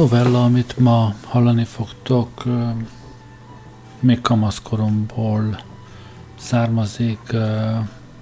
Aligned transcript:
Novella, 0.00 0.44
amit 0.44 0.78
ma 0.78 1.14
hallani 1.26 1.64
fogtok, 1.64 2.44
még 3.98 4.20
kamaszkoromból 4.20 5.60
származik. 6.38 7.36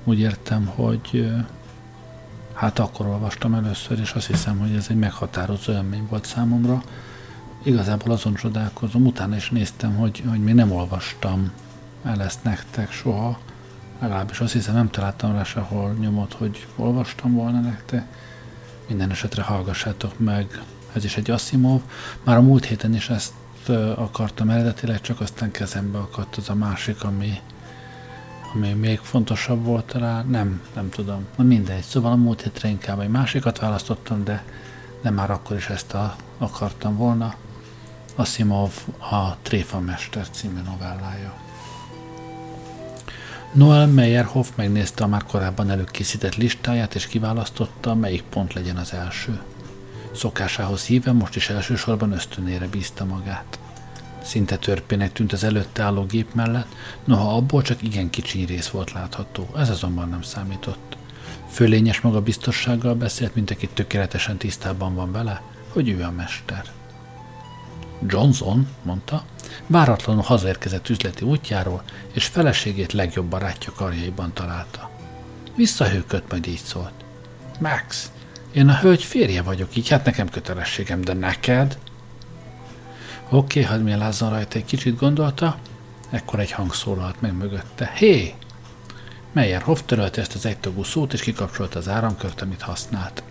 Úgy 0.04 0.18
értem, 0.18 0.66
hogy 0.66 1.32
hát 2.54 2.78
akkor 2.78 3.06
olvastam 3.06 3.54
először, 3.54 4.00
és 4.00 4.12
azt 4.12 4.26
hiszem, 4.26 4.58
hogy 4.58 4.74
ez 4.74 4.86
egy 4.88 4.96
meghatározó 4.96 5.72
élmény 5.72 6.06
volt 6.10 6.24
számomra. 6.24 6.82
Igazából 7.62 8.12
azon 8.12 8.34
csodálkozom, 8.34 9.06
utána 9.06 9.36
is 9.36 9.50
néztem, 9.50 9.96
hogy, 9.96 10.22
hogy 10.28 10.42
még 10.42 10.54
nem 10.54 10.72
olvastam 10.72 11.52
el 12.04 12.22
ezt 12.22 12.44
nektek 12.44 12.92
soha. 12.92 13.38
Legalábbis 14.00 14.40
azt 14.40 14.52
hiszem, 14.52 14.74
nem 14.74 14.90
találtam 14.90 15.32
rá 15.32 15.42
sehol 15.42 15.92
nyomot, 15.92 16.32
hogy 16.32 16.66
olvastam 16.76 17.34
volna 17.34 17.60
nektek. 17.60 18.06
Minden 18.88 19.10
esetre 19.10 19.42
hallgassátok 19.42 20.18
meg. 20.18 20.62
Ez 20.98 21.04
is 21.04 21.16
egy 21.16 21.30
Asimov. 21.30 21.80
Már 22.24 22.36
a 22.36 22.40
múlt 22.40 22.64
héten 22.64 22.94
is 22.94 23.08
ezt 23.08 23.32
akartam 23.96 24.50
eredetileg, 24.50 25.00
csak 25.00 25.20
aztán 25.20 25.50
kezembe 25.50 25.98
akadt 25.98 26.36
az 26.36 26.48
a 26.48 26.54
másik, 26.54 27.04
ami, 27.04 27.40
ami 28.54 28.72
még 28.72 28.98
fontosabb 28.98 29.64
volt 29.64 29.92
rá, 29.92 30.22
nem, 30.22 30.62
nem 30.74 30.88
tudom, 30.88 31.26
na 31.36 31.44
mindegy. 31.44 31.82
Szóval 31.82 32.12
a 32.12 32.16
múlt 32.16 32.42
hétre 32.42 32.68
inkább 32.68 33.00
egy 33.00 33.08
másikat 33.08 33.58
választottam, 33.58 34.24
de, 34.24 34.44
de 35.02 35.10
már 35.10 35.30
akkor 35.30 35.56
is 35.56 35.68
ezt 35.68 35.94
a, 35.94 36.16
akartam 36.38 36.96
volna. 36.96 37.34
Asimov 38.14 38.72
a 38.98 39.36
Tréfa 39.42 39.80
Mester 39.80 40.28
című 40.30 40.60
novellája. 40.64 41.34
Noel 43.52 43.86
Meyerhoff 43.86 44.48
megnézte 44.54 45.04
a 45.04 45.06
már 45.06 45.24
korábban 45.24 45.70
előkészített 45.70 46.34
listáját, 46.34 46.94
és 46.94 47.06
kiválasztotta, 47.06 47.94
melyik 47.94 48.22
pont 48.22 48.52
legyen 48.52 48.76
az 48.76 48.92
első. 48.92 49.40
Szokásához 50.14 50.84
híven 50.84 51.14
most 51.14 51.36
is 51.36 51.48
elsősorban 51.48 52.12
ösztönére 52.12 52.66
bízta 52.66 53.04
magát. 53.04 53.58
Szinte 54.22 54.56
törpének 54.56 55.12
tűnt 55.12 55.32
az 55.32 55.44
előtte 55.44 55.82
álló 55.82 56.04
gép 56.04 56.34
mellett, 56.34 56.74
noha 57.04 57.36
abból 57.36 57.62
csak 57.62 57.82
igen 57.82 58.10
kicsi 58.10 58.44
rész 58.44 58.68
volt 58.68 58.92
látható, 58.92 59.48
ez 59.56 59.70
azonban 59.70 60.08
nem 60.08 60.22
számított. 60.22 60.96
Fölényes 61.50 62.00
magabiztossággal 62.00 62.94
beszélt, 62.94 63.34
mint 63.34 63.50
aki 63.50 63.68
tökéletesen 63.68 64.36
tisztában 64.36 64.94
van 64.94 65.12
vele, 65.12 65.42
hogy 65.68 65.88
ő 65.88 66.02
a 66.02 66.10
mester. 66.10 66.64
Johnson, 68.06 68.68
mondta, 68.82 69.24
váratlanul 69.66 70.22
hazaérkezett 70.22 70.88
üzleti 70.88 71.24
útjáról, 71.24 71.82
és 72.12 72.26
feleségét 72.26 72.92
legjobb 72.92 73.26
barátja 73.26 73.72
karjaiban 73.72 74.32
találta. 74.32 74.90
Visszahőkött, 75.56 76.30
majd 76.30 76.46
így 76.46 76.60
szólt. 76.64 76.92
Max, 77.60 78.10
én 78.58 78.68
a 78.68 78.78
hölgy 78.78 79.02
férje 79.02 79.42
vagyok, 79.42 79.76
így 79.76 79.88
hát 79.88 80.04
nekem 80.04 80.28
kötelességem, 80.28 81.00
de 81.00 81.12
neked? 81.12 81.78
Oké, 83.28 83.62
hadd 83.62 83.80
mélázzon 83.80 84.30
rajta 84.30 84.58
egy 84.58 84.64
kicsit 84.64 84.98
gondolta, 84.98 85.58
ekkor 86.10 86.40
egy 86.40 86.50
hang 86.50 86.74
szólalt 86.74 87.20
meg 87.20 87.36
mögötte. 87.36 87.92
Hé! 87.94 88.34
Hoff 89.62 89.80
törölte 89.86 90.20
ezt 90.20 90.34
az 90.34 90.46
egytagú 90.46 90.82
szót, 90.82 91.12
és 91.12 91.20
kikapcsolta 91.20 91.78
az 91.78 91.88
áramkört, 91.88 92.40
amit 92.40 92.62
használt. 92.62 93.22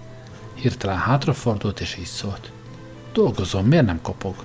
Hirtelen 0.53 0.97
hátrafordult, 0.97 1.79
és 1.79 1.97
így 1.97 2.05
szólt. 2.05 2.51
Dolgozom, 3.13 3.66
miért 3.66 3.85
nem 3.85 4.01
kopog? 4.01 4.35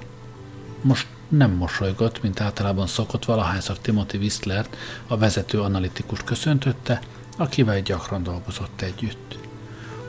Most 0.81 1.07
nem 1.29 1.51
mosolygott, 1.51 2.23
mint 2.23 2.41
általában 2.41 2.87
szokott 2.87 3.25
valahányszor 3.25 3.79
Timothy 3.79 4.17
Whistlert, 4.17 4.77
a 5.07 5.17
vezető 5.17 5.61
analitikus 5.61 6.23
köszöntötte, 6.25 7.01
akivel 7.37 7.81
gyakran 7.81 8.23
dolgozott 8.23 8.81
együtt. 8.81 9.42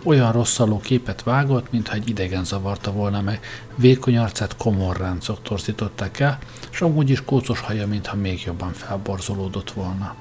Olyan 0.06 0.31
rosszaló 0.31 0.80
képet 0.80 1.24
vágott, 1.24 1.72
mintha 1.72 1.94
egy 1.94 2.09
idegen 2.09 2.44
zavarta 2.44 2.91
volna 2.91 3.22
meg, 3.22 3.40
vékony 3.75 4.18
arcát 4.18 4.58
komor 4.58 4.97
ráncok 4.97 5.41
torzították 5.41 6.19
el, 6.19 6.40
és 6.72 6.81
amúgy 6.81 7.09
is 7.09 7.24
kócos 7.25 7.59
haja, 7.59 7.88
mintha 7.88 8.16
még 8.16 8.44
jobban 8.46 8.74
felborzolódott 8.74 9.72
volna. 9.72 10.16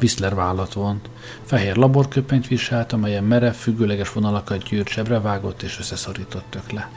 Whistler 0.00 0.34
vállat 0.34 0.72
vont. 0.72 1.08
Fehér 1.44 1.76
laborköpenyt 1.76 2.48
viselt, 2.48 2.92
amelyen 2.92 3.24
merev, 3.24 3.52
függőleges 3.52 4.12
vonalakat 4.12 4.62
gyűrt 4.62 4.88
sebre 4.88 5.20
vágott 5.20 5.62
és 5.62 5.78
összeszorított 5.78 6.72
le. 6.72 6.90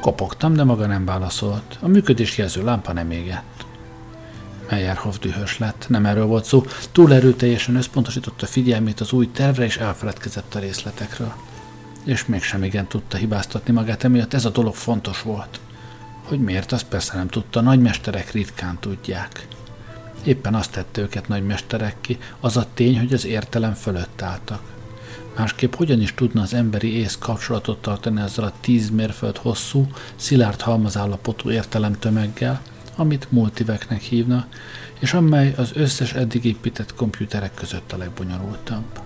Kopogtam, 0.00 0.54
de 0.54 0.64
maga 0.64 0.86
nem 0.86 1.04
válaszolt. 1.04 1.78
A 1.80 1.88
működés 1.88 2.38
jelző 2.38 2.64
lámpa 2.64 2.92
nem 2.92 3.10
égett. 3.10 3.55
Meyerhoff 4.70 5.16
dühös 5.18 5.58
lett, 5.58 5.86
nem 5.88 6.06
erről 6.06 6.26
volt 6.26 6.44
szó, 6.44 6.64
túl 6.92 7.14
erőteljesen 7.14 7.76
összpontosította 7.76 8.46
figyelmét 8.46 9.00
az 9.00 9.12
új 9.12 9.30
tervre, 9.32 9.64
és 9.64 9.76
elfeledkezett 9.76 10.54
a 10.54 10.58
részletekről. 10.58 11.32
És 12.04 12.26
mégsem 12.26 12.62
igen 12.62 12.86
tudta 12.86 13.16
hibáztatni 13.16 13.72
magát, 13.72 14.04
emiatt 14.04 14.34
ez 14.34 14.44
a 14.44 14.50
dolog 14.50 14.74
fontos 14.74 15.22
volt. 15.22 15.60
Hogy 16.22 16.40
miért, 16.40 16.72
azt 16.72 16.86
persze 16.86 17.16
nem 17.16 17.28
tudta, 17.28 17.60
nagymesterek 17.60 18.32
ritkán 18.32 18.78
tudják. 18.80 19.46
Éppen 20.24 20.54
azt 20.54 20.70
tette 20.70 21.00
őket 21.00 21.28
nagymesterek 21.28 21.96
ki, 22.00 22.18
az 22.40 22.56
a 22.56 22.66
tény, 22.74 22.98
hogy 22.98 23.12
az 23.12 23.26
értelem 23.26 23.74
fölött 23.74 24.22
álltak. 24.22 24.60
Másképp 25.36 25.74
hogyan 25.74 26.00
is 26.00 26.14
tudna 26.14 26.42
az 26.42 26.54
emberi 26.54 26.94
ész 26.94 27.16
kapcsolatot 27.20 27.82
tartani 27.82 28.20
ezzel 28.20 28.44
a 28.44 28.52
tíz 28.60 28.90
mérföld 28.90 29.36
hosszú, 29.36 29.86
szilárd 30.16 30.60
halmazállapotú 30.60 31.50
értelemtömeggel, 31.50 32.60
amit 32.96 33.32
multiveknek 33.32 34.00
hívnak, 34.00 34.46
és 34.98 35.12
amely 35.12 35.54
az 35.56 35.70
összes 35.74 36.12
eddig 36.12 36.44
épített 36.44 36.94
komputerek 36.94 37.54
között 37.54 37.92
a 37.92 37.96
legbonyolultabb. 37.96 39.00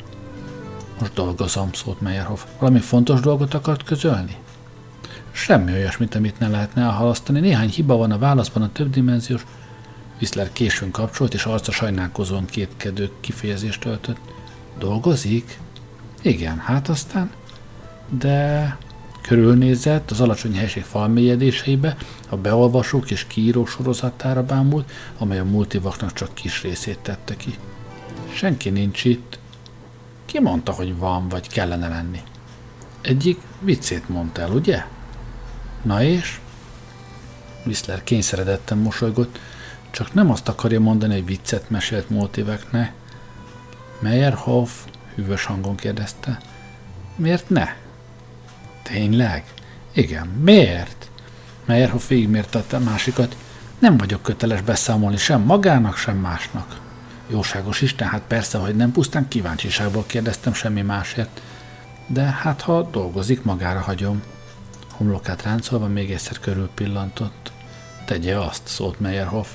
Most 1.00 1.14
dolgozom, 1.14 1.72
szólt 1.72 2.00
Meyerhoff. 2.00 2.44
Valami 2.58 2.78
fontos 2.78 3.20
dolgot 3.20 3.54
akart 3.54 3.82
közölni? 3.82 4.36
Semmi 5.32 5.72
olyasmit, 5.72 6.14
amit 6.14 6.38
ne 6.38 6.48
lehetne 6.48 6.82
elhalasztani. 6.82 7.40
Néhány 7.40 7.68
hiba 7.68 7.96
van 7.96 8.12
a 8.12 8.18
válaszban 8.18 8.62
a 8.62 8.72
többdimenziós. 8.72 9.46
Whistler 10.16 10.52
későn 10.52 10.90
kapcsolt, 10.90 11.34
és 11.34 11.44
arca 11.44 11.72
sajnálkozóan 11.72 12.44
kétkedő 12.44 13.10
kifejezést 13.20 13.80
töltött. 13.80 14.18
Dolgozik? 14.78 15.58
Igen, 16.22 16.58
hát 16.58 16.88
aztán. 16.88 17.30
De 18.08 18.76
Körülnézett 19.20 20.10
az 20.10 20.20
alacsony 20.20 20.56
helység 20.56 20.82
falmélyedéseibe, 20.82 21.96
a 22.28 22.36
beolvasók 22.36 23.10
és 23.10 23.26
kiírók 23.26 23.68
sorozatára 23.68 24.42
bámult, 24.42 24.90
amely 25.18 25.38
a 25.38 25.44
multivaknak 25.44 26.12
csak 26.12 26.34
kis 26.34 26.62
részét 26.62 26.98
tette 26.98 27.36
ki. 27.36 27.54
Senki 28.32 28.70
nincs 28.70 29.04
itt. 29.04 29.38
Ki 30.26 30.40
mondta, 30.40 30.72
hogy 30.72 30.96
van, 30.96 31.28
vagy 31.28 31.48
kellene 31.48 31.88
lenni? 31.88 32.20
Egyik 33.00 33.40
viccét 33.60 34.08
mondta 34.08 34.40
el, 34.40 34.50
ugye? 34.50 34.84
Na 35.82 36.02
és? 36.02 36.40
Whistler 37.66 38.04
kényszeredetten 38.04 38.78
mosolygott, 38.78 39.38
csak 39.90 40.14
nem 40.14 40.30
azt 40.30 40.48
akarja 40.48 40.80
mondani, 40.80 41.14
hogy 41.14 41.24
viccet 41.24 41.70
mesélt 41.70 42.10
múlt 42.10 42.36
éveknek. 42.36 42.92
Meyerhoff 43.98 44.70
hűvös 45.14 45.44
hangon 45.44 45.76
kérdezte. 45.76 46.40
Miért 47.16 47.48
ne? 47.48 47.68
Tényleg? 48.92 49.44
Igen. 49.92 50.26
Miért? 50.26 51.10
Meyerhoff 51.64 52.08
végigmérte 52.08 52.64
a 52.70 52.78
másikat. 52.78 53.36
Nem 53.78 53.96
vagyok 53.96 54.22
köteles 54.22 54.60
beszámolni 54.60 55.16
sem 55.16 55.40
magának, 55.40 55.96
sem 55.96 56.16
másnak. 56.16 56.80
Jóságos 57.28 57.80
Isten, 57.80 58.08
hát 58.08 58.22
persze, 58.26 58.58
hogy 58.58 58.76
nem 58.76 58.92
pusztán 58.92 59.28
kíváncsiságból 59.28 60.04
kérdeztem 60.06 60.52
semmi 60.52 60.82
másért. 60.82 61.40
De 62.06 62.22
hát 62.22 62.60
ha 62.60 62.82
dolgozik, 62.82 63.42
magára 63.42 63.80
hagyom. 63.80 64.22
Homlokát 64.90 65.42
ráncolva 65.42 65.86
még 65.86 66.10
egyszer 66.10 66.38
körül 66.38 66.70
pillantott. 66.74 67.52
Tegye 68.04 68.38
azt, 68.38 68.66
szólt 68.66 69.00
Meyerhoff. 69.00 69.48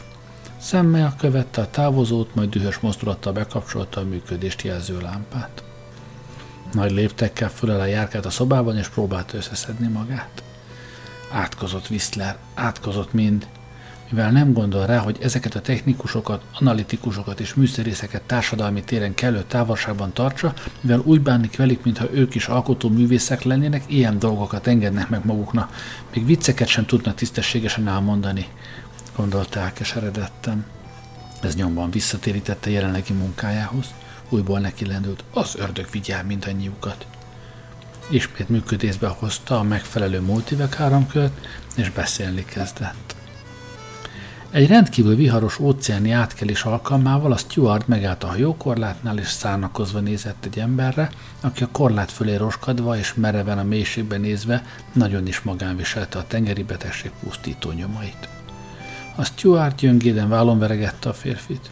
Szemmel 0.58 1.16
követte 1.18 1.62
a 1.62 1.70
távozót, 1.70 2.36
majd 2.36 2.50
dühös 2.50 2.80
mozdulattal 2.80 3.34
bekapcsolta 3.34 4.02
a 4.02 4.06
működést 4.06 4.62
jelző 4.62 5.00
lámpát. 5.00 5.64
Nagy 6.76 6.92
léptekkel 6.92 7.50
fölel 7.50 7.80
a 7.80 7.86
járkát 7.86 8.26
a 8.26 8.30
szobában, 8.30 8.78
és 8.78 8.88
próbálta 8.88 9.38
összeszedni 9.38 9.88
magát. 9.88 10.44
Átkozott 11.32 11.90
Whistler, 11.90 12.38
átkozott 12.54 13.14
mind, 13.14 13.48
mivel 14.10 14.32
nem 14.32 14.54
gondol 14.54 14.86
rá, 14.86 14.98
hogy 14.98 15.18
ezeket 15.22 15.56
a 15.56 15.62
technikusokat, 15.62 16.44
analitikusokat 16.60 17.40
és 17.40 17.54
műszerészeket 17.54 18.22
társadalmi 18.22 18.84
téren 18.84 19.14
kellő 19.14 19.44
távolságban 19.48 20.14
tartsa, 20.14 20.54
mivel 20.82 21.02
úgy 21.04 21.22
bánik 21.22 21.58
velük, 21.58 21.84
mintha 21.84 22.14
ők 22.14 22.36
is 22.36 22.48
alkotó 22.48 22.90
művészek 22.90 23.44
lennének, 23.44 23.84
ilyen 23.88 24.20
dolgokat 24.20 24.68
engednek 24.68 25.10
meg 25.10 25.26
maguknak, 25.26 25.76
még 26.14 26.26
vicceket 26.26 26.68
sem 26.68 26.86
tudnak 26.86 27.16
tisztességesen 27.16 27.88
elmondani, 27.88 28.48
gondolta 29.16 29.60
elkeseredettem. 29.60 30.66
Ez 31.42 31.56
nyomban 31.56 31.92
visszatérítette 31.92 32.70
jelenlegi 32.70 33.14
munkájához 33.14 33.94
újból 34.30 34.60
neki 34.60 34.86
lendült. 34.86 35.24
Az 35.34 35.56
ördög 35.56 35.88
vigyel 35.92 36.24
mindannyiukat. 36.24 37.06
Ismét 38.10 38.50
működésbe 38.50 39.08
hozta 39.08 39.60
a 39.60 39.64
megfelelő 39.64 40.22
multivek 40.22 40.80
áramkört, 40.80 41.48
és 41.76 41.90
beszélni 41.90 42.46
kezdett. 42.46 43.16
Egy 44.56 44.68
rendkívül 44.68 45.16
viharos 45.16 45.60
óceáni 45.60 46.12
átkelés 46.12 46.64
alkalmával 46.64 47.32
a 47.32 47.38
Stuart 47.38 47.88
megállt 47.88 48.24
a 48.24 48.28
hajókorlátnál, 48.28 49.18
és 49.18 49.28
szánakozva 49.28 50.00
nézett 50.00 50.46
egy 50.46 50.60
emberre, 50.60 51.10
aki 51.42 51.64
a 51.64 51.70
korlát 51.72 52.12
fölé 52.12 52.36
roskadva 52.36 52.98
és 52.98 53.14
mereven 53.14 53.58
a 53.58 53.64
mélységbe 53.64 54.18
nézve 54.18 54.64
nagyon 54.94 55.28
is 55.28 55.42
magán 55.42 55.78
viselte 55.78 56.20
a 56.20 56.28
tengeri 56.28 56.64
betegség 56.64 57.12
pusztító 57.24 57.72
nyomait. 57.72 58.28
A 59.16 59.24
Stuart 59.24 59.76
gyöngéden 59.76 60.30
vállon 60.30 60.60
veregette 60.60 61.10
a 61.10 61.14
férfit. 61.14 61.70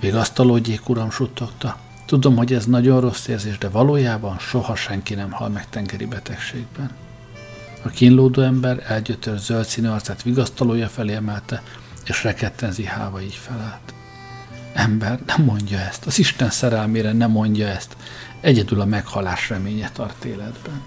Vigasztalódjék, 0.00 0.88
uram, 0.88 1.10
suttogta. 1.10 1.78
Tudom, 2.06 2.36
hogy 2.36 2.52
ez 2.52 2.66
nagyon 2.66 3.00
rossz 3.00 3.26
érzés, 3.26 3.58
de 3.58 3.68
valójában 3.68 4.38
soha 4.38 4.74
senki 4.74 5.14
nem 5.14 5.30
hal 5.30 5.48
meg 5.48 5.68
tengeri 5.68 6.06
betegségben. 6.06 6.90
A 7.82 7.88
kínlódó 7.88 8.42
ember 8.42 8.82
elgyötör 8.86 9.38
zöld 9.38 9.64
színű 9.64 9.88
arcát 9.88 10.22
vigasztalója 10.22 10.88
felé 10.88 11.14
emelte, 11.14 11.62
és 12.04 12.24
rekedten 12.24 12.72
zihálva 12.72 13.22
így 13.22 13.34
felállt. 13.34 13.94
Ember, 14.72 15.20
nem 15.26 15.44
mondja 15.44 15.78
ezt, 15.78 16.06
az 16.06 16.18
Isten 16.18 16.50
szerelmére 16.50 17.12
nem 17.12 17.30
mondja 17.30 17.66
ezt, 17.66 17.96
egyedül 18.40 18.80
a 18.80 18.84
meghalás 18.84 19.48
reménye 19.48 19.90
tart 19.90 20.24
életben. 20.24 20.82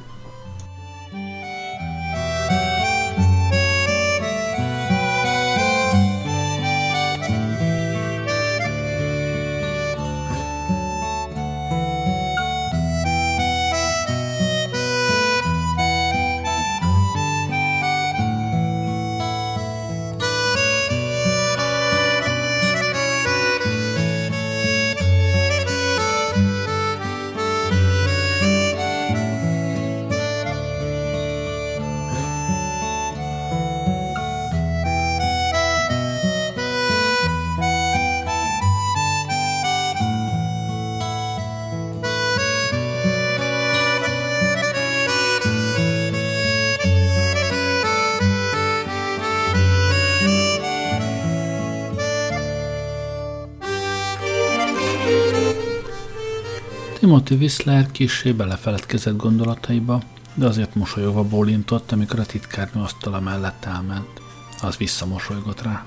Timothy 57.10 57.36
Whistler 57.36 57.92
kissé 57.92 58.32
belefeledkezett 58.32 59.16
gondolataiba, 59.16 60.02
de 60.34 60.46
azért 60.46 60.76
mosolyogva 60.76 61.24
bólintott, 61.24 61.92
amikor 61.92 62.20
a 62.20 62.26
titkárnő 62.26 62.82
asztala 62.82 63.20
mellett 63.20 63.66
elment. 63.66 64.22
Az 64.62 64.78
visszamosolygott 64.78 65.62
rá. 65.62 65.86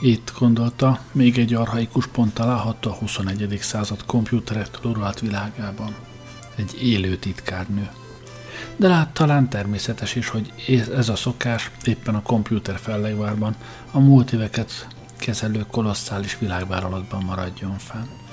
Itt 0.00 0.32
gondolta, 0.38 1.00
még 1.12 1.38
egy 1.38 1.54
arhaikus 1.54 2.06
pont 2.06 2.34
található 2.34 2.90
a 2.90 2.94
21. 2.94 3.58
század 3.60 4.04
kompjúterektől 4.04 4.92
uralt 4.92 5.20
világában. 5.20 5.94
Egy 6.56 6.82
élő 6.82 7.16
titkárnő. 7.16 7.88
De 8.76 8.88
lát 8.88 9.12
talán 9.12 9.48
természetes 9.48 10.14
is, 10.14 10.28
hogy 10.28 10.52
ez 10.94 11.08
a 11.08 11.16
szokás 11.16 11.70
éppen 11.84 12.14
a 12.14 12.22
kompjúter 12.22 12.78
fellegvárban 12.78 13.56
a 13.90 13.98
múlt 13.98 14.32
éveket 14.32 14.88
kezelő 15.16 15.64
kolosszális 15.70 16.38
világvállalatban 16.38 17.22
maradjon 17.22 17.78
fenn. 17.78 18.25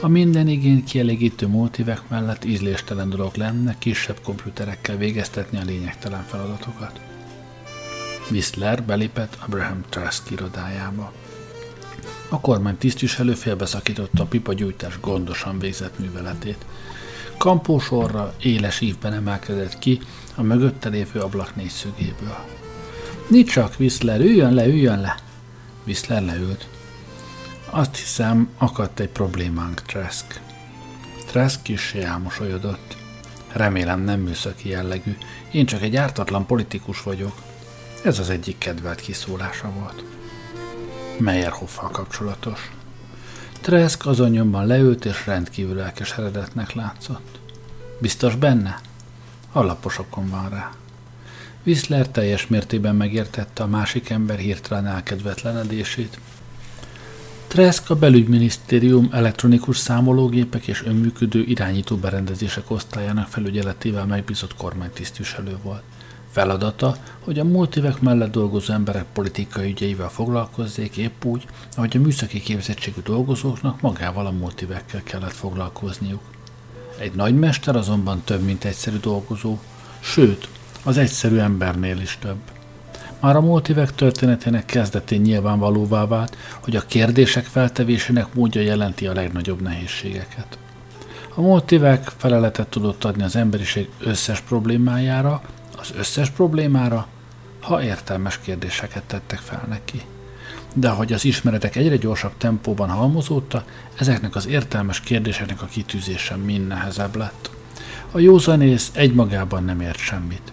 A 0.00 0.08
minden 0.08 0.48
igény 0.48 0.84
kielégítő 0.84 1.46
multivek 1.46 2.08
mellett 2.08 2.44
ízléstelen 2.44 3.10
dolog 3.10 3.34
lenne 3.34 3.76
kisebb 3.78 4.20
komputerekkel 4.22 4.96
végeztetni 4.96 5.58
a 5.58 5.64
lényegtelen 5.64 6.24
feladatokat. 6.26 7.00
Whistler 8.30 8.82
belépett 8.82 9.38
Abraham 9.46 9.80
Trask 9.88 10.30
irodájába. 10.30 11.12
A 12.28 12.40
kormány 12.40 12.76
tisztviselő 12.76 13.34
félbeszakította 13.34 14.22
a 14.22 14.26
pipagyújtás 14.26 15.00
gondosan 15.00 15.58
végzett 15.58 15.98
műveletét. 15.98 16.66
Kampósorra 17.38 18.34
éles 18.40 18.80
ívben 18.80 19.12
emelkedett 19.12 19.78
ki 19.78 20.00
a 20.34 20.42
mögötte 20.42 20.88
lévő 20.88 21.20
ablak 21.20 21.56
négyszögéből. 21.56 22.36
Nincs 23.28 23.50
csak, 23.52 23.74
Whistler, 23.78 24.20
üljön 24.20 24.54
le, 24.54 24.66
üljön 24.66 25.00
le! 25.00 25.14
Whistler 25.86 26.22
leült. 26.22 26.68
Azt 27.76 27.96
hiszem, 27.96 28.48
akadt 28.58 29.00
egy 29.00 29.08
problémánk, 29.08 29.82
Trask. 29.82 30.40
Trask 31.26 31.62
kissé 31.62 32.02
elmosolyodott. 32.02 32.96
Remélem 33.52 34.00
nem 34.00 34.20
műszaki 34.20 34.68
jellegű. 34.68 35.16
Én 35.50 35.66
csak 35.66 35.82
egy 35.82 35.96
ártatlan 35.96 36.46
politikus 36.46 37.02
vagyok. 37.02 37.42
Ez 38.04 38.18
az 38.18 38.30
egyik 38.30 38.58
kedvelt 38.58 39.00
kiszólása 39.00 39.70
volt. 39.70 40.04
Meyerhoffal 41.18 41.90
kapcsolatos. 41.90 42.70
Trask 43.60 44.06
azonnyomban 44.06 44.66
leült 44.66 45.04
és 45.04 45.26
rendkívül 45.26 45.80
elkeseredetnek 45.80 46.72
látszott. 46.72 47.38
Biztos 48.00 48.34
benne? 48.34 48.80
Alaposokon 49.52 50.28
van 50.28 50.48
rá. 50.48 50.72
Whistler 51.66 52.08
teljes 52.08 52.46
mértében 52.46 52.96
megértette 52.96 53.62
a 53.62 53.66
másik 53.66 54.10
ember 54.10 54.38
hirtelen 54.38 54.86
elkedvetlenedését, 54.86 56.18
Tresk 57.48 57.90
a 57.90 57.94
belügyminisztérium 57.94 59.08
elektronikus 59.12 59.76
számológépek 59.76 60.66
és 60.66 60.82
önműködő 60.84 61.42
irányító 61.42 61.96
berendezések 61.96 62.70
osztályának 62.70 63.28
felügyeletével 63.28 64.06
megbízott 64.06 64.56
kormánytisztviselő 64.56 65.56
volt. 65.62 65.82
Feladata, 66.30 66.96
hogy 67.20 67.38
a 67.38 67.44
múlt 67.44 67.76
évek 67.76 68.00
mellett 68.00 68.30
dolgozó 68.30 68.72
emberek 68.72 69.04
politikai 69.12 69.70
ügyeivel 69.70 70.08
foglalkozzék 70.08 70.96
épp 70.96 71.24
úgy, 71.24 71.46
ahogy 71.76 71.96
a 71.96 72.00
műszaki 72.00 72.40
képzettségű 72.40 73.00
dolgozóknak 73.04 73.80
magával 73.80 74.26
a 74.26 74.30
múlt 74.30 74.62
évekkel 74.62 75.02
kellett 75.02 75.32
foglalkozniuk. 75.32 76.22
Egy 76.98 77.14
nagymester 77.14 77.76
azonban 77.76 78.22
több, 78.24 78.42
mint 78.42 78.64
egyszerű 78.64 78.96
dolgozó, 78.96 79.58
sőt, 80.00 80.48
az 80.82 80.96
egyszerű 80.96 81.36
embernél 81.36 82.00
is 82.00 82.18
több. 82.20 82.38
Már 83.20 83.36
a 83.36 83.40
múlt 83.40 83.68
évek 83.68 83.94
történetének 83.94 84.64
kezdetén 84.64 85.20
nyilvánvalóvá 85.20 86.06
vált, 86.06 86.36
hogy 86.62 86.76
a 86.76 86.86
kérdések 86.86 87.44
feltevésének 87.44 88.34
módja 88.34 88.60
jelenti 88.60 89.06
a 89.06 89.12
legnagyobb 89.12 89.60
nehézségeket. 89.60 90.58
A 91.34 91.40
múlt 91.40 91.72
évek 91.72 92.12
feleletet 92.16 92.68
tudott 92.68 93.04
adni 93.04 93.22
az 93.22 93.36
emberiség 93.36 93.88
összes 93.98 94.40
problémájára, 94.40 95.42
az 95.78 95.92
összes 95.96 96.30
problémára, 96.30 97.06
ha 97.60 97.82
értelmes 97.82 98.38
kérdéseket 98.38 99.02
tettek 99.02 99.38
fel 99.38 99.64
neki. 99.68 100.00
De 100.74 100.88
ahogy 100.88 101.12
az 101.12 101.24
ismeretek 101.24 101.76
egyre 101.76 101.96
gyorsabb 101.96 102.32
tempóban 102.38 102.88
halmozódta, 102.88 103.64
ezeknek 103.98 104.34
az 104.34 104.46
értelmes 104.46 105.00
kérdéseknek 105.00 105.62
a 105.62 105.66
kitűzése 105.66 106.36
mind 106.36 106.66
nehezebb 106.66 107.16
lett. 107.16 107.50
A 108.10 108.18
józanész 108.18 108.90
egymagában 108.94 109.64
nem 109.64 109.80
ért 109.80 109.98
semmit 109.98 110.52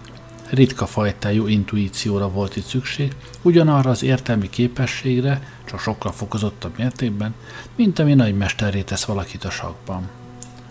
ritka 0.54 0.86
fajtájú 0.86 1.46
intuícióra 1.46 2.30
volt 2.30 2.56
itt 2.56 2.64
szükség, 2.64 3.12
ugyanarra 3.42 3.90
az 3.90 4.02
értelmi 4.02 4.50
képességre, 4.50 5.48
csak 5.64 5.80
sokkal 5.80 6.12
fokozottabb 6.12 6.78
mértékben, 6.78 7.34
mint 7.76 7.98
ami 7.98 8.14
nagy 8.14 8.36
mesterré 8.36 8.82
tesz 8.82 9.04
valakit 9.04 9.44
a 9.44 9.50
sakban. 9.50 10.08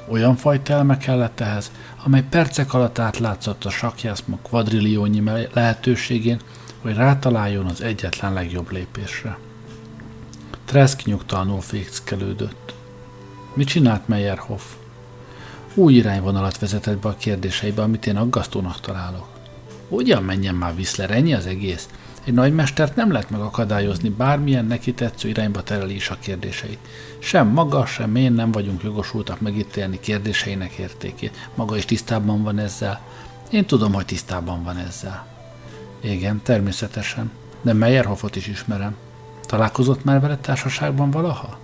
Olyan 0.08 0.36
fajta 0.36 0.74
elme 0.74 0.98
kellett 0.98 1.40
ehhez, 1.40 1.72
amely 2.04 2.24
percek 2.30 2.74
alatt 2.74 3.00
átlátszott 3.00 3.66
a 3.66 3.70
sakjászma 3.70 4.38
kvadrilliónyi 4.44 5.24
lehetőségén, 5.54 6.40
hogy 6.82 6.96
rátaláljon 6.96 7.66
az 7.66 7.82
egyetlen 7.82 8.34
legjobb 8.34 8.72
lépésre. 8.72 9.38
Tresk 10.66 11.06
nyugtalanul 11.06 11.62
fékezkelődött. 11.62 12.74
Mit 13.54 13.68
csinált 13.68 14.08
Meyerhoff? 14.08 14.64
Új 15.74 15.94
irányvonalat 15.94 16.60
vezetett 16.60 16.98
be 16.98 17.10
a 17.10 17.16
kérdéseibe, 17.18 17.82
amit 17.82 18.06
én 18.06 18.18
aggasztónak 18.18 18.80
találok. 18.80 19.33
Hogyan 19.94 20.24
menjen 20.24 20.56
már 20.56 20.74
Whistler, 20.74 21.12
ennyi 21.12 21.34
az 21.34 21.46
egész? 21.46 21.88
Egy 22.24 22.34
nagymestert 22.34 22.96
nem 22.96 23.12
lehet 23.12 23.30
megakadályozni, 23.30 24.10
bármilyen 24.10 24.66
neki 24.66 24.94
tetsző 24.94 25.30
irányba 25.30 25.64
tereli 25.64 25.96
is 25.96 26.10
a 26.10 26.18
kérdéseit. 26.20 26.78
Sem 27.20 27.48
maga, 27.48 27.86
sem 27.86 28.16
én 28.16 28.32
nem 28.32 28.52
vagyunk 28.52 28.84
jogosultak 28.84 29.42
megítélni 29.42 30.00
kérdéseinek 30.00 30.72
értékét. 30.72 31.50
Maga 31.56 31.78
is 31.78 31.86
tisztában 31.86 32.44
van 32.44 32.60
ezzel. 32.60 33.02
Én 33.52 33.66
tudom, 33.66 33.94
hogy 33.94 34.06
tisztában 34.06 34.64
van 34.64 34.78
ezzel. 34.78 35.26
Igen, 36.02 36.42
természetesen. 36.44 37.32
De 37.62 37.74
Meyerhoffot 37.74 38.36
is 38.36 38.48
ismerem. 38.48 38.96
Találkozott 39.46 40.04
már 40.04 40.22
vele 40.22 40.38
társaságban 40.38 41.12
valaha? 41.12 41.60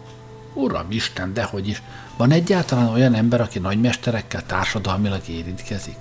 Uram 0.54 0.86
Isten, 0.90 1.34
dehogy 1.34 1.68
is. 1.68 1.82
Van 2.18 2.32
egyáltalán 2.32 2.88
olyan 2.88 3.14
ember, 3.14 3.42
aki 3.42 3.60
nagymesterekkel 3.60 4.46
társadalmilag 4.46 5.22
érintkezik? 5.28 5.98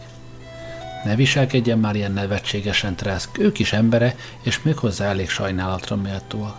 Ne 1.04 1.14
viselkedjen 1.14 1.78
már 1.78 1.96
ilyen 1.96 2.12
nevetségesen, 2.12 2.96
Treszk, 2.96 3.38
ők 3.38 3.58
is 3.58 3.72
embere, 3.72 4.14
és 4.42 4.62
méghozzá 4.62 5.06
elég 5.06 5.28
sajnálatra 5.28 5.96
méltóak. 5.96 6.56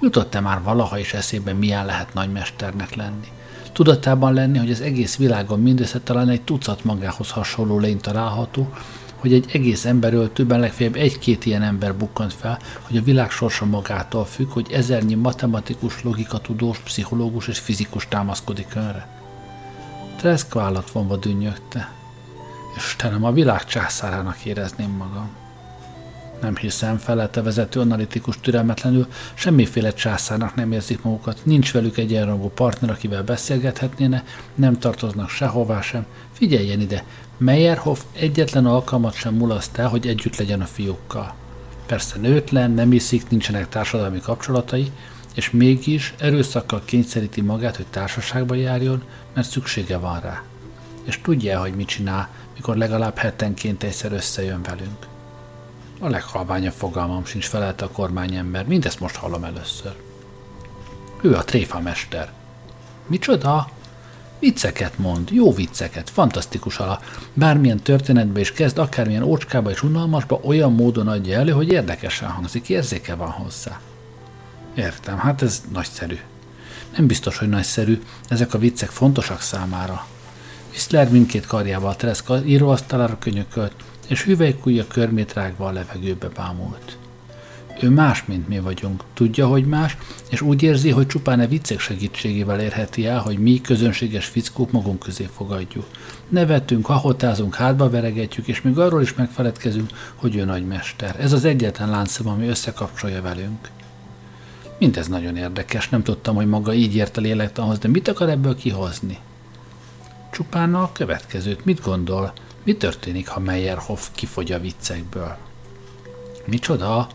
Jutott-e 0.00 0.40
már 0.40 0.62
valaha 0.62 0.98
is 0.98 1.14
eszébe, 1.14 1.52
milyen 1.52 1.84
lehet 1.84 2.14
nagymesternek 2.14 2.94
lenni? 2.94 3.28
Tudatában 3.72 4.32
lenni, 4.32 4.58
hogy 4.58 4.70
az 4.70 4.80
egész 4.80 5.16
világon 5.16 5.60
mindössze 5.60 6.00
talán 6.00 6.28
egy 6.28 6.42
tucat 6.42 6.84
magához 6.84 7.30
hasonló 7.30 7.78
lény 7.78 8.00
található, 8.00 8.68
hogy 9.16 9.32
egy 9.32 9.50
egész 9.52 9.84
emberöltőben 9.84 10.60
legfeljebb 10.60 10.96
egy-két 10.96 11.46
ilyen 11.46 11.62
ember 11.62 11.94
bukkant 11.94 12.32
fel, 12.32 12.58
hogy 12.82 12.96
a 12.96 13.02
világ 13.02 13.30
sorsa 13.30 13.64
magától 13.64 14.24
függ, 14.24 14.50
hogy 14.50 14.72
ezernyi 14.72 15.14
matematikus, 15.14 16.02
logikatudós, 16.02 16.78
pszichológus 16.78 17.48
és 17.48 17.58
fizikus 17.58 18.08
támaszkodik 18.08 18.72
önre. 18.74 19.08
Treszk 20.16 20.54
vállat 20.54 20.90
vonva 20.90 21.16
dünnyögte. 21.16 21.92
Istenem, 22.76 23.24
a 23.24 23.32
világ 23.32 23.64
császárának 23.64 24.44
érezném 24.44 24.90
magam. 24.90 25.30
Nem 26.40 26.56
hiszem, 26.56 26.96
felelte 26.96 27.42
vezető 27.42 27.80
analitikus 27.80 28.40
türelmetlenül, 28.40 29.06
semmiféle 29.34 29.92
császárnak 29.92 30.54
nem 30.54 30.72
érzik 30.72 31.02
magukat, 31.02 31.40
nincs 31.42 31.72
velük 31.72 31.96
egyenrangú 31.96 32.48
partner, 32.48 32.90
akivel 32.90 33.22
beszélgethetnéne, 33.22 34.24
nem 34.54 34.78
tartoznak 34.78 35.28
sehová 35.28 35.80
sem. 35.80 36.06
Figyeljen 36.32 36.80
ide, 36.80 37.04
Meyerhoff 37.36 38.00
egyetlen 38.12 38.66
alkalmat 38.66 39.14
sem 39.14 39.34
mulaszt 39.34 39.78
el, 39.78 39.88
hogy 39.88 40.06
együtt 40.06 40.36
legyen 40.36 40.60
a 40.60 40.64
fiúkkal. 40.64 41.34
Persze 41.86 42.18
nőtlen, 42.18 42.70
nem 42.70 42.92
iszik, 42.92 43.28
nincsenek 43.28 43.68
társadalmi 43.68 44.20
kapcsolatai, 44.20 44.92
és 45.34 45.50
mégis 45.50 46.14
erőszakkal 46.18 46.82
kényszeríti 46.84 47.40
magát, 47.40 47.76
hogy 47.76 47.86
társaságba 47.90 48.54
járjon, 48.54 49.02
mert 49.34 49.50
szüksége 49.50 49.96
van 49.96 50.20
rá. 50.20 50.42
És 51.04 51.20
tudja, 51.22 51.60
hogy 51.60 51.74
mit 51.74 51.86
csinál, 51.86 52.28
mikor 52.54 52.76
legalább 52.76 53.16
hetenként 53.16 53.82
egyszer 53.82 54.12
összejön 54.12 54.62
velünk. 54.62 55.06
A 56.00 56.08
leghalványabb 56.08 56.72
fogalmam 56.72 57.24
sincs, 57.24 57.46
felelte 57.46 57.84
a 57.84 57.90
kormányember, 57.90 58.66
mindezt 58.66 59.00
most 59.00 59.16
hallom 59.16 59.44
először. 59.44 59.94
Ő 61.20 61.34
a 61.34 61.44
tréfamester. 61.44 62.32
Micsoda? 63.06 63.68
Vicceket 64.38 64.98
mond, 64.98 65.30
jó 65.30 65.52
vicceket, 65.52 66.10
fantasztikus 66.10 66.78
ala. 66.78 67.00
Bármilyen 67.32 67.78
történetbe 67.78 68.40
is 68.40 68.52
kezd, 68.52 68.78
akármilyen 68.78 69.22
ócskába 69.22 69.70
és 69.70 69.82
unalmasba, 69.82 70.40
olyan 70.42 70.72
módon 70.72 71.08
adja 71.08 71.38
elő, 71.38 71.52
hogy 71.52 71.68
érdekesen 71.68 72.28
hangzik, 72.28 72.68
érzéke 72.68 73.14
van 73.14 73.30
hozzá. 73.30 73.80
Értem, 74.74 75.18
hát 75.18 75.42
ez 75.42 75.62
nagyszerű. 75.72 76.18
Nem 76.96 77.06
biztos, 77.06 77.38
hogy 77.38 77.48
nagyszerű, 77.48 78.02
ezek 78.28 78.54
a 78.54 78.58
viccek 78.58 78.88
fontosak 78.88 79.40
számára. 79.40 80.06
Whistler 80.74 81.10
mindkét 81.10 81.46
karjával 81.46 81.96
Teresz 81.96 82.24
íróasztalára 82.44 83.18
könyökölt, 83.18 83.72
és 84.08 84.24
hüvelykújja 84.24 84.86
körmét 84.86 85.32
rágva 85.32 85.66
a 85.66 85.72
levegőbe 85.72 86.28
bámult. 86.28 86.96
Ő 87.80 87.90
más, 87.90 88.24
mint 88.24 88.48
mi 88.48 88.60
vagyunk. 88.60 89.02
Tudja, 89.12 89.46
hogy 89.46 89.66
más, 89.66 89.96
és 90.30 90.40
úgy 90.40 90.62
érzi, 90.62 90.90
hogy 90.90 91.06
csupán 91.06 91.40
a 91.40 91.46
viccek 91.46 91.80
segítségével 91.80 92.60
érheti 92.60 93.06
el, 93.06 93.18
hogy 93.18 93.38
mi 93.38 93.60
közönséges 93.60 94.26
fickók 94.26 94.70
magunk 94.70 94.98
közé 94.98 95.28
fogadjuk. 95.36 95.86
Nevetünk, 96.28 96.86
hahotázunk, 96.86 97.54
hátba 97.54 97.90
veregetjük, 97.90 98.46
és 98.46 98.62
még 98.62 98.78
arról 98.78 99.02
is 99.02 99.14
megfeledkezünk, 99.14 99.90
hogy 100.14 100.36
ő 100.36 100.44
nagy 100.44 100.66
mester. 100.66 101.16
Ez 101.20 101.32
az 101.32 101.44
egyetlen 101.44 101.90
láncszem, 101.90 102.28
ami 102.28 102.46
összekapcsolja 102.46 103.22
velünk. 103.22 103.70
Mindez 104.78 105.08
nagyon 105.08 105.36
érdekes, 105.36 105.88
nem 105.88 106.02
tudtam, 106.02 106.34
hogy 106.34 106.48
maga 106.48 106.72
így 106.72 106.94
ért 106.94 107.16
a 107.16 107.20
lélektanhoz, 107.20 107.78
de 107.78 107.88
mit 107.88 108.08
akar 108.08 108.28
ebből 108.28 108.56
kihozni? 108.56 109.18
Csupán 110.34 110.74
a 110.74 110.92
következőt. 110.92 111.64
Mit 111.64 111.80
gondol? 111.80 112.32
Mi 112.62 112.76
történik, 112.76 113.28
ha 113.28 113.40
Meyerhoff 113.40 114.08
kifogy 114.12 114.52
a 114.52 114.60
viccekből? 114.60 115.36
Micsoda? 116.44 117.08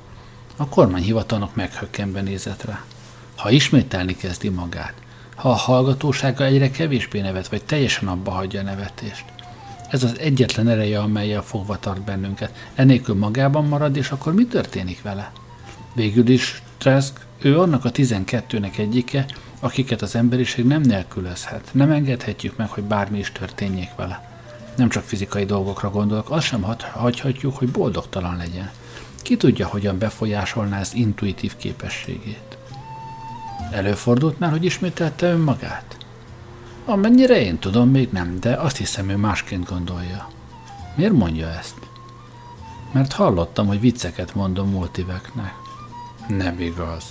A 0.57 0.67
kormányhivatalnak 0.69 1.55
meghökkenve 1.55 2.21
nézett 2.21 2.63
rá. 2.63 2.83
Ha 3.35 3.49
ismételni 3.49 4.15
kezdi 4.15 4.49
magát, 4.49 4.93
ha 5.35 5.49
a 5.49 5.55
hallgatósága 5.55 6.43
egyre 6.45 6.71
kevésbé 6.71 7.19
nevet, 7.19 7.47
vagy 7.47 7.63
teljesen 7.63 8.07
abba 8.07 8.31
hagyja 8.31 8.59
a 8.59 8.63
nevetést. 8.63 9.25
Ez 9.89 10.03
az 10.03 10.19
egyetlen 10.19 10.67
ereje, 10.67 10.99
amelyel 10.99 11.41
fogva 11.41 11.79
tart 11.79 12.01
bennünket. 12.01 12.67
Enélkül 12.75 13.15
magában 13.15 13.65
marad, 13.65 13.95
és 13.95 14.09
akkor 14.09 14.33
mi 14.33 14.45
történik 14.45 15.01
vele? 15.01 15.31
Végül 15.93 16.27
is 16.27 16.61
Trask, 16.77 17.25
ő 17.41 17.59
annak 17.59 17.85
a 17.85 17.91
tizenkettőnek 17.91 18.77
egyike, 18.77 19.25
akiket 19.59 20.01
az 20.01 20.15
emberiség 20.15 20.65
nem 20.65 20.81
nélkülözhet. 20.81 21.69
Nem 21.71 21.91
engedhetjük 21.91 22.57
meg, 22.57 22.69
hogy 22.69 22.83
bármi 22.83 23.17
is 23.19 23.31
történjék 23.31 23.89
vele. 23.95 24.29
Nem 24.75 24.89
csak 24.89 25.03
fizikai 25.03 25.45
dolgokra 25.45 25.89
gondolok, 25.89 26.29
azt 26.29 26.45
sem 26.45 26.65
hagyhatjuk, 26.91 27.57
hogy 27.57 27.69
boldogtalan 27.69 28.37
legyen. 28.37 28.69
Ki 29.21 29.37
tudja, 29.37 29.67
hogyan 29.67 29.97
befolyásolná 29.97 30.79
ez 30.79 30.93
intuitív 30.93 31.55
képességét? 31.55 32.57
Előfordult 33.71 34.39
már, 34.39 34.51
hogy 34.51 34.65
ismételte 34.65 35.31
önmagát? 35.31 35.97
Amennyire 36.85 37.41
én 37.41 37.59
tudom, 37.59 37.89
még 37.89 38.09
nem, 38.11 38.39
de 38.39 38.53
azt 38.53 38.77
hiszem, 38.77 39.09
ő 39.09 39.15
másként 39.15 39.69
gondolja. 39.69 40.29
Miért 40.95 41.13
mondja 41.13 41.47
ezt? 41.47 41.75
Mert 42.91 43.13
hallottam, 43.13 43.67
hogy 43.67 43.79
vicceket 43.79 44.35
mondom 44.35 44.69
multiveknek. 44.69 45.53
Nem 46.27 46.59
igaz. 46.59 47.03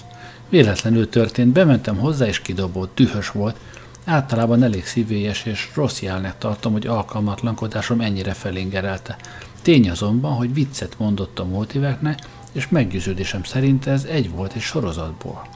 Véletlenül 0.49 1.09
történt, 1.09 1.53
bementem 1.53 1.97
hozzá, 1.97 2.27
és 2.27 2.41
kidobott, 2.41 2.95
dühös 2.95 3.31
volt. 3.31 3.57
Általában 4.05 4.63
elég 4.63 4.87
szívélyes, 4.87 5.45
és 5.45 5.71
rossz 5.75 6.01
jelnek 6.01 6.39
tartom, 6.39 6.73
hogy 6.73 6.87
alkalmatlankodásom 6.87 8.01
ennyire 8.01 8.33
felingerelte. 8.33 9.17
Tény 9.63 9.91
azonban, 9.91 10.33
hogy 10.33 10.55
viccet 10.55 10.99
mondott 10.99 11.39
a 11.39 11.45
multiveknek, 11.45 12.19
és 12.53 12.69
meggyőződésem 12.69 13.43
szerint 13.43 13.87
ez 13.87 14.05
egy 14.05 14.31
volt 14.31 14.53
egy 14.53 14.61
sorozatból. 14.61 15.49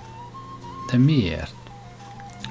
De 0.90 0.98
miért? 0.98 1.54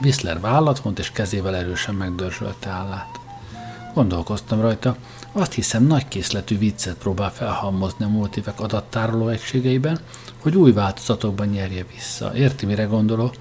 Whistler 0.01 0.39
vállat 0.39 0.79
vont, 0.79 1.00
és 1.00 1.12
kezével 1.12 1.55
erősen 1.55 1.95
megdörzsölte 1.95 2.69
állát. 2.69 3.19
Gondolkoztam 3.93 4.62
rajta, 4.62 4.95
azt 5.31 5.53
hiszem 5.53 5.83
nagy 5.83 6.07
készletű 6.07 6.57
viccet 6.57 6.95
próbál 6.95 7.31
felhalmozni 7.31 8.05
a 8.05 8.07
multivek 8.07 8.60
adattároló 8.60 9.27
egységeiben, 9.27 10.00
hogy 10.41 10.55
új 10.55 10.71
változatokban 10.71 11.48
nyerje 11.48 11.86
vissza. 11.95 12.36
Érti, 12.36 12.65
mire 12.65 12.83
gondolok? 12.83 13.33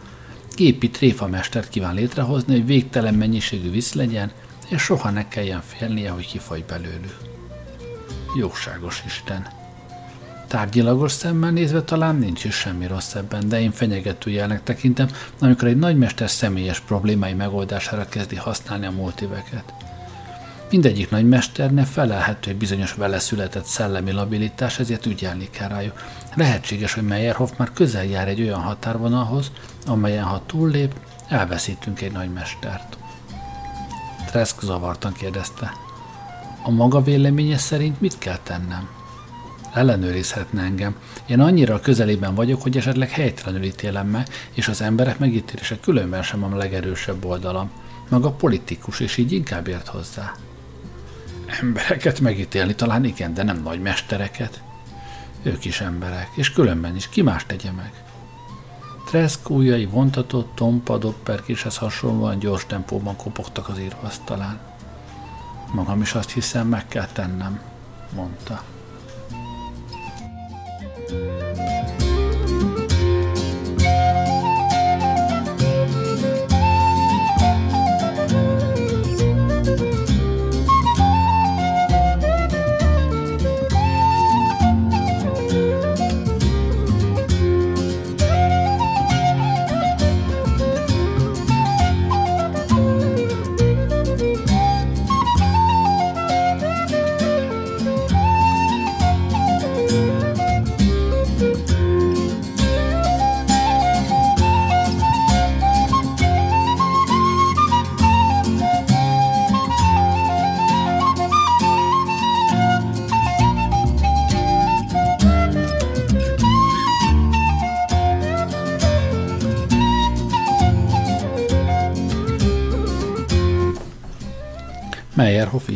Gépi 0.56 0.90
tréfamestert 0.90 1.68
kíván 1.68 1.94
létrehozni, 1.94 2.52
hogy 2.52 2.66
végtelen 2.66 3.14
mennyiségű 3.14 3.70
vicc 3.70 3.92
legyen, 3.92 4.30
és 4.68 4.82
soha 4.82 5.10
ne 5.10 5.28
kelljen 5.28 5.60
félnie, 5.60 6.10
hogy 6.10 6.26
kifogy 6.26 6.64
belőlük. 6.64 7.16
Jóságos 8.36 9.02
Isten! 9.06 9.46
Tárgyilagos 10.46 11.12
szemmel 11.12 11.50
nézve 11.50 11.82
talán 11.82 12.16
nincs 12.16 12.44
is 12.44 12.54
semmi 12.54 12.86
rossz 12.86 13.14
ebben, 13.14 13.48
de 13.48 13.60
én 13.60 13.70
fenyegető 13.70 14.30
jelnek 14.30 14.62
tekintem, 14.62 15.08
amikor 15.38 15.68
egy 15.68 15.76
nagymester 15.76 16.30
személyes 16.30 16.80
problémái 16.80 17.32
megoldására 17.32 18.08
kezdi 18.08 18.36
használni 18.36 18.86
a 18.86 18.90
multiveket. 18.90 19.74
Mindegyik 20.70 21.10
nagymesternek 21.10 21.86
felelhető 21.86 22.50
egy 22.50 22.56
bizonyos 22.56 22.94
vele 22.94 23.18
született 23.18 23.64
szellemi 23.64 24.12
labilitás, 24.12 24.78
ezért 24.78 25.06
ügyelni 25.06 25.50
kell 25.50 25.68
rájuk. 25.68 25.98
Lehetséges, 26.34 26.92
hogy 26.94 27.02
Meyerhoff 27.02 27.50
már 27.56 27.72
közel 27.72 28.04
jár 28.04 28.28
egy 28.28 28.40
olyan 28.40 28.60
határvonalhoz, 28.60 29.50
amelyen 29.86 30.24
ha 30.24 30.42
túllép, 30.46 30.94
elveszítünk 31.28 32.00
egy 32.00 32.12
nagymestert. 32.12 32.98
Tresk 34.26 34.60
zavartan 34.60 35.12
kérdezte. 35.12 35.72
A 36.62 36.70
maga 36.70 37.02
véleménye 37.02 37.58
szerint 37.58 38.00
mit 38.00 38.18
kell 38.18 38.38
tennem? 38.42 38.88
Ellenőrizhetne 39.74 40.62
engem. 40.62 40.96
Én 41.26 41.40
annyira 41.40 41.80
közelében 41.80 42.34
vagyok, 42.34 42.62
hogy 42.62 42.76
esetleg 42.76 43.10
helytelenül 43.10 43.62
ítélem 43.62 44.06
meg, 44.06 44.28
és 44.52 44.68
az 44.68 44.80
emberek 44.80 45.18
megítélése 45.18 45.80
különben 45.80 46.22
sem 46.22 46.44
a 46.44 46.56
legerősebb 46.56 47.24
oldalam. 47.24 47.70
Maga 48.08 48.30
politikus, 48.30 49.00
és 49.00 49.16
így 49.16 49.32
inkább 49.32 49.66
ért 49.66 49.88
hozzá. 49.88 50.32
Embereket 51.60 52.20
megítélni 52.20 52.74
talán 52.74 53.04
igen, 53.04 53.34
de 53.34 53.42
nem 53.42 53.62
nagy 53.62 53.80
mestereket. 53.80 54.62
Ők 55.42 55.64
is 55.64 55.80
emberek, 55.80 56.28
és 56.34 56.52
különben 56.52 56.96
is, 56.96 57.08
ki 57.08 57.22
más 57.22 57.46
tegye 57.46 57.70
meg. 57.70 57.92
Treszk 59.06 59.50
ujjai 59.50 59.84
vontatott, 59.84 60.54
tompa, 60.54 60.98
dopperkéshez 60.98 61.76
hasonlóan 61.76 62.38
gyors 62.38 62.66
tempóban 62.66 63.16
kopogtak 63.16 63.68
az 63.68 63.78
íróasztalán. 63.78 64.60
Magam 65.72 66.00
is 66.00 66.14
azt 66.14 66.30
hiszem, 66.30 66.68
meg 66.68 66.88
kell 66.88 67.06
tennem, 67.06 67.60
mondta. 68.14 68.62
Meyerhoff 71.10 71.99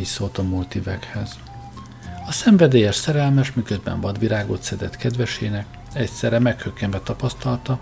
így 0.04 0.10
szólt 0.10 0.38
a 0.38 0.42
multivekhez. 0.42 1.38
A 2.26 2.32
szenvedélyes 2.32 2.94
szerelmes, 2.94 3.52
miközben 3.52 4.00
vadvirágot 4.00 4.62
szedett 4.62 4.96
kedvesének, 4.96 5.66
egyszerre 5.92 6.38
meghökkenve 6.38 7.00
tapasztalta, 7.00 7.80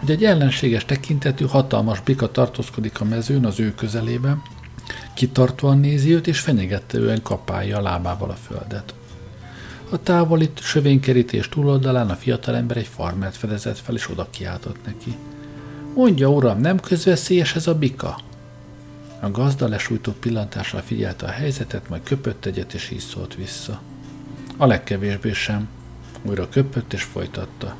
hogy 0.00 0.10
egy 0.10 0.24
ellenséges 0.24 0.84
tekintetű 0.84 1.44
hatalmas 1.44 2.00
bika 2.00 2.30
tartózkodik 2.30 3.00
a 3.00 3.04
mezőn 3.04 3.44
az 3.44 3.60
ő 3.60 3.74
közelében, 3.74 4.42
kitartóan 5.14 5.78
nézi 5.78 6.14
őt, 6.14 6.26
és 6.26 6.40
fenyegetően 6.40 7.22
kapálja 7.22 7.78
a 7.78 7.82
lábával 7.82 8.30
a 8.30 8.36
földet. 8.46 8.94
A 9.90 10.02
távoli 10.02 10.50
sövénykerítés 10.54 11.48
túloldalán 11.48 12.10
a 12.10 12.14
fiatalember 12.14 12.76
egy 12.76 12.86
farmert 12.86 13.36
fedezett 13.36 13.78
fel, 13.78 13.94
és 13.94 14.10
oda 14.10 14.26
kiáltott 14.30 14.84
neki. 14.84 15.16
Mondja, 15.94 16.28
uram, 16.28 16.60
nem 16.60 16.80
közveszélyes 16.80 17.54
ez 17.54 17.66
a 17.66 17.74
bika? 17.74 18.18
A 19.22 19.30
gazda 19.30 19.68
lesújtó 19.68 20.12
pillantással 20.12 20.80
figyelte 20.80 21.26
a 21.26 21.30
helyzetet, 21.30 21.88
majd 21.88 22.02
köpött 22.02 22.44
egyet, 22.44 22.74
és 22.74 22.90
így 22.90 22.98
szólt 22.98 23.34
vissza. 23.34 23.80
A 24.56 24.66
legkevésbé 24.66 25.32
sem. 25.32 25.68
Újra 26.22 26.48
köpött, 26.48 26.92
és 26.92 27.02
folytatta. 27.02 27.76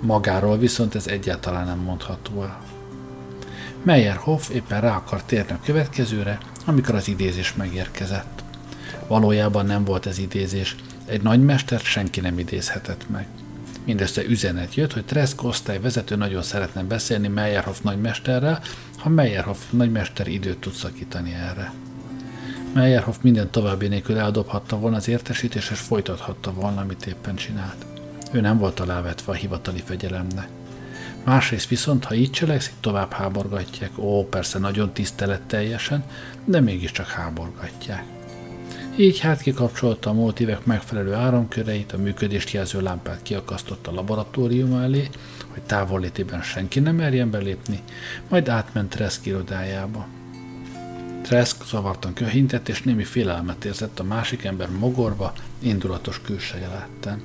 Magáról 0.00 0.58
viszont 0.58 0.94
ez 0.94 1.06
egyáltalán 1.06 1.66
nem 1.66 1.78
mondható 1.78 2.42
el. 2.42 2.60
Meyerhoff 3.82 4.48
éppen 4.48 4.80
rá 4.80 4.96
akart 4.96 5.26
térni 5.26 5.52
a 5.52 5.60
következőre, 5.64 6.38
amikor 6.64 6.94
az 6.94 7.08
idézés 7.08 7.54
megérkezett. 7.54 8.44
Valójában 9.06 9.66
nem 9.66 9.84
volt 9.84 10.06
ez 10.06 10.18
idézés, 10.18 10.76
egy 11.06 11.22
nagymestert 11.22 11.84
senki 11.84 12.20
nem 12.20 12.38
idézhetett 12.38 13.08
meg. 13.10 13.26
Mindössze 13.84 14.24
üzenet 14.24 14.74
jött, 14.74 14.92
hogy 14.92 15.04
Tresk 15.04 15.40
vezető 15.80 16.16
nagyon 16.16 16.42
szeretne 16.42 16.82
beszélni 16.82 17.28
Meyerhoff 17.28 17.80
nagymesterrel, 17.82 18.62
ha 19.04 19.10
Meyerhoff 19.10 19.70
nagymester 19.70 20.28
időt 20.28 20.58
tud 20.58 20.72
szakítani 20.72 21.32
erre. 21.32 21.72
Meyerhoff 22.74 23.16
minden 23.20 23.50
további 23.50 23.88
nélkül 23.88 24.18
eldobhatta 24.18 24.78
volna 24.78 24.96
az 24.96 25.08
értesítést, 25.08 25.70
és 25.70 25.78
folytathatta 25.78 26.52
volna, 26.52 26.80
amit 26.80 27.06
éppen 27.06 27.34
csinált. 27.34 27.86
Ő 28.32 28.40
nem 28.40 28.58
volt 28.58 28.80
alávetve 28.80 29.32
a 29.32 29.34
hivatali 29.34 29.82
fegyelemnek. 29.84 30.48
Másrészt 31.24 31.68
viszont, 31.68 32.04
ha 32.04 32.14
így 32.14 32.30
cselekszik, 32.30 32.74
tovább 32.80 33.12
háborgatják. 33.12 33.98
Ó, 33.98 34.28
persze 34.28 34.58
nagyon 34.58 34.92
tiszteletteljesen, 34.92 36.04
de 36.44 36.60
mégiscsak 36.60 37.06
háborgatják. 37.06 38.04
Így 38.96 39.18
hát 39.18 39.40
kikapcsolta 39.40 40.10
a 40.10 40.12
motívek 40.12 40.64
megfelelő 40.64 41.12
áramköreit, 41.12 41.92
a 41.92 41.98
működést 41.98 42.50
jelző 42.50 42.80
lámpát 42.80 43.22
kiakasztotta 43.22 43.90
a 43.90 43.94
laboratórium 43.94 44.74
elé, 44.74 45.08
hogy 45.48 45.62
távollétében 45.62 46.42
senki 46.42 46.80
nem 46.80 46.94
merjen 46.94 47.30
belépni, 47.30 47.80
majd 48.28 48.48
átment 48.48 48.90
Tresk 48.90 49.26
irodájába. 49.26 50.06
Tresk 51.22 51.66
zavartan 51.66 52.12
köhintett, 52.12 52.68
és 52.68 52.82
némi 52.82 53.04
félelmet 53.04 53.64
érzett 53.64 53.98
a 53.98 54.04
másik 54.04 54.44
ember 54.44 54.68
mogorva, 54.70 55.32
indulatos 55.58 56.20
külseje 56.20 56.68
láttán. 56.68 57.20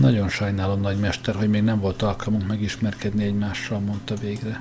Nagyon 0.00 0.28
sajnálom, 0.28 0.80
nagymester, 0.80 1.34
hogy 1.34 1.48
még 1.48 1.62
nem 1.62 1.80
volt 1.80 2.02
alkalmunk 2.02 2.46
megismerkedni 2.46 3.24
egymással, 3.24 3.78
mondta 3.78 4.14
végre. 4.14 4.58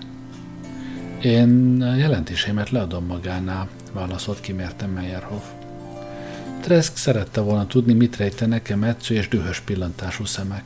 Én 1.21 1.81
a 1.81 1.95
jelentéseimet 1.95 2.69
leadom 2.69 3.05
magánál, 3.05 3.69
válaszolt 3.93 4.39
kimértem 4.39 4.89
Meyerhoff. 4.89 5.43
Tresk 6.61 6.97
szerette 6.97 7.41
volna 7.41 7.67
tudni, 7.67 7.93
mit 7.93 8.17
rejtenek 8.17 8.69
e 8.69 8.75
metsző 8.75 9.15
és 9.15 9.27
dühös 9.27 9.59
pillantású 9.59 10.25
szemek. 10.25 10.63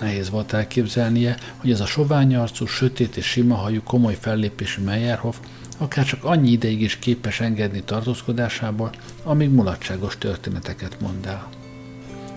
Nehéz 0.00 0.30
volt 0.30 0.52
elképzelnie, 0.52 1.36
hogy 1.56 1.70
ez 1.70 1.80
a 1.80 1.86
sovány 1.86 2.36
arcú, 2.36 2.66
sötét 2.66 3.16
és 3.16 3.26
sima 3.26 3.54
hajú, 3.54 3.82
komoly 3.82 4.16
fellépésű 4.20 4.82
Meyerhoff 4.82 5.36
akár 5.82 6.04
csak 6.04 6.24
annyi 6.24 6.50
ideig 6.50 6.80
is 6.80 6.98
képes 6.98 7.40
engedni 7.40 7.82
tartózkodásából, 7.82 8.90
amíg 9.22 9.50
mulatságos 9.50 10.18
történeteket 10.18 11.00
mond 11.00 11.26
el. 11.26 11.48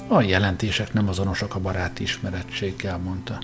A 0.08 0.22
jelentések 0.22 0.94
nem 0.94 1.10
azonosak 1.10 1.56
a 1.56 1.60
baráti 1.60 2.04
ismerettséggel, 2.04 2.98
mondta. 2.98 3.40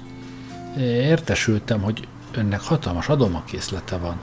Értesültem, 0.77 1.81
hogy 1.81 2.07
önnek 2.31 2.61
hatalmas 2.61 3.09
adomakészlete 3.09 3.97
van. 3.97 4.21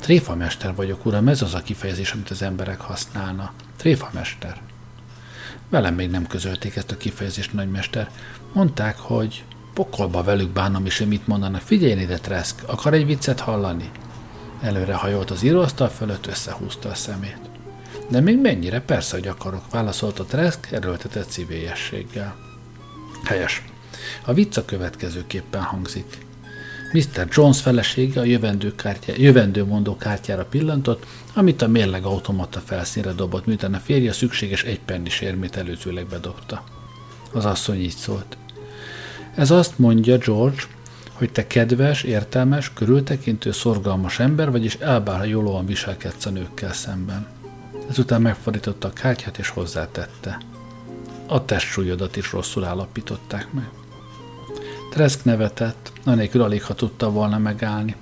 Tréfamester 0.00 0.74
vagyok, 0.74 1.06
uram, 1.06 1.28
ez 1.28 1.42
az 1.42 1.54
a 1.54 1.62
kifejezés, 1.62 2.12
amit 2.12 2.30
az 2.30 2.42
emberek 2.42 2.80
használna. 2.80 3.52
Tréfamester. 3.76 4.60
Velem 5.70 5.94
még 5.94 6.10
nem 6.10 6.26
közölték 6.26 6.76
ezt 6.76 6.90
a 6.90 6.96
kifejezést, 6.96 7.52
nagymester. 7.52 8.10
Mondták, 8.52 8.98
hogy 8.98 9.44
pokolba 9.74 10.22
velük 10.22 10.50
bánom 10.50 10.86
is, 10.86 10.98
hogy 10.98 11.08
mit 11.08 11.26
mondanak. 11.26 11.60
Figyelj 11.60 12.00
ide, 12.00 12.18
Tresk, 12.18 12.62
akar 12.66 12.94
egy 12.94 13.06
viccet 13.06 13.40
hallani? 13.40 13.90
Előre 14.62 14.94
hajolt 14.94 15.30
az 15.30 15.42
íróasztal 15.42 15.88
fölött, 15.88 16.26
összehúzta 16.26 16.88
a 16.88 16.94
szemét. 16.94 17.40
De 18.08 18.20
még 18.20 18.40
mennyire, 18.40 18.80
persze, 18.80 19.16
hogy 19.16 19.28
akarok, 19.28 19.70
válaszolta 19.70 20.24
Tresk 20.24 20.72
erőltetett 20.72 21.30
szívélyességgel. 21.30 22.36
Helyes. 23.24 23.62
A 24.24 24.32
vicc 24.32 24.64
következőképpen 24.64 25.62
hangzik. 25.62 26.26
Mr. 26.92 27.26
Jones 27.30 27.60
felesége 27.60 28.20
a 28.20 28.24
jövendő, 28.24 28.74
kártyá, 28.74 29.12
jövendő 29.16 29.64
mondó 29.64 29.96
kártyára 29.96 30.44
pillantott, 30.44 31.06
amit 31.34 31.62
a 31.62 31.68
mérleg 31.68 32.04
automata 32.04 32.60
felszínre 32.60 33.12
dobott, 33.12 33.46
miután 33.46 33.74
a 33.74 33.78
férje 33.78 34.12
szükséges 34.12 34.62
egy 34.62 34.80
pennis 34.80 35.20
érmét 35.20 35.56
előzőleg 35.56 36.06
bedobta. 36.06 36.64
Az 37.32 37.44
asszony 37.44 37.80
így 37.80 37.96
szólt. 37.96 38.36
Ez 39.34 39.50
azt 39.50 39.78
mondja, 39.78 40.18
George, 40.18 40.62
hogy 41.12 41.32
te 41.32 41.46
kedves, 41.46 42.02
értelmes, 42.02 42.72
körültekintő, 42.72 43.52
szorgalmas 43.52 44.18
ember, 44.18 44.50
vagyis 44.50 44.74
elbárhajolóan 44.74 45.66
viselkedsz 45.66 46.26
a 46.26 46.30
nőkkel 46.30 46.72
szemben. 46.72 47.26
Ezután 47.88 48.22
megfordította 48.22 48.88
a 48.88 48.92
kártyát 48.92 49.38
és 49.38 49.48
hozzátette. 49.48 50.40
A 51.26 51.44
testsúlyodat 51.44 52.16
is 52.16 52.32
rosszul 52.32 52.64
állapították 52.64 53.52
meg. 53.52 53.68
Tresk 54.90 55.24
nevetett, 55.24 55.92
anélkül 56.08 56.42
alig 56.42 56.62
ha 56.62 56.74
tudta 56.74 57.10
volna 57.10 57.38
megállni. 57.38 57.94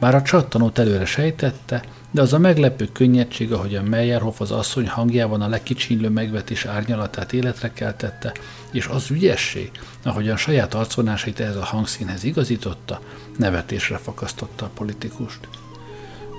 Bár 0.00 0.14
a 0.14 0.22
csattanót 0.22 0.78
előre 0.78 1.04
sejtette, 1.04 1.82
de 2.10 2.20
az 2.20 2.32
a 2.32 2.38
meglepő 2.38 2.88
könnyedség, 2.92 3.52
ahogy 3.52 3.74
a 3.74 3.82
Meyerhoff 3.82 4.40
az 4.40 4.50
asszony 4.50 4.88
hangjában 4.88 5.40
a 5.40 5.48
legkicsinlő 5.48 6.08
megvetés 6.08 6.64
árnyalatát 6.64 7.32
életre 7.32 7.72
keltette, 7.72 8.32
és 8.72 8.86
az 8.86 9.10
ügyesség, 9.10 9.70
ahogyan 10.02 10.36
saját 10.36 10.74
arcvonásait 10.74 11.40
ehhez 11.40 11.56
a 11.56 11.64
hangszínhez 11.64 12.24
igazította, 12.24 13.00
nevetésre 13.36 13.96
fakasztotta 13.96 14.64
a 14.64 14.70
politikust. 14.74 15.48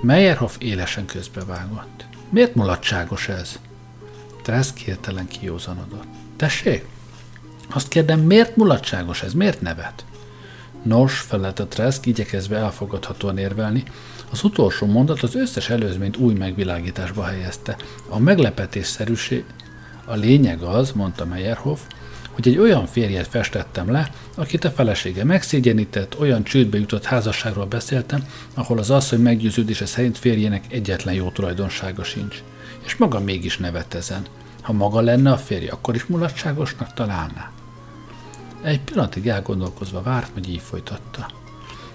Meyerhoff 0.02 0.56
élesen 0.58 1.06
közbevágott. 1.06 2.04
Miért 2.30 2.54
mulatságos 2.54 3.28
ez? 3.28 3.58
Tresk 4.42 4.76
hirtelen 4.76 5.28
kiózanodott. 5.28 6.06
Tessék? 6.36 6.86
Azt 7.70 7.88
kérdem, 7.88 8.20
miért 8.20 8.56
mulatságos 8.56 9.22
ez? 9.22 9.32
Miért 9.32 9.60
nevet? 9.60 10.04
Nos, 10.82 11.18
felelt 11.18 11.58
a 11.58 11.66
Tresk, 11.66 12.06
igyekezve 12.06 12.56
elfogadhatóan 12.56 13.38
érvelni, 13.38 13.82
az 14.30 14.44
utolsó 14.44 14.86
mondat 14.86 15.22
az 15.22 15.34
összes 15.34 15.70
előzményt 15.70 16.16
új 16.16 16.34
megvilágításba 16.34 17.24
helyezte. 17.24 17.76
A 18.08 18.18
meglepetésszerűség, 18.18 19.44
a 20.04 20.14
lényeg 20.14 20.62
az, 20.62 20.92
mondta 20.92 21.24
Meyerhoff, 21.24 21.80
hogy 22.32 22.48
egy 22.48 22.58
olyan 22.58 22.86
férjet 22.86 23.26
festettem 23.26 23.90
le, 23.90 24.10
akit 24.34 24.64
a 24.64 24.70
felesége 24.70 25.24
megszégyenített, 25.24 26.20
olyan 26.20 26.44
csődbe 26.44 26.78
jutott 26.78 27.04
házasságról 27.04 27.66
beszéltem, 27.66 28.26
ahol 28.54 28.78
az 28.78 28.90
asszony 28.90 29.20
meggyőződése 29.20 29.86
szerint 29.86 30.18
férjének 30.18 30.64
egyetlen 30.72 31.14
jó 31.14 31.30
tulajdonsága 31.30 32.04
sincs. 32.04 32.42
És 32.84 32.96
maga 32.96 33.20
mégis 33.20 33.58
nevet 33.58 33.94
ezen. 33.94 34.22
Ha 34.62 34.72
maga 34.72 35.00
lenne 35.00 35.32
a 35.32 35.36
férje, 35.36 35.72
akkor 35.72 35.94
is 35.94 36.06
mulatságosnak 36.06 36.94
találná. 36.94 37.50
Egy 38.62 38.80
pillanatig 38.80 39.28
elgondolkozva 39.28 40.02
várt, 40.02 40.30
hogy 40.32 40.48
így 40.48 40.60
folytatta. 40.60 41.30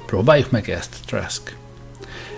Próbáljuk 0.06 0.52
meg 0.52 0.70
ezt, 0.70 0.96
Trask. 1.06 1.58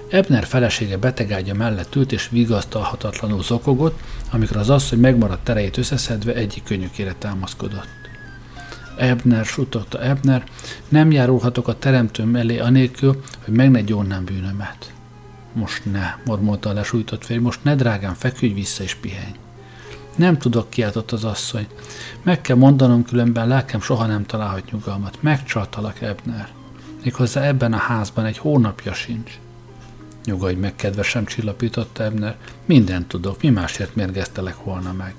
Ebner 0.10 0.46
felesége 0.46 0.98
betegágya 0.98 1.54
mellett 1.54 1.96
ült 1.96 2.12
és 2.12 2.30
vigasztalhatatlanul 2.30 3.44
zokogott, 3.44 4.00
amikor 4.32 4.58
az 4.58 4.70
asszony 4.70 5.00
megmaradt 5.00 5.44
tereit 5.44 5.78
összeszedve 5.78 6.34
egyik 6.34 6.64
könyökére 6.64 7.16
támaszkodott. 7.18 7.88
Ebner, 8.98 9.46
suttogta 9.46 10.02
Ebner, 10.02 10.44
nem 10.88 11.12
járulhatok 11.12 11.68
a 11.68 11.80
teremtőm 11.80 12.36
elé 12.36 12.60
anélkül, 12.60 13.24
hogy 13.46 13.54
meg 13.54 13.72
ne 13.72 13.82
gyónnám 13.82 14.26
bűnömet. 14.26 14.94
Most 15.54 15.86
ne, 15.92 16.16
mormolta 16.26 16.70
a 16.70 16.74
lesújtott 16.74 17.26
férj, 17.26 17.40
most 17.40 17.64
ne, 17.64 17.76
drágám, 17.76 18.14
feküdj 18.14 18.54
vissza 18.54 18.84
és 18.84 18.96
pihenj. 18.96 19.36
Nem 20.20 20.38
tudok, 20.38 20.70
kiáltott 20.70 21.12
az 21.12 21.24
asszony. 21.24 21.68
Meg 22.24 22.42
kell 22.42 22.56
mondanom, 22.56 23.04
különben 23.04 23.48
lelkem 23.48 23.82
soha 23.82 24.06
nem 24.06 24.26
találhat 24.26 24.72
nyugalmat. 24.72 25.18
Megcsaltalak, 25.22 26.02
Ebner. 26.02 26.50
Méghozzá 27.04 27.42
ebben 27.42 27.74
a 27.74 27.78
házban 27.78 28.26
egy 28.26 28.38
hónapja 28.38 28.94
sincs. 28.94 29.40
Nyugodj 30.26 30.56
meg, 30.56 30.76
kedvesem, 30.76 31.26
csillapította 31.26 32.04
Ebner. 32.04 32.36
Mindent 32.66 33.08
tudok, 33.08 33.42
mi 33.42 33.50
másért 33.50 33.96
mérgeztelek 33.96 34.64
volna 34.64 34.94
meg. 34.94 35.14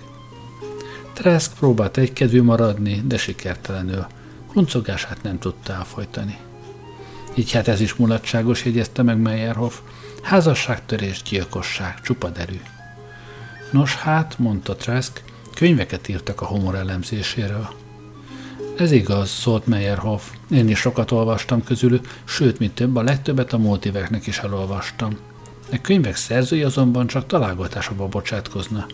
Tresk 1.13 1.53
próbált 1.59 1.97
egykedvű 1.97 2.43
maradni, 2.43 3.03
de 3.07 3.17
sikertelenül. 3.17 4.07
Kuncogását 4.47 5.23
nem 5.23 5.39
tudta 5.39 5.73
elfolytani. 5.73 6.39
Így 7.35 7.53
hát 7.53 7.69
ez 7.69 7.81
is 7.81 7.95
mulatságos, 7.95 8.65
jegyezte 8.65 9.03
meg 9.03 9.19
Meyerhoff. 9.19 9.79
Házasságtörés, 10.23 11.23
gyilkosság, 11.23 12.01
csupa 12.01 12.29
derű. 12.29 12.61
Nos 13.71 13.95
hát, 13.95 14.39
mondta 14.39 14.77
Trask, 14.77 15.23
könyveket 15.55 16.09
írtak 16.09 16.41
a 16.41 16.47
humor 16.47 16.75
elemzéséről. 16.75 17.69
Ez 18.77 18.93
igaz, 18.93 19.31
szólt 19.31 19.67
Meyerhoff. 19.67 20.23
Én 20.51 20.69
is 20.69 20.79
sokat 20.79 21.11
olvastam 21.11 21.65
közülük, 21.65 22.21
sőt, 22.25 22.59
mint 22.59 22.75
több, 22.75 22.97
a 22.97 23.03
legtöbbet 23.03 23.53
a 23.53 23.59
multiveknek 23.59 24.27
is 24.27 24.39
elolvastam. 24.39 25.17
A 25.73 25.81
könyvek 25.81 26.17
szerzői 26.17 26.63
azonban 26.63 27.07
csak 27.07 27.27
találgatásokba 27.27 28.09
bocsátkozna. 28.09 28.87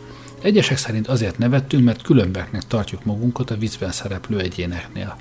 Egyesek 0.42 0.76
szerint 0.76 1.08
azért 1.08 1.38
nevettünk, 1.38 1.84
mert 1.84 2.02
különbeknek 2.02 2.62
tartjuk 2.62 3.04
magunkat 3.04 3.50
a 3.50 3.56
viccben 3.56 3.92
szereplő 3.92 4.38
egyéneknél. 4.38 5.16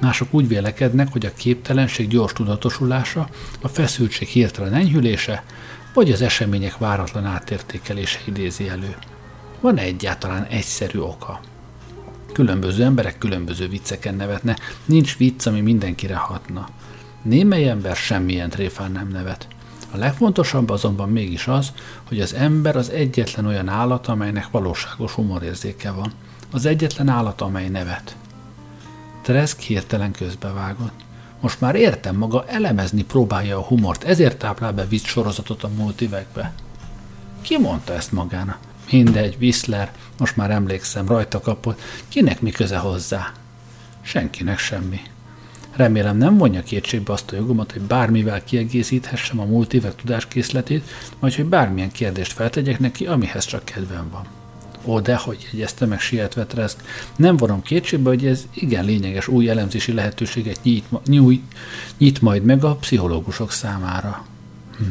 Mások 0.00 0.34
úgy 0.34 0.48
vélekednek, 0.48 1.12
hogy 1.12 1.26
a 1.26 1.34
képtelenség 1.36 2.08
gyors 2.08 2.32
tudatosulása, 2.32 3.28
a 3.60 3.68
feszültség 3.68 4.28
hirtelen 4.28 4.74
enyhülése, 4.74 5.44
vagy 5.98 6.12
az 6.12 6.22
események 6.22 6.78
váratlan 6.78 7.24
átértékelése 7.24 8.20
idézi 8.24 8.68
elő. 8.68 8.96
Van 9.60 9.78
-e 9.78 9.82
egyáltalán 9.82 10.44
egyszerű 10.44 10.98
oka? 10.98 11.40
Különböző 12.32 12.84
emberek 12.84 13.18
különböző 13.18 13.68
vicceken 13.68 14.14
nevetne, 14.14 14.56
nincs 14.84 15.16
vicc, 15.16 15.46
ami 15.46 15.60
mindenkire 15.60 16.16
hatna. 16.16 16.68
Némely 17.22 17.68
ember 17.68 17.96
semmilyen 17.96 18.50
tréfán 18.50 18.92
nem 18.92 19.08
nevet. 19.08 19.48
A 19.90 19.96
legfontosabb 19.96 20.70
azonban 20.70 21.08
mégis 21.08 21.46
az, 21.46 21.72
hogy 22.08 22.20
az 22.20 22.34
ember 22.34 22.76
az 22.76 22.90
egyetlen 22.90 23.46
olyan 23.46 23.68
állat, 23.68 24.06
amelynek 24.06 24.50
valóságos 24.50 25.12
humorérzéke 25.12 25.90
van. 25.90 26.12
Az 26.50 26.66
egyetlen 26.66 27.08
állat, 27.08 27.40
amely 27.40 27.68
nevet. 27.68 28.16
Tresk 29.22 29.58
hirtelen 29.60 30.12
közbevágott. 30.12 31.07
Most 31.40 31.60
már 31.60 31.74
értem, 31.74 32.16
maga 32.16 32.44
elemezni 32.46 33.04
próbálja 33.04 33.56
a 33.56 33.62
humort, 33.62 34.04
ezért 34.04 34.38
táplál 34.38 34.72
be 34.72 34.86
vicc 34.86 35.06
sorozatot 35.06 35.62
a 35.62 35.70
múlt 35.76 36.00
évekbe. 36.00 36.52
Ki 37.42 37.58
mondta 37.58 37.92
ezt 37.92 38.12
magának? 38.12 38.58
Mindegy, 38.90 39.36
Whistler, 39.40 39.92
most 40.18 40.36
már 40.36 40.50
emlékszem, 40.50 41.06
rajta 41.08 41.40
kapott. 41.40 41.80
Kinek 42.08 42.40
mi 42.40 42.50
köze 42.50 42.76
hozzá? 42.76 43.32
Senkinek 44.02 44.58
semmi. 44.58 45.00
Remélem 45.76 46.16
nem 46.16 46.36
vonja 46.38 46.62
kétségbe 46.62 47.12
azt 47.12 47.32
a 47.32 47.36
jogomat, 47.36 47.72
hogy 47.72 47.82
bármivel 47.82 48.44
kiegészíthessem 48.44 49.40
a 49.40 49.44
múlt 49.44 49.74
évek 49.74 49.94
tudáskészletét, 49.94 50.90
vagy 51.18 51.34
hogy 51.34 51.44
bármilyen 51.44 51.90
kérdést 51.90 52.32
feltegyek 52.32 52.78
neki, 52.78 53.06
amihez 53.06 53.44
csak 53.44 53.64
kedvem 53.64 54.08
van. 54.10 54.37
Ó, 54.88 55.00
dehogy, 55.00 55.48
jegyezte 55.52 55.86
meg 55.86 56.00
sietve 56.00 56.46
Tresk. 56.46 56.76
Nem 57.16 57.36
vonom 57.36 57.62
kétségbe, 57.62 58.08
hogy 58.08 58.26
ez 58.26 58.46
igen 58.54 58.84
lényeges 58.84 59.28
új 59.28 59.48
elemzési 59.48 59.92
lehetőséget 59.92 60.62
nyit, 60.62 60.84
nyújt, 61.06 61.42
nyit 61.98 62.22
majd 62.22 62.42
meg 62.44 62.64
a 62.64 62.74
pszichológusok 62.74 63.50
számára. 63.50 64.24
Hm, 64.78 64.84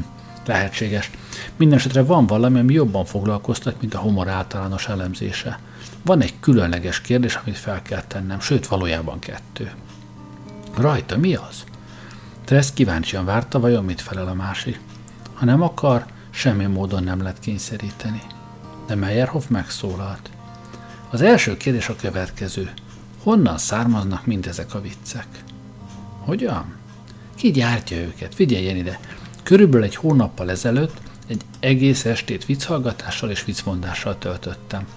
lehetséges. 0.45 1.12
Mindenesetre 1.55 2.03
van 2.03 2.25
valami, 2.25 2.60
ami 2.60 2.73
jobban 2.73 3.05
foglalkoztat, 3.05 3.81
mint 3.81 3.93
a 3.93 3.99
humor 3.99 4.27
általános 4.27 4.88
elemzése. 4.88 5.60
Van 6.03 6.21
egy 6.21 6.33
különleges 6.39 7.01
kérdés, 7.01 7.36
amit 7.36 7.57
fel 7.57 7.81
kell 7.81 8.03
tennem, 8.07 8.39
sőt, 8.39 8.67
valójában 8.67 9.19
kettő. 9.19 9.71
Rajta 10.75 11.17
mi 11.17 11.36
az? 11.36 11.63
Tresk 12.45 12.73
kíváncsian 12.73 13.25
várta, 13.25 13.60
vajon 13.60 13.86
mit 13.86 14.01
felel 14.01 14.27
a 14.27 14.33
másik. 14.33 14.79
Ha 15.33 15.45
nem 15.45 15.62
akar, 15.62 16.05
semmi 16.29 16.65
módon 16.65 17.03
nem 17.03 17.21
lehet 17.21 17.39
kényszeríteni 17.39 18.21
de 18.88 18.95
Meyerhoff 18.95 19.47
megszólalt. 19.47 20.30
Az 21.10 21.21
első 21.21 21.58
kérdés 21.58 21.89
a 21.89 21.95
következő. 21.95 22.71
Honnan 23.23 23.58
származnak 23.58 24.26
mindezek 24.26 24.73
a 24.73 24.82
viccek? 24.82 25.28
Hogyan? 26.19 26.76
Ki 27.36 27.52
gyártja 27.52 27.97
őket? 27.97 28.36
Figyeljen 28.36 28.76
ide! 28.76 29.00
Körülbelül 29.43 29.86
egy 29.86 29.95
hónappal 29.95 30.50
ezelőtt 30.50 30.97
egy 31.28 31.41
egész 31.60 32.06
estét 32.06 32.45
vicchallgatással 32.45 33.30
és 33.30 33.45
viccmondással 33.45 34.17
töltöttem. 34.17 34.88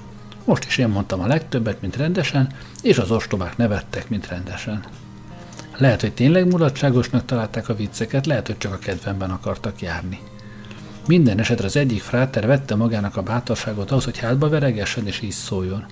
Most 0.44 0.64
is 0.64 0.79
én 0.79 0.88
mondtam 0.88 1.20
a 1.20 1.26
legtöbbet, 1.26 1.81
mint 1.81 1.96
rendesen, 1.96 2.53
és 2.83 2.98
az 2.98 3.11
ostobák 3.11 3.57
nevettek, 3.57 4.09
mint 4.09 4.29
rendesen. 4.29 4.85
Lehet, 5.76 6.00
hogy 6.00 6.12
tényleg 6.12 6.46
mulatságosnak 6.46 7.24
találták 7.24 7.68
a 7.68 7.74
vicceket, 7.74 8.26
lehet, 8.26 8.46
hogy 8.46 8.59
csak 8.59 8.72
a 8.72 8.79
kedvemben 8.79 9.31
akartak 9.31 9.81
járni. 9.81 10.20
Minden 11.11 11.38
esetre 11.38 11.66
az 11.66 11.77
egyik 11.77 12.01
fráter 12.01 12.46
vette 12.46 12.75
magának 12.75 13.16
a 13.16 13.23
bátorságot 13.23 13.90
ahhoz, 13.90 14.05
hogy 14.05 14.18
hátba 14.18 14.49
veregessen 14.49 15.07
és 15.07 15.20
így 15.20 15.31
szóljon. 15.31 15.85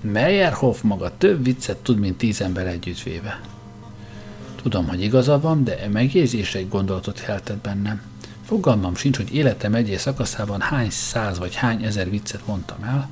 Meyerhoff 0.00 0.80
maga 0.80 1.16
több 1.18 1.44
viccet 1.44 1.76
tud, 1.76 1.98
mint 1.98 2.18
tíz 2.18 2.40
ember 2.40 2.66
együttvéve. 2.66 3.40
Tudom, 4.62 4.88
hogy 4.88 5.02
igaza 5.02 5.40
van, 5.40 5.64
de 5.64 5.78
e 5.78 5.88
megjegyzés 5.88 6.54
egy 6.54 6.68
gondolatot 6.68 7.18
heltett 7.18 7.56
bennem. 7.56 8.02
Fogalmam 8.44 8.94
sincs, 8.94 9.16
hogy 9.16 9.34
életem 9.34 9.74
egyes 9.74 10.00
szakaszában 10.00 10.60
hány 10.60 10.90
száz 10.90 11.38
vagy 11.38 11.54
hány 11.54 11.82
ezer 11.82 12.10
viccet 12.10 12.46
mondtam 12.46 12.82
el, 12.82 13.08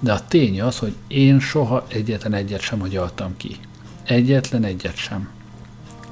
de 0.00 0.12
a 0.12 0.26
tény 0.26 0.60
az, 0.60 0.78
hogy 0.78 0.94
én 1.06 1.40
soha 1.40 1.86
egyetlen 1.88 2.32
egyet 2.32 2.60
sem 2.60 2.82
agyaltam 2.82 3.36
ki. 3.36 3.56
Egyetlen 4.04 4.64
egyet 4.64 4.96
sem. 4.96 5.33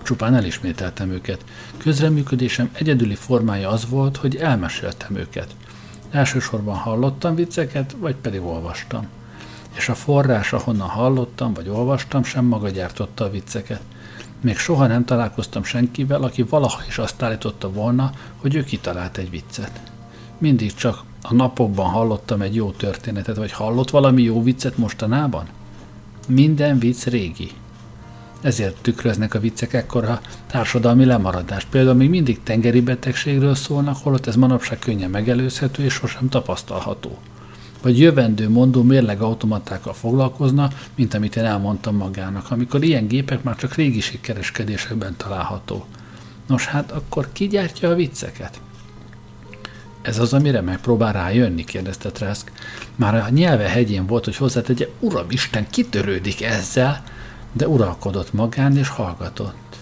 Csupán 0.02 0.34
elismételtem 0.34 1.10
őket. 1.10 1.44
Közreműködésem 1.76 2.70
egyedüli 2.72 3.14
formája 3.14 3.68
az 3.68 3.88
volt, 3.88 4.16
hogy 4.16 4.36
elmeséltem 4.36 5.16
őket. 5.16 5.54
Elsősorban 6.10 6.76
hallottam 6.76 7.34
vicceket, 7.34 7.96
vagy 7.98 8.14
pedig 8.14 8.42
olvastam. 8.42 9.06
És 9.74 9.88
a 9.88 9.94
forrás, 9.94 10.52
ahonnan 10.52 10.88
hallottam, 10.88 11.54
vagy 11.54 11.68
olvastam, 11.68 12.24
sem 12.24 12.44
maga 12.44 12.68
gyártotta 12.68 13.24
a 13.24 13.30
vicceket. 13.30 13.80
Még 14.40 14.58
soha 14.58 14.86
nem 14.86 15.04
találkoztam 15.04 15.64
senkivel, 15.64 16.22
aki 16.22 16.42
valaha 16.42 16.82
is 16.88 16.98
azt 16.98 17.22
állította 17.22 17.72
volna, 17.72 18.12
hogy 18.36 18.54
ő 18.54 18.64
kitalált 18.64 19.16
egy 19.16 19.30
viccet. 19.30 19.80
Mindig 20.38 20.74
csak 20.74 21.02
a 21.22 21.34
napokban 21.34 21.90
hallottam 21.90 22.40
egy 22.40 22.54
jó 22.54 22.70
történetet, 22.70 23.36
vagy 23.36 23.52
hallott 23.52 23.90
valami 23.90 24.22
jó 24.22 24.42
viccet 24.42 24.76
mostanában? 24.76 25.46
Minden 26.28 26.78
vicc 26.78 27.04
régi, 27.04 27.50
ezért 28.42 28.76
tükröznek 28.82 29.34
a 29.34 29.40
viccek 29.40 29.72
ekkora 29.72 30.20
társadalmi 30.46 31.04
lemaradást. 31.04 31.66
Például 31.70 31.96
még 31.96 32.08
mindig 32.08 32.42
tengeri 32.42 32.80
betegségről 32.80 33.54
szólnak, 33.54 33.96
holott 34.02 34.26
ez 34.26 34.36
manapság 34.36 34.78
könnyen 34.78 35.10
megelőzhető 35.10 35.84
és 35.84 35.92
sosem 35.92 36.28
tapasztalható. 36.28 37.18
Vagy 37.82 37.98
jövendő 37.98 38.48
mondó 38.48 38.82
mérlegautomatákkal 38.82 39.92
foglalkozna, 39.92 40.70
mint 40.94 41.14
amit 41.14 41.36
én 41.36 41.44
elmondtam 41.44 41.96
magának, 41.96 42.50
amikor 42.50 42.82
ilyen 42.82 43.06
gépek 43.06 43.42
már 43.42 43.56
csak 43.56 43.74
régi 43.74 44.02
kereskedésekben 44.20 45.14
található. 45.16 45.86
Nos 46.46 46.66
hát, 46.66 46.90
akkor 46.90 47.28
ki 47.32 47.46
gyártja 47.46 47.88
a 47.88 47.94
vicceket? 47.94 48.60
Ez 50.02 50.18
az, 50.18 50.32
amire 50.32 50.60
megpróbál 50.60 51.12
rájönni, 51.12 51.64
kérdezte 51.64 52.10
Trask. 52.10 52.52
Már 52.96 53.14
a 53.14 53.28
nyelve 53.28 53.68
hegyén 53.68 54.06
volt, 54.06 54.24
hogy 54.24 54.36
hozzátegye, 54.36 54.88
Uram 55.00 55.26
Isten, 55.28 55.66
kitörődik 55.70 56.42
ezzel, 56.42 57.02
de 57.52 57.68
uralkodott 57.68 58.32
magán 58.32 58.76
és 58.76 58.88
hallgatott. 58.88 59.76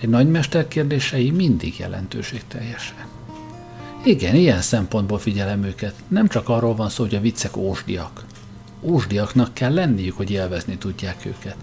Egy 0.00 0.08
nagymester 0.08 0.68
kérdései 0.68 1.30
mindig 1.30 1.78
jelentőségteljesen. 1.78 3.06
Igen, 4.04 4.34
ilyen 4.34 4.60
szempontból 4.60 5.18
figyelem 5.18 5.62
őket. 5.62 5.94
Nem 6.08 6.28
csak 6.28 6.48
arról 6.48 6.74
van 6.74 6.88
szó, 6.88 7.02
hogy 7.02 7.14
a 7.14 7.20
viccek 7.20 7.56
ósdiak. 7.56 8.24
Ósdiaknak 8.80 9.54
kell 9.54 9.74
lenniük, 9.74 10.16
hogy 10.16 10.30
élvezni 10.30 10.76
tudják 10.76 11.26
őket. 11.26 11.56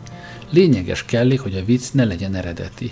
Lényeges 0.50 1.06
kellik, 1.06 1.40
hogy 1.40 1.56
a 1.56 1.66
vicc 1.66 1.92
ne 1.92 2.04
legyen 2.04 2.36
eredeti. 2.36 2.92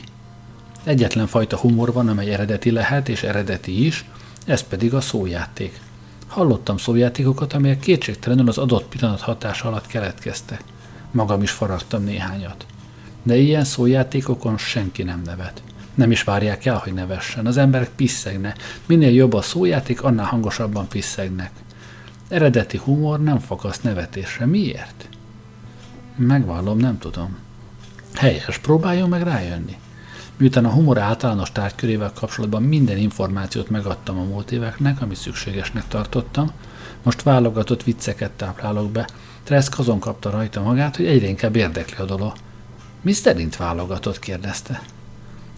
Egyetlen 0.84 1.28
fajta 1.28 1.58
humor 1.58 1.93
van, 1.93 2.08
amely 2.08 2.34
eredeti 2.34 2.72
lehet, 2.72 3.10
és 3.10 3.24
eredeti 3.24 3.86
is, 3.86 4.06
ez 4.46 4.62
pedig 4.62 4.93
a 4.93 5.02
szójáték. 5.02 5.80
Hallottam 6.28 6.78
szójátékokat, 6.78 7.54
amelyek 7.54 7.80
kétségtelenül 7.80 8.48
az 8.48 8.58
adott 8.58 8.88
pillanat 8.88 9.22
hatása 9.22 9.67
alatt 9.67 9.88
keletkeztek. 9.88 10.63
Magam 11.18 11.42
is 11.42 11.52
faragtam 11.52 12.04
néhányat. 12.04 12.66
De 13.24 13.36
ilyen 13.38 13.64
szójátékokon 13.64 14.58
senki 14.58 15.04
nem 15.04 15.22
nevet. 15.26 15.62
Nem 15.96 16.12
is 16.12 16.24
várják 16.24 16.66
el, 16.66 16.78
hogy 16.78 16.94
nevessen. 16.94 17.46
Az 17.46 17.58
emberek 17.58 17.90
piszegne. 17.90 18.56
Minél 18.86 19.14
jobb 19.14 19.34
a 19.34 19.42
szójáték, 19.42 20.04
annál 20.04 20.26
hangosabban 20.26 20.88
piszegnek. 20.88 21.52
Eredeti 22.28 22.78
humor 22.78 23.24
nem 23.24 23.40
fakaszt 23.40 23.84
nevetésre. 23.84 24.46
Miért? 24.46 25.10
Megvallom, 26.16 26.78
nem 26.78 26.98
tudom. 26.98 27.38
Helyes, 28.14 28.58
próbáljon 28.58 29.10
meg 29.10 29.22
rájönni. 29.22 29.78
Miután 30.38 30.66
a 30.66 30.72
humor 30.72 30.98
általános 30.98 31.52
tárgykörével 31.52 32.12
kapcsolatban 32.14 32.64
minden 32.64 32.98
információt 32.98 33.70
megadtam 33.70 34.20
a 34.20 34.24
múlt 34.24 34.52
éveknek, 34.52 35.02
amit 35.02 35.18
szükségesnek 35.18 35.88
tartottam, 35.88 36.52
most 37.04 37.22
válogatott 37.22 37.84
vicceket 37.84 38.32
táplálok 38.32 38.92
be, 38.92 39.08
Tresk 39.48 39.80
azon 39.80 40.00
kapta 40.00 40.30
rajta 40.30 40.62
magát, 40.62 40.96
hogy 40.96 41.06
egyre 41.06 41.28
inkább 41.28 41.56
érdekli 41.56 41.96
a 41.98 42.06
dolog. 42.06 42.34
Mi 43.02 43.12
szerint 43.12 43.56
válogatott? 43.56 44.20
kérdezte. 44.20 44.82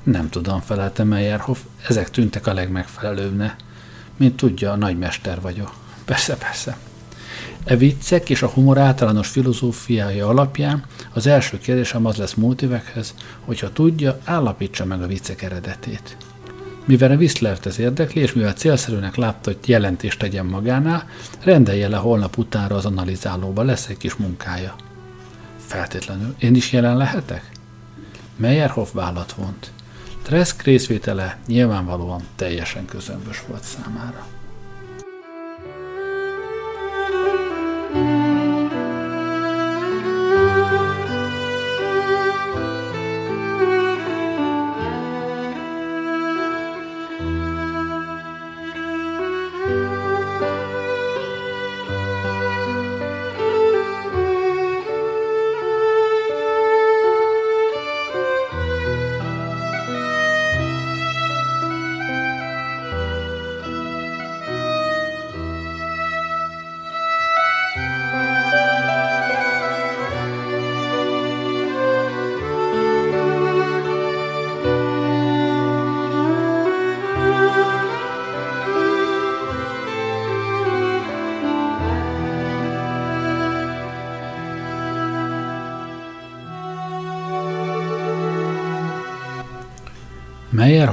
Nem 0.03 0.29
tudom, 0.29 0.59
felelte 0.59 1.03
Meyerhoff, 1.03 1.59
ezek 1.87 2.09
tűntek 2.09 2.47
a 2.47 2.53
legmegfelelőbbne. 2.53 3.55
Mint 4.17 4.35
tudja, 4.35 4.71
a 4.71 4.75
nagymester 4.75 5.41
vagyok. 5.41 5.73
Persze, 6.05 6.35
persze. 6.35 6.77
E 7.63 7.75
viccek 7.75 8.29
és 8.29 8.41
a 8.41 8.47
humor 8.47 8.77
általános 8.77 9.27
filozófiája 9.27 10.27
alapján 10.27 10.85
az 11.13 11.27
első 11.27 11.57
kérdésem 11.57 12.05
az 12.05 12.15
lesz 12.15 12.33
múlt 12.33 12.61
évekhez, 12.61 13.13
hogyha 13.45 13.73
tudja, 13.73 14.19
állapítsa 14.23 14.85
meg 14.85 15.01
a 15.01 15.07
viccek 15.07 15.41
eredetét. 15.41 16.17
Mivel 16.89 17.11
a 17.11 17.15
Whistlert 17.15 17.65
ez 17.65 17.79
érdekli, 17.79 18.21
és 18.21 18.33
mivel 18.33 18.53
célszerűnek 18.53 19.15
látta, 19.15 19.51
hogy 19.51 19.69
jelentést 19.69 20.19
tegyen 20.19 20.45
magánál, 20.45 21.09
rendelje 21.43 21.87
le 21.87 21.97
holnap 21.97 22.37
utára 22.37 22.75
az 22.75 22.85
analizálóba, 22.85 23.63
lesz 23.63 23.87
egy 23.87 23.97
kis 23.97 24.15
munkája. 24.15 24.75
Feltétlenül. 25.65 26.35
Én 26.39 26.55
is 26.55 26.71
jelen 26.71 26.97
lehetek? 26.97 27.49
Meyerhoff 28.35 28.91
vállat 28.93 29.33
vont. 29.33 29.71
Tresk 30.23 30.61
részvétele 30.61 31.37
nyilvánvalóan 31.47 32.21
teljesen 32.35 32.85
közömbös 32.85 33.43
volt 33.47 33.63
számára. 33.63 34.38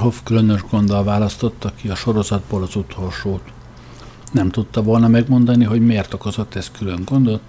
Meyerhoff 0.07 0.25
különös 0.25 0.65
gonddal 0.71 1.05
választotta 1.05 1.73
ki 1.75 1.89
a 1.89 1.95
sorozatból 1.95 2.63
az 2.63 2.77
utolsót. 2.77 3.43
Nem 4.33 4.51
tudta 4.51 4.83
volna 4.83 5.09
megmondani, 5.09 5.65
hogy 5.65 5.81
miért 5.81 6.15
okozott 6.15 6.55
ez 6.55 6.71
külön 6.79 7.03
gondot, 7.05 7.41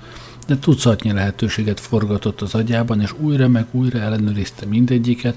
de 0.48 0.58
tucatnyi 0.58 1.12
lehetőséget 1.12 1.80
forgatott 1.80 2.42
az 2.42 2.56
agyában, 2.56 3.02
és 3.02 3.14
újra 3.20 3.48
meg 3.48 3.66
újra 3.72 4.00
ellenőrizte 4.00 4.66
mindegyiket, 4.66 5.36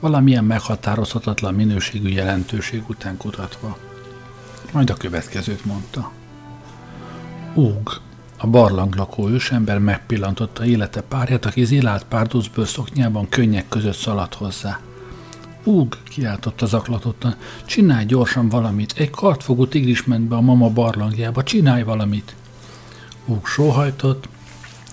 valamilyen 0.00 0.44
meghatározhatatlan 0.44 1.54
minőségű 1.54 2.08
jelentőség 2.08 2.82
után 2.88 3.16
kutatva. 3.16 3.78
Majd 4.72 4.90
a 4.90 4.94
következőt 4.94 5.64
mondta. 5.64 6.12
Úg, 7.54 8.00
a 8.36 8.46
barlang 8.46 8.94
lakó 8.94 9.28
ősember 9.28 9.78
megpillantotta 9.78 10.64
élete 10.64 11.00
párját, 11.00 11.46
aki 11.46 11.64
zilált 11.64 12.04
párducből 12.04 12.66
szoknyában 12.66 13.28
könnyek 13.28 13.68
között 13.68 13.96
szaladt 13.96 14.34
hozzá. 14.34 14.80
Úg, 15.68 15.96
kiáltotta 16.04 16.66
zaklatottan, 16.66 17.34
csinálj 17.64 18.04
gyorsan 18.04 18.48
valamit, 18.48 18.94
egy 18.96 19.10
kartfogó 19.10 19.66
tigris 19.66 20.04
ment 20.04 20.28
be 20.28 20.36
a 20.36 20.40
mama 20.40 20.68
barlangjába, 20.68 21.42
csinálj 21.42 21.82
valamit. 21.82 22.34
Úg 23.24 23.46
sóhajtott, 23.46 24.28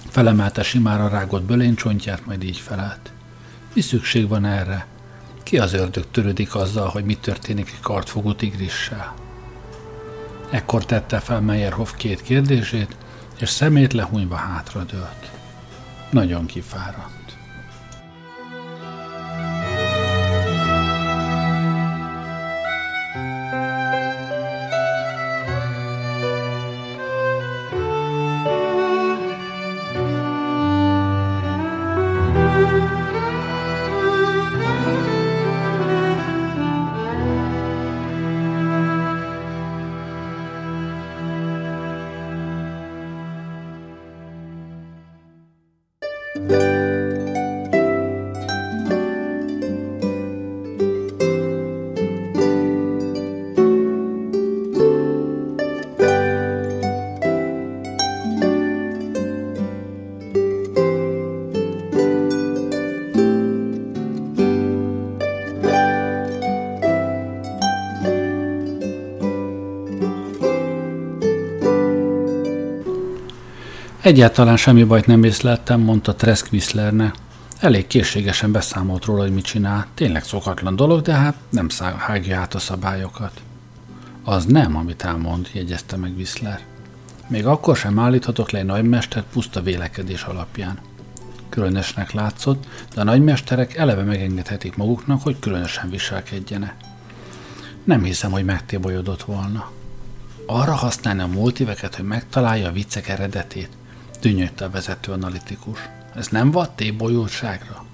felemelte 0.09 0.63
simára 0.63 1.07
rágott 1.07 1.43
bölénycsontját, 1.43 2.25
majd 2.25 2.43
így 2.43 2.57
felállt. 2.57 3.11
Mi 3.73 3.81
szükség 3.81 4.27
van 4.27 4.45
erre? 4.45 4.88
Ki 5.43 5.57
az 5.57 5.73
ördög 5.73 6.05
törődik 6.11 6.55
azzal, 6.55 6.88
hogy 6.88 7.05
mi 7.05 7.15
történik 7.15 7.67
egy 7.67 7.81
kartfogó 7.81 8.33
tigrissel? 8.33 9.13
Ekkor 10.49 10.85
tette 10.85 11.19
fel 11.19 11.41
Meyerhoff 11.41 11.91
két 11.97 12.21
kérdését, 12.21 12.95
és 13.39 13.49
szemét 13.49 13.93
lehúnyva 13.93 14.35
hátradőlt. 14.35 15.31
Nagyon 16.09 16.45
kifáradt. 16.45 17.24
Egyáltalán 74.05 74.57
semmi 74.57 74.83
bajt 74.83 75.05
nem 75.05 75.23
észleltem, 75.23 75.81
mondta 75.81 76.15
Tresk 76.15 76.51
Whistlernek. 76.51 77.15
Elég 77.59 77.87
készségesen 77.87 78.51
beszámolt 78.51 79.05
róla, 79.05 79.21
hogy 79.21 79.33
mit 79.33 79.45
csinál. 79.45 79.87
Tényleg 79.93 80.23
szokatlan 80.23 80.75
dolog, 80.75 81.01
de 81.01 81.13
hát 81.13 81.35
nem 81.49 81.67
hágja 81.97 82.39
át 82.39 82.53
a 82.53 82.59
szabályokat. 82.59 83.41
Az 84.23 84.45
nem, 84.45 84.75
amit 84.75 85.03
elmond, 85.03 85.49
jegyezte 85.53 85.95
meg 85.95 86.13
Whistler. 86.15 86.59
Még 87.27 87.45
akkor 87.45 87.75
sem 87.77 87.99
állíthatok 87.99 88.51
le 88.51 88.59
egy 88.59 88.65
nagymestert 88.65 89.25
puszta 89.33 89.61
vélekedés 89.61 90.23
alapján. 90.23 90.79
Különösnek 91.49 92.11
látszott, 92.11 92.65
de 92.93 93.01
a 93.01 93.03
nagymesterek 93.03 93.75
eleve 93.75 94.03
megengedhetik 94.03 94.75
maguknak, 94.75 95.21
hogy 95.21 95.39
különösen 95.39 95.89
viselkedjene. 95.89 96.75
Nem 97.83 98.03
hiszem, 98.03 98.31
hogy 98.31 98.45
megtébolyodott 98.45 99.23
volna. 99.23 99.71
Arra 100.45 100.73
használni 100.73 101.21
a 101.21 101.27
multiveket, 101.27 101.95
hogy 101.95 102.05
megtalálja 102.05 102.67
a 102.67 102.71
viccek 102.71 103.07
eredetét– 103.07 103.69
dünnyögte 104.25 104.65
a 104.65 104.69
vezető 104.69 105.11
analitikus. 105.11 105.79
Ez 106.15 106.27
nem 106.27 106.51
vad 106.51 106.69
tébolyultságra? 106.71 107.85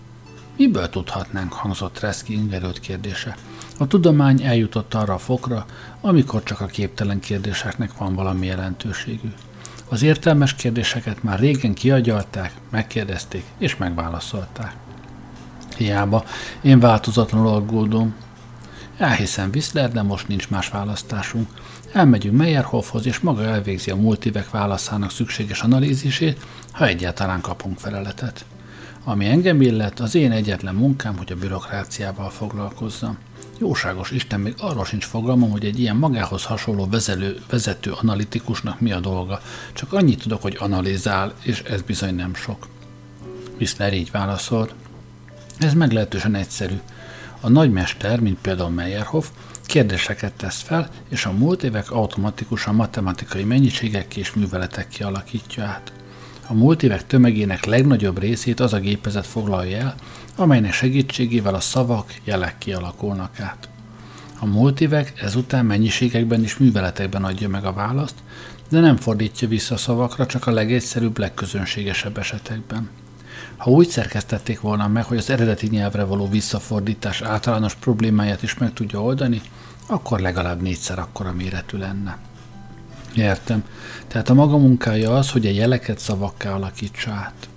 Miből 0.58 0.89
tudhatnánk, 0.89 1.54
hangzott 1.54 2.00
Reszki 2.00 2.34
ingerült 2.34 2.80
kérdése. 2.80 3.38
A 3.78 3.88
tudomány 3.88 4.44
eljutott 4.44 4.94
arra 4.94 5.13
a 5.13 5.17
fokra, 5.17 5.65
amikor 6.02 6.44
csak 6.44 6.62
a 6.62 6.65
képtelen 6.65 7.20
kérdéseknek 7.20 7.98
van 7.98 8.15
valami 8.15 8.46
jelentőségű. 8.46 9.32
Az 9.89 10.02
értelmes 10.02 10.56
kérdéseket 10.56 11.24
már 11.24 11.39
régen 11.39 11.74
kiagyalták, 11.74 12.54
megkérdezték 12.70 13.44
és 13.58 13.76
megválaszolták. 13.78 14.76
Hiába, 15.78 16.24
én 16.62 16.80
változatlanul 16.80 17.48
aggódom. 17.48 18.15
Elhiszem 18.98 19.50
Whistler, 19.54 19.91
de 19.91 20.02
most 20.02 20.28
nincs 20.28 20.50
más 20.50 20.70
választásunk. 20.70 21.50
Elmegyünk 21.94 22.38
Meyerhoffhoz, 22.38 23.06
és 23.06 23.20
maga 23.20 23.44
elvégzi 23.44 23.92
a 23.92 23.96
multivek 23.96 24.50
válaszának 24.50 25.12
szükséges 25.12 25.62
analízisét, 25.62 26.46
ha 26.72 26.88
egyáltalán 26.88 27.42
kapunk 27.42 27.80
feleletet. 27.80 28.46
Ami 29.04 29.26
engem 29.26 29.62
illet, 29.62 30.00
az 30.00 30.16
én 30.16 30.32
egyetlen 30.32 30.76
munkám, 30.76 31.18
hogy 31.18 31.32
a 31.32 31.36
bürokráciával 31.36 32.30
foglalkozzam. 32.30 33.18
Jóságos 33.60 34.12
Isten, 34.12 34.40
még 34.40 34.54
arról 34.58 34.86
sincs 34.86 35.06
fogalmam, 35.06 35.52
hogy 35.52 35.66
egy 35.66 35.80
ilyen 35.80 35.96
magához 35.96 36.44
hasonló 36.44 36.88
vezelő, 36.88 37.40
vezető 37.50 37.92
analitikusnak 37.92 38.80
mi 38.80 38.92
a 38.92 39.00
dolga. 39.00 39.42
Csak 39.74 39.94
annyit 39.94 40.22
tudok, 40.22 40.42
hogy 40.42 40.58
analizál, 40.60 41.34
és 41.42 41.62
ez 41.62 41.82
bizony 41.82 42.16
nem 42.16 42.36
sok. 42.36 42.68
Whistler 43.58 43.94
így 43.94 44.12
válaszolt. 44.12 44.74
Ez 45.58 45.74
meglehetősen 45.74 46.36
egyszerű. 46.36 46.80
A 47.40 47.50
nagymester, 47.50 48.20
mint 48.20 48.38
például 48.42 48.70
Meyerhoff, 48.70 49.28
kérdéseket 49.72 50.34
tesz 50.34 50.62
fel, 50.62 50.90
és 51.10 51.26
a 51.26 51.32
múlt 51.32 51.64
évek 51.64 51.92
automatikusan 51.92 52.76
matematikai 52.76 53.44
mennyiségek 53.44 54.18
és 54.18 54.34
műveletek 54.34 54.88
kialakítja 54.88 55.64
át. 55.64 55.92
A 56.48 56.54
múlt 56.54 56.84
évek 56.84 57.08
tömegének 57.08 57.66
legnagyobb 57.66 58.20
részét 58.20 58.60
az 58.60 58.74
a 58.74 58.80
gépezet 58.80 59.26
foglalja 59.26 59.78
el, 59.78 59.96
amelynek 60.36 60.74
segítségével 60.74 61.54
a 61.54 61.60
szavak, 61.60 62.14
jelek 62.24 62.58
kialakulnak 62.58 63.40
át. 63.40 63.70
A 64.40 64.46
múlt 64.46 64.82
évek 64.82 65.14
ezután 65.22 65.66
mennyiségekben 65.66 66.44
és 66.44 66.58
műveletekben 66.58 67.24
adja 67.24 67.50
meg 67.50 67.66
a 67.66 67.74
választ, 67.74 68.16
de 68.70 68.80
nem 68.80 68.96
fordítja 68.96 69.48
vissza 69.48 69.74
a 69.74 69.78
szavakra, 69.78 70.26
csak 70.26 70.48
a 70.48 70.52
legegyszerűbb, 70.52 71.18
legközönségesebb 71.18 72.18
esetekben. 72.18 72.90
Ha 73.58 73.70
úgy 73.70 73.88
szerkesztették 73.88 74.62
volna 74.62 74.88
meg, 74.88 75.04
hogy 75.04 75.18
az 75.18 75.30
eredeti 75.30 75.68
nyelvre 75.68 76.04
való 76.04 76.30
visszafordítás 76.30 77.22
általános 77.22 77.76
problémáját 77.76 78.44
is 78.44 78.58
meg 78.58 78.74
tudja 78.74 79.02
oldani, 79.02 79.42
akkor 79.92 80.20
legalább 80.20 80.62
négyszer 80.62 81.00
akkora 81.00 81.32
méretű 81.32 81.78
lenne. 81.78 82.18
Értem. 83.16 83.64
Tehát 84.08 84.30
a 84.30 84.34
maga 84.34 84.58
munkája 84.58 85.16
az, 85.16 85.32
hogy 85.32 85.46
a 85.46 85.52
jeleket 85.52 86.00
szavakká 86.00 86.54
alakítsa 86.54 87.12
át. 87.12 87.50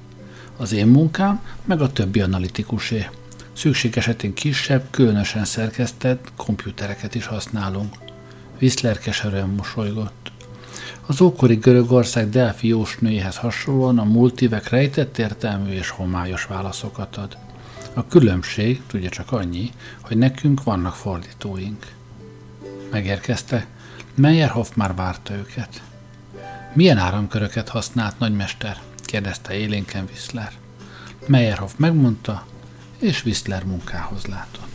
Az 0.56 0.72
én 0.72 0.86
munkám, 0.86 1.40
meg 1.64 1.80
a 1.80 1.92
többi 1.92 2.20
analitikusé. 2.20 3.08
Szükség 3.52 3.96
esetén 3.96 4.34
kisebb, 4.34 4.86
különösen 4.90 5.44
szerkesztett 5.44 6.32
komputereket 6.36 7.14
is 7.14 7.26
használunk. 7.26 7.94
Whistler 8.60 8.98
keserűen 8.98 9.48
mosolygott. 9.48 10.32
Az 11.06 11.20
ókori 11.20 11.54
Görögország 11.54 12.28
Delfi 12.28 12.68
jósnőjéhez 12.68 13.36
hasonlóan 13.36 13.98
a 13.98 14.04
multivek 14.04 14.68
rejtett 14.68 15.18
értelmű 15.18 15.70
és 15.70 15.88
homályos 15.88 16.44
válaszokat 16.44 17.16
ad. 17.16 17.36
A 17.94 18.06
különbség, 18.06 18.82
tudja 18.86 19.08
csak 19.08 19.32
annyi, 19.32 19.70
hogy 20.00 20.16
nekünk 20.16 20.62
vannak 20.62 20.94
fordítóink. 20.94 21.86
Megérkezte, 22.94 23.66
Meyerhoff 24.14 24.68
már 24.74 24.94
várta 24.94 25.34
őket. 25.34 25.82
Milyen 26.72 26.98
áramköröket 26.98 27.68
használt 27.68 28.18
nagymester? 28.18 28.78
kérdezte 29.04 29.54
élénken 29.54 30.04
Whistler. 30.04 30.52
Meyerhoff 31.26 31.72
megmondta, 31.76 32.46
és 32.98 33.24
Whistler 33.24 33.64
munkához 33.64 34.26
látott. 34.26 34.73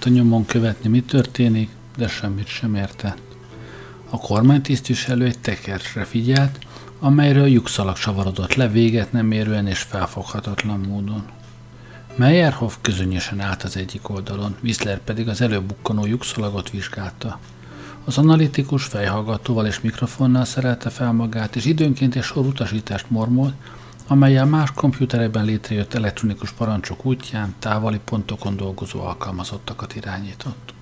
Trask 0.00 0.12
próbálta 0.12 0.28
nyomon 0.30 0.46
követni, 0.46 0.88
mi 0.88 1.02
történik, 1.02 1.68
de 1.96 2.08
semmit 2.08 2.46
sem 2.46 2.74
értett. 2.74 3.20
A 4.10 4.18
kormánytisztviselő 4.18 5.24
egy 5.24 5.38
tekercsre 5.38 6.04
figyelt, 6.04 6.58
amelyről 6.98 7.46
lyukszalag 7.46 7.96
savarodott 7.96 8.54
le 8.54 8.68
véget 8.68 9.12
nem 9.12 9.32
érően 9.32 9.66
és 9.66 9.78
felfoghatatlan 9.78 10.80
módon. 10.80 11.22
Meyerhoff 12.16 12.74
közönösen 12.80 13.40
állt 13.40 13.62
az 13.62 13.76
egyik 13.76 14.08
oldalon, 14.08 14.56
Whistler 14.62 14.98
pedig 14.98 15.28
az 15.28 15.40
előbukkanó 15.40 16.06
lyukszalagot 16.06 16.70
vizsgálta. 16.70 17.38
Az 18.04 18.18
analitikus 18.18 18.84
fejhallgatóval 18.84 19.66
és 19.66 19.80
mikrofonnal 19.80 20.44
szerelte 20.44 20.90
fel 20.90 21.12
magát, 21.12 21.56
és 21.56 21.64
időnként 21.64 22.16
egy 22.16 22.22
sor 22.22 22.46
utasítást 22.46 23.10
mormolt, 23.10 23.54
amelyel 24.10 24.44
más 24.44 24.72
komputerekben 24.72 25.44
létrejött 25.44 25.94
elektronikus 25.94 26.52
parancsok 26.52 27.04
útján 27.04 27.54
távoli 27.58 28.00
pontokon 28.04 28.56
dolgozó 28.56 29.00
alkalmazottakat 29.00 29.94
irányított. 29.94 30.74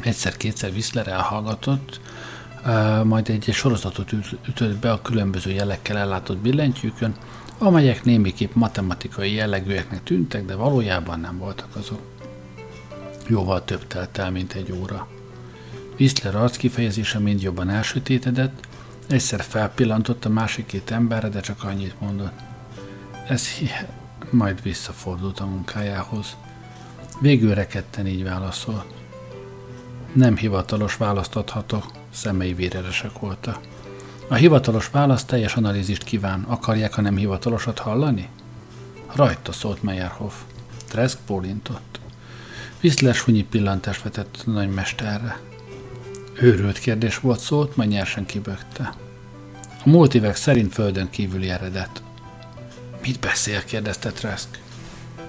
Egyszer-kétszer 0.00 0.70
Whistler 0.70 1.08
elhallgatott, 1.08 2.00
majd 3.04 3.28
egy, 3.28 3.48
sorozatot 3.52 4.12
ütött 4.48 4.76
be 4.76 4.92
a 4.92 5.02
különböző 5.02 5.50
jelekkel 5.50 5.96
ellátott 5.96 6.36
billentyűkön, 6.36 7.14
amelyek 7.58 8.04
némiképp 8.04 8.54
matematikai 8.54 9.32
jellegűeknek 9.32 10.02
tűntek, 10.02 10.44
de 10.44 10.54
valójában 10.54 11.20
nem 11.20 11.38
voltak 11.38 11.76
azok. 11.76 12.00
Jóval 13.26 13.64
több 13.64 13.86
telt 13.86 14.18
el, 14.18 14.30
mint 14.30 14.52
egy 14.52 14.72
óra. 14.72 15.08
Whistler 15.98 16.36
arc 16.36 16.56
kifejezése 16.56 17.18
mind 17.18 17.42
jobban 17.42 17.70
elsötétedett, 17.70 18.66
Egyszer 19.08 19.42
felpillantott 19.42 20.24
a 20.24 20.28
másik 20.28 20.66
két 20.66 20.90
emberre, 20.90 21.28
de 21.28 21.40
csak 21.40 21.64
annyit 21.64 22.00
mondott. 22.00 22.40
Ez 23.28 23.48
hihet. 23.48 23.88
Majd 24.30 24.62
visszafordult 24.62 25.40
a 25.40 25.46
munkájához. 25.46 26.36
Végül 27.20 27.54
rekedten 27.54 28.06
így 28.06 28.24
válaszolt. 28.24 28.94
Nem 30.12 30.36
hivatalos 30.36 30.96
választ 30.96 31.36
adhatok, 31.36 31.84
szemei 32.10 32.54
véreresek 32.54 33.18
voltak. 33.18 33.58
A 34.28 34.34
hivatalos 34.34 34.90
válasz 34.90 35.24
teljes 35.24 35.54
analízist 35.54 36.04
kíván. 36.04 36.42
Akarják 36.42 36.98
a 36.98 37.00
nem 37.00 37.16
hivatalosat 37.16 37.78
hallani? 37.78 38.28
Rajta 39.14 39.52
szólt 39.52 39.82
Meyerhoff. 39.82 40.34
Tresk 40.88 41.18
bólintott. 41.26 42.00
Whistler 42.82 43.14
sunyi 43.14 43.42
pillantást 43.44 44.02
vetett 44.02 44.42
a 44.46 44.50
nagymesterre. 44.50 45.47
Őrült 46.40 46.78
kérdés 46.78 47.18
volt 47.18 47.40
szólt, 47.40 47.76
majd 47.76 47.88
nyersen 47.88 48.26
kibökte. 48.26 48.94
A 49.84 49.88
multivek 49.88 50.36
szerint 50.36 50.72
földön 50.72 51.10
kívüli 51.10 51.48
eredet. 51.50 52.02
Mit 53.02 53.20
beszél? 53.20 53.64
kérdezte 53.64 54.10
Trask. 54.10 54.48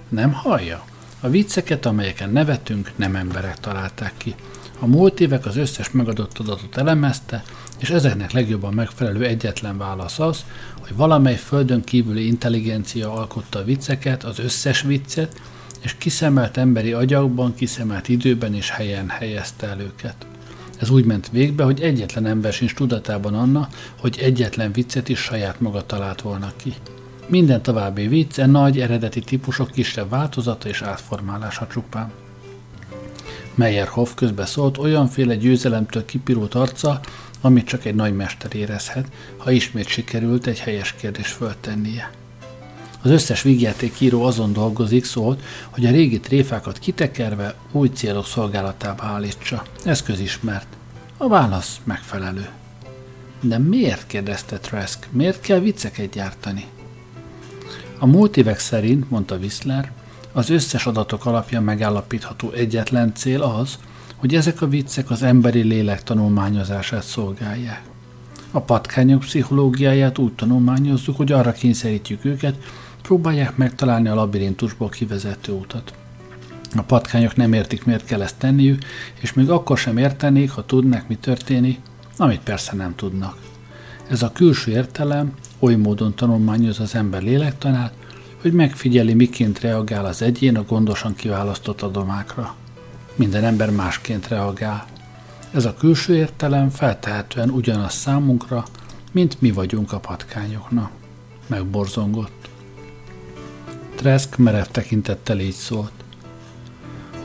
Nem 0.10 0.32
hallja? 0.32 0.86
A 1.19 1.30
vicceket, 1.30 1.86
amelyeken 1.86 2.30
nevetünk, 2.30 2.91
nem 2.95 3.15
emberek 3.15 3.60
találták 3.60 4.13
ki. 4.17 4.36
A 4.80 4.86
múlt 4.86 5.19
évek 5.19 5.45
az 5.45 5.58
összes 5.58 5.91
megadott 5.91 6.39
adatot 6.39 6.78
elemezte, 6.78 7.43
és 7.78 7.89
ezeknek 7.89 8.32
legjobban 8.32 8.74
megfelelő 8.74 9.26
egyetlen 9.26 9.78
válasz 9.78 10.19
az, 10.19 10.46
hogy 10.79 10.96
valamely 10.96 11.36
földön 11.36 11.84
kívüli 11.84 12.27
intelligencia 12.27 13.13
alkotta 13.13 13.60
a 13.60 13.63
vicceket, 13.63 14.23
az 14.23 14.40
összes 14.40 14.81
viccet, 14.81 15.42
és 15.81 15.96
kiszemelt 15.98 16.58
emberi 16.58 16.94
agyakban, 16.94 17.56
kiszemelt 17.56 18.08
időben 18.08 18.56
és 18.56 18.69
helyen 18.69 19.10
helyezte 19.10 19.67
el 19.67 19.79
őket. 19.79 20.27
Ez 20.80 20.90
úgy 20.90 21.06
ment 21.06 21.30
végbe, 21.32 21.63
hogy 21.63 21.82
egyetlen 21.82 22.25
ember 22.25 22.54
sincs 22.54 22.73
tudatában 22.73 23.34
anna, 23.34 23.69
hogy 24.00 24.17
egyetlen 24.21 24.71
viccet 24.71 25.10
is 25.10 25.19
saját 25.19 25.60
maga 25.60 25.86
talált 25.86 26.21
volna 26.21 26.52
ki. 26.56 26.73
Minden 27.27 27.62
további 27.62 28.08
vicce 28.08 28.46
nagy 28.46 28.80
eredeti 28.80 29.19
típusok 29.19 29.71
kisebb 29.71 30.10
változata 30.10 30.69
és 30.69 30.82
átformálása 30.82 31.67
csupán. 31.67 32.12
Meyerhoff 33.56 34.13
közbeszólt 34.15 34.77
olyanféle 34.77 35.36
győzelemtől 35.36 36.06
kipirult 36.06 36.54
arca, 36.54 37.00
amit 37.42 37.67
csak 37.67 37.86
egy 37.86 37.96
nagy 37.96 38.15
mester 38.15 38.56
érezhet, 38.56 39.08
ha 39.38 39.52
ismét 39.52 39.88
sikerült 39.88 40.48
egy 40.48 40.60
helyes 40.60 40.94
kérdés 40.94 41.27
föltennie. 41.32 42.19
Az 43.02 43.10
összes 43.10 43.41
vígjátékíró 43.41 44.23
azon 44.23 44.54
dolgozik, 44.54 45.06
szólt, 45.06 45.41
hogy 45.69 45.85
a 45.85 45.91
régi 45.91 46.19
tréfákat 46.19 46.79
kitekerve 46.79 47.56
új 47.71 47.87
célok 47.87 48.25
szolgálatába 48.25 49.04
állítsa. 49.04 49.63
Ez 49.85 50.04
közismert. 50.04 50.67
A 51.17 51.27
válasz 51.27 51.79
megfelelő. 51.83 52.47
De 53.41 53.58
miért 53.58 54.08
kérdezte 54.08 54.58
Trask? 54.58 55.08
Miért 55.12 55.41
kell 55.41 55.60
vicceket 55.60 56.10
gyártani? 56.10 56.65
A 58.00 58.06
multivek 58.06 58.60
szerint, 58.60 59.10
mondta 59.10 59.35
Whistler, 59.35 59.91
az 60.31 60.50
összes 60.50 60.85
adatok 60.85 61.25
alapján 61.25 61.63
megállapítható 61.63 62.52
egyetlen 62.52 63.13
cél 63.15 63.41
az, 63.41 63.77
hogy 64.15 64.35
ezek 64.35 64.62
a 64.62 64.67
viccek 64.67 65.10
az 65.10 65.23
emberi 65.23 65.62
lélek 65.62 66.04
tanulmányozását 66.04 67.04
szolgálják. 67.04 67.81
A 68.52 68.60
patkányok 68.60 69.19
pszichológiáját 69.19 70.17
úgy 70.17 70.33
tanulmányozzuk, 70.33 71.17
hogy 71.17 71.31
arra 71.31 71.52
kényszerítjük 71.52 72.25
őket, 72.25 72.56
Próbálják 73.10 73.58
megtalálni 73.58 74.08
a 74.08 74.16
labirintusból 74.16 74.90
kivezető 74.90 75.52
utat. 75.52 75.94
A 76.76 76.82
patkányok 76.82 77.36
nem 77.36 77.54
értik, 77.54 77.86
miért 77.86 78.06
kell 78.06 78.22
ezt 78.22 78.38
tenniük, 78.38 78.84
és 79.20 79.34
még 79.34 79.50
akkor 79.50 79.78
sem 79.78 79.98
értenék, 79.98 80.52
ha 80.52 80.66
tudnák, 80.66 81.08
mi 81.08 81.16
történik, 81.16 81.80
amit 82.18 82.40
persze 82.40 82.76
nem 82.76 82.96
tudnak. 82.96 83.38
Ez 84.10 84.22
a 84.22 84.32
külső 84.32 84.72
értelem 84.72 85.34
oly 85.60 85.76
módon 85.76 86.16
tanulmányoz 86.16 86.80
az 86.80 86.96
ember 86.96 87.22
lélektanát, 87.22 87.94
hogy 88.42 88.54
megfigyeli, 88.54 89.14
miként 89.14 89.60
reagál 89.60 90.06
az 90.06 90.22
egyén 90.22 90.58
a 90.58 90.64
gondosan 90.64 91.16
kiválasztott 91.16 91.82
adomákra. 91.82 92.56
Minden 93.16 93.44
ember 93.44 93.72
másként 93.72 94.28
reagál. 94.28 94.86
Ez 95.54 95.66
a 95.66 95.74
külső 95.74 96.16
értelem 96.16 96.70
feltehetően 96.70 97.50
ugyanaz 97.50 97.94
számunkra, 97.94 98.66
mint 99.12 99.42
mi 99.42 99.52
vagyunk 99.52 99.92
a 99.92 100.00
patkányoknak. 100.00 100.92
Megborzongott. 101.48 102.38
Tresk 104.00 104.37
merev 104.37 104.65
tekintettel 104.65 105.39
így 105.39 105.54
szólt. 105.54 105.91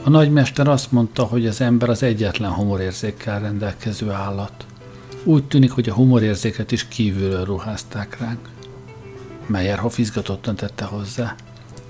A 0.03 0.11
nagymester 0.11 0.69
azt 0.69 0.93
mondta, 0.93 1.25
hogy 1.25 1.47
az 1.47 1.61
ember 1.61 1.89
az 1.89 2.03
egyetlen 2.03 2.53
humorérzékkel 2.53 3.41
rendelkező 3.41 4.11
állat. 4.11 4.67
Úgy 5.25 5.45
tűnik, 5.45 5.71
hogy 5.71 5.89
a 5.89 5.95
humorérzéket 5.95 6.73
is 6.73 6.89
kívülről 6.89 7.45
ruházták 7.45 8.19
ránk. 8.21 8.49
Meyerhoff 9.47 9.99
izgatottan 9.99 10.55
tette 10.55 10.85
hozzá. 10.85 11.35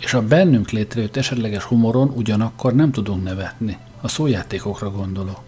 És 0.00 0.14
a 0.14 0.22
bennünk 0.22 0.70
létrejött 0.70 1.16
esetleges 1.16 1.62
humoron 1.62 2.08
ugyanakkor 2.08 2.74
nem 2.74 2.92
tudunk 2.92 3.22
nevetni. 3.22 3.78
A 4.00 4.08
szójátékokra 4.08 4.90
gondolok. 4.90 5.42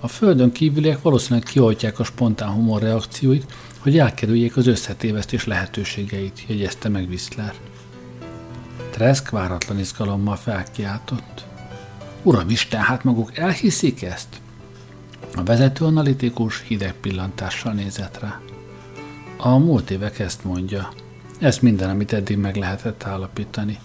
A 0.00 0.08
földön 0.08 0.52
kívüliek 0.52 1.02
valószínűleg 1.02 1.48
kioltják 1.48 1.98
a 1.98 2.04
spontán 2.04 2.50
humor 2.50 2.82
reakcióit, 2.82 3.52
hogy 3.78 3.98
elkerüljék 3.98 4.56
az 4.56 4.66
összetévesztés 4.66 5.46
lehetőségeit, 5.46 6.44
jegyezte 6.46 6.88
meg 6.88 7.08
Whistler. 7.08 7.54
Tresk 9.02 9.30
váratlan 9.30 9.78
izgalommal 9.78 10.36
felkiáltott. 10.36 11.44
Uram 12.22 12.50
Isten, 12.50 12.80
hát 12.80 13.04
maguk 13.04 13.36
elhiszik 13.36 14.02
ezt? 14.02 14.40
A 15.34 15.42
vezető 15.42 15.84
analitikus 15.84 16.62
hideg 16.62 16.94
pillantással 16.94 17.72
nézett 17.72 18.18
rá. 18.18 18.40
A 19.36 19.58
múlt 19.58 19.90
évek 19.90 20.18
ezt 20.18 20.44
mondja. 20.44 20.92
Ez 21.38 21.58
minden, 21.58 21.90
amit 21.90 22.12
eddig 22.12 22.36
meg 22.36 22.56
lehetett 22.56 23.04
állapítani. 23.04 23.78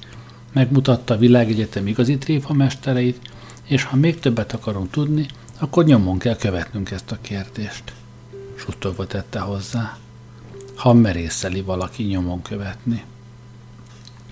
Megmutatta 0.54 1.14
a 1.14 1.18
világegyetem 1.18 1.88
igazi 1.88 2.18
tréfamestereit, 2.18 3.32
és 3.64 3.84
ha 3.84 3.96
még 3.96 4.20
többet 4.20 4.54
akarunk 4.54 4.90
tudni, 4.90 5.26
akkor 5.60 5.86
nyomon 5.86 6.18
kell 6.18 6.36
követnünk 6.36 6.92
ezt 6.92 7.12
a 7.12 7.18
kérdést. 7.22 7.94
Suttogva 8.56 9.08
tette 9.08 9.40
hozzá. 9.40 9.98
Ha 10.76 10.94
merészeli 10.94 11.62
valaki 11.62 12.04
nyomon 12.04 12.42
követni. 12.42 13.04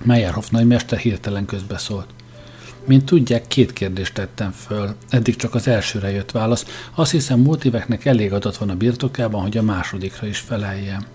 Meyerhoff 0.04 0.50
nagymester 0.50 0.98
hirtelen 0.98 1.46
közbeszólt. 1.46 2.08
Mint 2.86 3.06
tudják, 3.06 3.48
két 3.48 3.74
kérdést 3.74 4.14
tettem 4.14 4.52
föl. 4.52 4.96
Eddig 5.10 5.36
csak 5.36 5.56
az 5.56 5.68
elsőre 5.68 6.12
jött 6.12 6.32
válasz. 6.32 6.66
Azt 6.96 7.12
hiszem, 7.12 7.40
múlt 7.40 7.66
éveknek 7.66 8.06
elég 8.06 8.34
adat 8.34 8.58
van 8.58 8.70
a 8.70 8.76
birtokában, 8.76 9.42
hogy 9.42 9.58
a 9.58 9.62
másodikra 9.62 10.28
is 10.28 10.40
feleljem. 10.40 11.06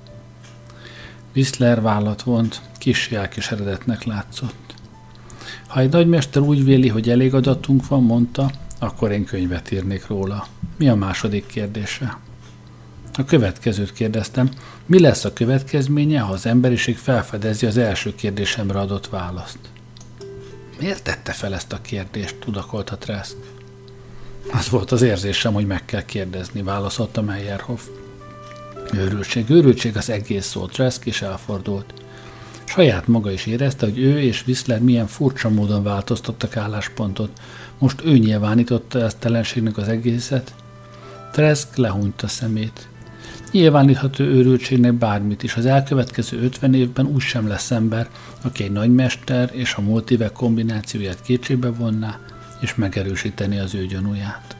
Whistler 1.34 1.80
vállat 1.80 2.22
vont, 2.22 2.60
kis 2.78 3.10
elkeseredetnek 3.10 4.04
látszott. 4.04 4.74
Ha 5.66 5.80
egy 5.80 5.90
nagymester 5.90 6.42
úgy 6.42 6.64
véli, 6.64 6.88
hogy 6.88 7.10
elég 7.10 7.34
adatunk 7.34 7.88
van, 7.88 8.02
mondta, 8.02 8.50
akkor 8.78 9.10
én 9.10 9.24
könyvet 9.24 9.70
írnék 9.70 10.06
róla. 10.06 10.46
Mi 10.76 10.88
a 10.88 10.94
második 10.94 11.46
kérdése? 11.46 12.18
A 13.20 13.24
következőt 13.24 13.92
kérdeztem. 13.92 14.50
Mi 14.86 15.00
lesz 15.00 15.24
a 15.24 15.32
következménye, 15.32 16.20
ha 16.20 16.32
az 16.32 16.46
emberiség 16.46 16.96
felfedezi 16.96 17.66
az 17.66 17.76
első 17.76 18.14
kérdésemre 18.14 18.78
adott 18.78 19.08
választ? 19.08 19.58
Miért 20.78 21.02
tette 21.02 21.32
fel 21.32 21.54
ezt 21.54 21.72
a 21.72 21.80
kérdést? 21.80 22.36
tudakolta 22.36 22.96
Trask. 22.98 23.36
Az 24.52 24.68
volt 24.68 24.90
az 24.90 25.02
érzésem, 25.02 25.52
hogy 25.52 25.66
meg 25.66 25.84
kell 25.84 26.04
kérdezni, 26.04 26.62
válaszolta 26.62 27.22
Meyerhoff. 27.22 27.80
Őrültség, 28.92 29.50
őrültség 29.50 29.96
az 29.96 30.10
egész 30.10 30.46
szó, 30.46 30.66
Trask 30.66 31.06
is 31.06 31.22
elfordult. 31.22 31.92
Saját 32.64 33.06
maga 33.06 33.30
is 33.30 33.46
érezte, 33.46 33.86
hogy 33.86 33.98
ő 33.98 34.20
és 34.20 34.46
Whistler 34.46 34.80
milyen 34.80 35.06
furcsa 35.06 35.48
módon 35.48 35.82
változtattak 35.82 36.56
álláspontot. 36.56 37.30
Most 37.78 38.04
ő 38.04 38.18
nyilvánította 38.18 39.00
ezt 39.00 39.18
telenségnek 39.18 39.76
az 39.76 39.88
egészet. 39.88 40.54
Trask 41.32 41.76
lehúnyta 41.76 42.28
szemét. 42.28 42.89
Nyilvánítható 43.50 44.24
őrültségnek 44.24 44.92
bármit 44.92 45.42
is. 45.42 45.54
Az 45.54 45.66
elkövetkező 45.66 46.42
50 46.42 46.74
évben 46.74 47.06
úgy 47.06 47.20
sem 47.20 47.48
lesz 47.48 47.70
ember, 47.70 48.08
aki 48.42 48.64
egy 48.64 48.72
nagymester 48.72 49.50
és 49.52 49.74
a 49.74 49.80
múlt 49.80 50.10
évek 50.10 50.32
kombinációját 50.32 51.22
kétségbe 51.22 51.70
vonná, 51.70 52.18
és 52.60 52.74
megerősíteni 52.74 53.58
az 53.58 53.74
ő 53.74 53.86
gyanúját. 53.86 54.56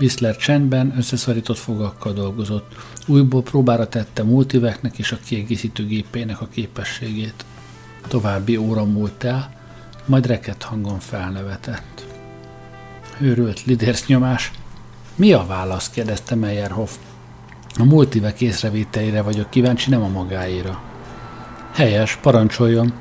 Whistler 0.00 0.36
csendben, 0.36 0.94
összeszorított 0.96 1.56
fogakkal 1.56 2.12
dolgozott, 2.12 2.74
újból 3.06 3.42
próbára 3.42 3.88
tette 3.88 4.22
múlt 4.22 4.52
éveknek 4.52 4.98
és 4.98 5.12
a 5.12 5.18
kiegészítő 5.24 5.86
gépének 5.86 6.40
a 6.40 6.48
képességét. 6.48 7.44
További 8.08 8.56
óra 8.56 8.84
múlt 8.84 9.24
el, 9.24 9.52
majd 10.04 10.26
reket 10.26 10.62
hangon 10.62 10.98
felnevetett. 10.98 12.06
Őrült 13.20 13.64
lidérsz 13.64 14.06
nyomás. 14.06 14.50
Mi 15.14 15.32
a 15.32 15.46
válasz? 15.46 15.90
kérdezte 15.90 16.34
Meyerhoff. 16.34 16.92
A 17.78 17.84
multivek 17.84 18.40
észrevételére 18.40 19.22
vagyok 19.22 19.50
kíváncsi, 19.50 19.90
nem 19.90 20.02
a 20.02 20.08
magáéra. 20.08 20.82
Helyes, 21.72 22.16
parancsoljon. 22.16 22.92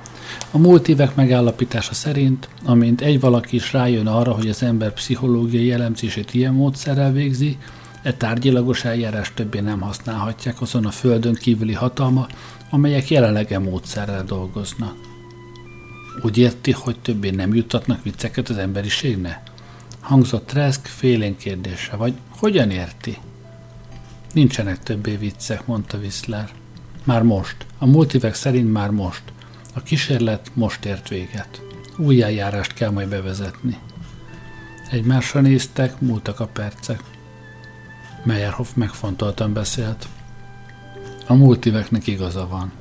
A 0.52 0.58
multivek 0.58 1.16
megállapítása 1.16 1.94
szerint, 1.94 2.50
amint 2.66 3.02
egy 3.02 3.20
valaki 3.20 3.56
is 3.56 3.74
rájön 3.74 4.08
arra, 4.08 4.32
hogy 4.32 4.50
az 4.50 4.64
ember 4.64 4.94
pszichológiai 4.94 5.72
elemzését 5.72 6.34
ilyen 6.34 6.54
módszerrel 6.54 7.12
végzi, 7.12 7.58
e 8.04 8.14
tárgyilagos 8.14 8.84
eljárás 8.84 9.34
többé 9.34 9.60
nem 9.60 9.80
használhatják 9.80 10.62
azon 10.62 10.86
a 10.86 10.92
földön 10.92 11.34
kívüli 11.34 11.74
hatalma, 11.74 12.28
amelyek 12.70 13.10
jelenleg 13.10 13.52
e 13.52 13.60
módszerrel 13.60 14.24
dolgoznak. 14.24 14.96
Úgy 16.24 16.38
érti, 16.38 16.72
hogy 16.72 17.00
többé 17.00 17.30
nem 17.30 17.56
juttatnak 17.56 18.04
vicceket 18.04 18.50
az 18.50 18.58
emberiségnek? 18.58 19.42
Hangzott 20.00 20.48
Tresk 20.48 20.86
félén 20.86 21.38
kérdése, 21.38 21.96
vagy 21.96 22.14
hogyan 22.30 22.70
érti? 22.70 23.18
Nincsenek 24.34 24.84
többé 24.84 25.16
viccek, 25.16 25.66
mondta 25.66 25.98
Whistler. 25.98 26.50
Már 27.04 27.24
most. 27.24 27.66
A 27.78 27.86
multivek 27.86 28.34
szerint 28.34 28.72
már 28.72 28.90
most. 28.90 29.24
A 29.74 29.82
kísérlet 29.82 30.52
most 30.54 30.86
ért 30.86 31.08
véget. 31.08 31.62
Új 31.98 32.22
eljárást 32.22 32.74
kell 32.74 32.90
majd 32.90 33.10
bevezetni. 33.10 33.78
Egymásra 34.90 35.42
néztek, 35.42 36.00
múltak 36.00 36.40
a 36.40 36.48
percek. 36.48 37.04
Meyerhoff 38.24 38.74
megfontoltan 38.74 39.54
beszélt. 39.54 40.08
A 41.28 41.34
multiveknek 41.34 42.08
igaza 42.08 42.48
van. 42.48 42.72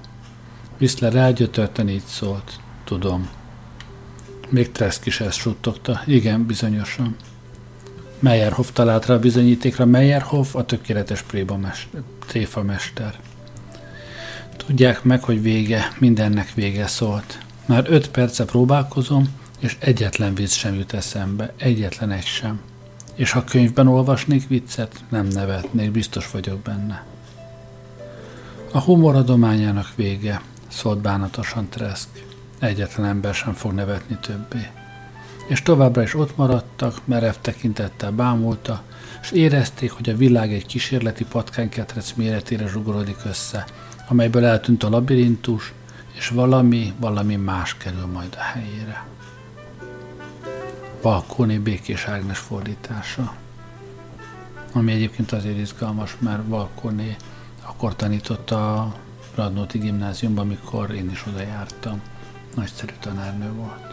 Whistler 0.81 1.15
elgyötörten 1.15 1.89
így 1.89 2.05
szólt. 2.05 2.61
Tudom. 2.85 3.29
Még 4.49 4.73
Tresk 4.73 5.07
is 5.07 5.21
ezt 5.21 5.39
suttogta. 5.39 6.03
Igen, 6.07 6.47
bizonyosan. 6.47 7.17
Meyerhoff 8.21 8.71
talált 8.73 9.07
rá 9.07 9.15
a 9.15 9.19
bizonyítékra. 9.19 9.85
Meyerhoff 9.85 10.55
a 10.55 10.65
tökéletes 10.65 11.25
tréfamester. 12.27 13.15
Tudják 14.57 15.03
meg, 15.03 15.23
hogy 15.23 15.43
vége, 15.43 15.93
mindennek 15.99 16.55
vége 16.55 16.87
szólt. 16.87 17.39
Már 17.67 17.85
öt 17.89 18.11
perce 18.11 18.45
próbálkozom, 18.45 19.35
és 19.59 19.77
egyetlen 19.79 20.35
vicc 20.35 20.53
sem 20.53 20.75
jut 20.75 20.93
eszembe, 20.93 21.53
egyetlen 21.57 22.11
egy 22.11 22.25
sem. 22.25 22.61
És 23.15 23.31
ha 23.31 23.45
könyvben 23.45 23.87
olvasnék 23.87 24.49
viccet, 24.49 25.05
nem 25.09 25.27
nevetnék, 25.27 25.91
biztos 25.91 26.31
vagyok 26.31 26.59
benne. 26.59 27.05
A 28.73 28.79
humor 28.81 29.15
adományának 29.15 29.93
vége, 29.95 30.43
szólt 30.69 30.99
bánatosan 30.99 31.69
Tresk. 31.69 32.09
Egyetlen 32.59 33.07
ember 33.07 33.35
sem 33.35 33.53
fog 33.53 33.73
nevetni 33.73 34.19
többé 34.21 34.69
és 35.51 35.63
továbbra 35.63 36.03
is 36.03 36.15
ott 36.15 36.37
maradtak, 36.37 37.01
merev 37.05 37.35
tekintettel 37.41 38.11
bámulta, 38.11 38.83
és 39.23 39.31
érezték, 39.31 39.91
hogy 39.91 40.11
a 40.11 40.17
világ 40.17 40.53
egy 40.53 40.67
kísérleti 40.67 41.25
patkányketrec 41.25 42.13
méretére 42.13 42.67
zsugorodik 42.69 43.19
össze, 43.25 43.65
amelyből 44.09 44.45
eltűnt 44.45 44.83
a 44.83 44.89
labirintus, 44.89 45.73
és 46.13 46.29
valami, 46.29 46.95
valami 46.99 47.37
más 47.37 47.77
kerül 47.77 48.07
majd 48.07 48.37
a 48.39 48.43
helyére. 48.43 49.05
Balkóni 51.03 51.59
Békés 51.59 52.05
Ágnes 52.05 52.39
fordítása. 52.39 53.35
Ami 54.73 54.93
egyébként 54.93 55.33
azért 55.33 55.59
izgalmas, 55.59 56.17
mert 56.19 56.43
Balkóni 56.43 57.17
akkor 57.63 57.97
tanította 57.97 58.75
a 58.75 58.95
Radnóti 59.35 59.79
gimnáziumban, 59.79 60.45
amikor 60.45 60.91
én 60.91 61.11
is 61.11 61.27
oda 61.27 61.41
jártam. 61.41 62.01
Nagyszerű 62.55 62.93
tanárnő 63.01 63.53
volt. 63.53 63.90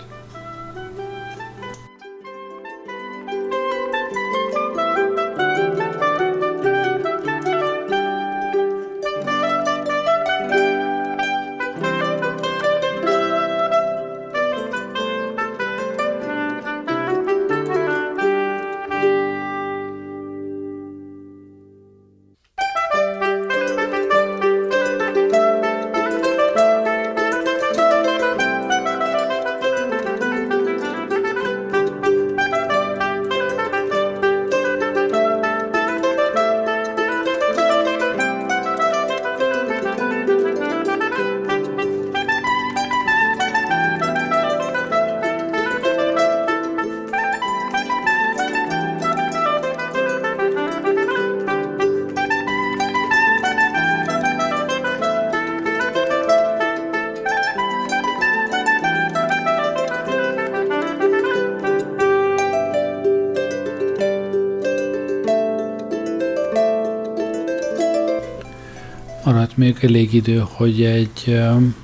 Még 69.57 69.77
elég 69.81 70.13
idő, 70.13 70.45
hogy 70.51 70.83
egy 70.83 71.39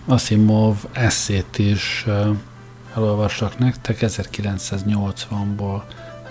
Asimov 0.05 0.75
eszét 0.91 1.57
is 1.57 2.05
elolvassak 2.95 3.57
nektek 3.57 3.97
1980-ból. 4.01 5.81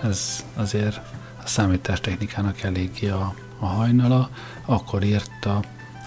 Ez 0.03 0.45
azért 0.55 1.01
a 1.43 1.47
számítástechnikának 1.47 2.61
eléggé 2.61 3.09
a, 3.09 3.33
a 3.59 3.65
hajnala. 3.65 4.29
Akkor 4.65 5.03
írta 5.03 5.55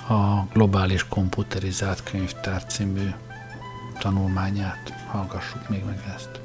a 0.09 0.47
Globális 0.53 1.09
Komputerizált 1.09 2.03
Könyvtár 2.03 2.65
című 2.65 3.09
tanulmányát. 3.99 4.95
Hallgassuk 5.07 5.69
még 5.69 5.85
meg 5.85 6.03
ezt. 6.17 6.41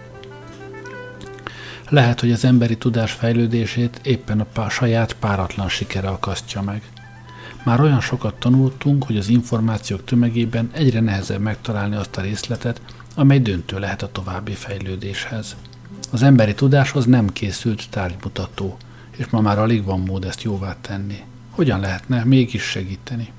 Lehet, 1.90 2.20
hogy 2.20 2.32
az 2.32 2.46
emberi 2.46 2.78
tudás 2.78 3.12
fejlődését 3.12 4.00
éppen 4.04 4.40
a 4.40 4.46
pá- 4.54 4.72
saját 4.72 5.14
páratlan 5.14 5.70
sikere 5.70 6.08
akasztja 6.08 6.62
meg. 6.62 6.82
Már 7.64 7.82
olyan 7.82 8.02
sokat 8.02 8.36
tanultunk, 8.36 9.04
hogy 9.04 9.18
az 9.18 9.28
információk 9.28 10.04
tömegében 10.04 10.70
egyre 10.74 11.00
nehezebb 11.00 11.42
megtalálni 11.42 11.96
azt 11.96 12.18
a 12.18 12.22
részletet, 12.22 12.82
amely 13.16 13.40
döntő 13.40 13.80
lehet 13.80 14.02
a 14.02 14.12
további 14.12 14.54
fejlődéshez. 14.54 15.56
Az 16.12 16.24
emberi 16.24 16.54
tudáshoz 16.54 17.06
nem 17.06 17.28
készült 17.28 17.90
tárgymutató, 17.90 18.78
és 19.18 19.28
ma 19.28 19.42
már 19.42 19.60
alig 19.60 19.84
van 19.84 20.00
mód 20.00 20.26
ezt 20.26 20.42
jóvá 20.42 20.76
tenni. 20.82 21.18
Hogyan 21.50 21.80
lehetne 21.80 22.24
mégis 22.24 22.64
segíteni? 22.64 23.32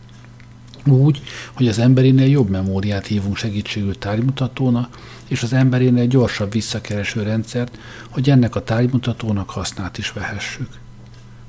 Úgy, 0.87 1.23
hogy 1.53 1.69
az 1.69 1.79
emberinél 1.79 2.29
jobb 2.29 2.49
memóriát 2.49 3.07
hívunk 3.07 3.37
segítségül 3.37 3.99
tárgymutatónak, 3.99 4.99
és 5.29 5.43
az 5.43 5.53
emberinél 5.53 6.07
gyorsabb 6.07 6.53
visszakereső 6.53 7.23
rendszert, 7.23 7.79
hogy 8.11 8.31
ennek 8.31 8.55
a 8.55 8.63
tárgymutatónak 8.63 9.51
hasznát 9.51 9.99
is 9.99 10.13
vehessük. 10.13 10.69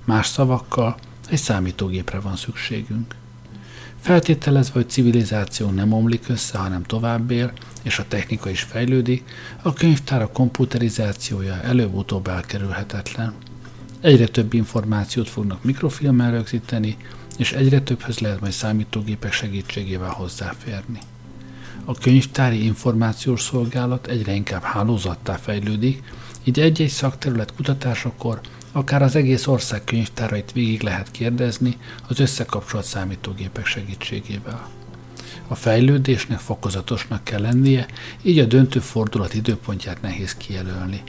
Más 0.06 0.28
szavakkal, 0.28 0.96
egy 1.30 1.40
számítógépre 1.40 2.20
van 2.20 2.36
szükségünk. 2.36 3.16
Feltételezve, 4.00 4.74
hogy 4.74 4.90
civilizáció 4.90 5.70
nem 5.70 5.94
omlik 5.94 6.30
össze, 6.30 6.58
hanem 6.58 6.84
tovább 6.84 7.32
él, 7.32 7.52
és 7.84 8.00
a 8.00 8.06
technika 8.08 8.50
is 8.50 8.62
fejlődik, 8.62 9.24
a 9.62 9.74
könyvtár 9.74 10.22
a 10.22 10.32
komputerizációja 10.32 11.62
előbb-utóbb 11.62 12.28
elkerülhetetlen. 12.28 13.34
Egyre 14.02 14.28
több 14.28 14.54
információt 14.54 15.30
fognak 15.30 15.64
mikrofilmmel 15.64 16.32
rögzíteni, 16.32 16.98
és 17.38 17.52
egyre 17.52 17.82
többhöz 17.82 18.20
lehet 18.20 18.40
majd 18.40 18.52
számítógépek 18.52 19.34
segítségével 19.34 20.10
hozzáférni. 20.10 21.00
A 21.86 21.94
könyvtári 21.94 22.64
információs 22.64 23.42
szolgálat 23.42 24.08
egyre 24.08 24.34
inkább 24.34 24.62
hálózattá 24.62 25.36
fejlődik, 25.36 26.04
így 26.44 26.60
egy-egy 26.60 26.90
szakterület 26.90 27.54
kutatásakor 27.56 28.42
akár 28.74 29.02
az 29.02 29.16
egész 29.16 29.48
ország 29.48 29.84
könyvtárait 29.84 30.52
végig 30.52 30.82
lehet 30.82 31.12
kérdezni 31.12 31.78
az 32.08 32.20
összekapcsolt 32.20 32.86
számítógépek 32.86 33.66
segítségével. 33.66 34.70
A 35.48 35.56
fejlődésnek 35.56 36.40
fokozatosnak 36.40 37.24
kell 37.24 37.42
lennie, 37.42 37.86
így 38.22 38.40
a 38.40 38.46
döntő 38.46 38.80
fordulat 38.80 39.34
időpontját 39.34 40.02
nehéz 40.02 40.36
kijelölni. 40.36 41.02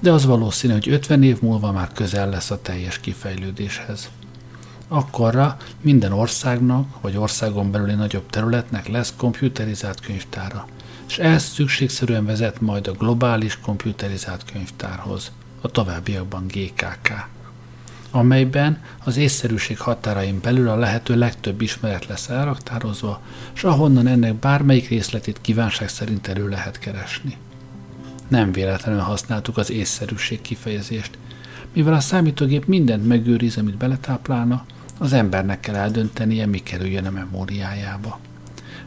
De 0.00 0.12
az 0.12 0.24
valószínű, 0.24 0.72
hogy 0.72 0.88
50 0.88 1.22
év 1.22 1.40
múlva 1.40 1.72
már 1.72 1.92
közel 1.92 2.28
lesz 2.28 2.50
a 2.50 2.62
teljes 2.62 3.00
kifejlődéshez. 3.00 4.10
Akkorra 4.88 5.56
minden 5.80 6.12
országnak, 6.12 7.00
vagy 7.00 7.16
országon 7.16 7.70
belüli 7.70 7.94
nagyobb 7.94 8.30
területnek 8.30 8.88
lesz 8.88 9.14
komputerizált 9.16 10.00
könyvtára, 10.00 10.66
és 11.08 11.18
ez 11.18 11.42
szükségszerűen 11.44 12.24
vezet 12.24 12.60
majd 12.60 12.86
a 12.86 12.92
globális 12.92 13.58
komputerizált 13.60 14.44
könyvtárhoz– 14.52 15.30
a 15.62 15.68
továbbiakban 15.68 16.46
GKK, 16.46 17.26
amelyben 18.10 18.82
az 19.04 19.16
észszerűség 19.16 19.78
határain 19.78 20.40
belül 20.42 20.68
a 20.68 20.76
lehető 20.76 21.16
legtöbb 21.16 21.60
ismeret 21.60 22.06
lesz 22.06 22.28
elraktározva, 22.28 23.20
és 23.54 23.64
ahonnan 23.64 24.06
ennek 24.06 24.34
bármelyik 24.34 24.88
részletét 24.88 25.40
kívánság 25.40 25.88
szerint 25.88 26.28
elő 26.28 26.48
lehet 26.48 26.78
keresni. 26.78 27.36
Nem 28.28 28.52
véletlenül 28.52 29.00
használtuk 29.00 29.56
az 29.56 29.70
észszerűség 29.70 30.40
kifejezést, 30.40 31.18
mivel 31.72 31.94
a 31.94 32.00
számítógép 32.00 32.66
mindent 32.66 33.06
megőriz, 33.06 33.56
amit 33.56 33.76
beletáplálna, 33.76 34.64
az 34.98 35.12
embernek 35.12 35.60
kell 35.60 35.74
eldöntenie, 35.74 36.46
mi 36.46 36.58
kerüljön 36.58 37.06
a 37.06 37.10
memóriájába. 37.10 38.18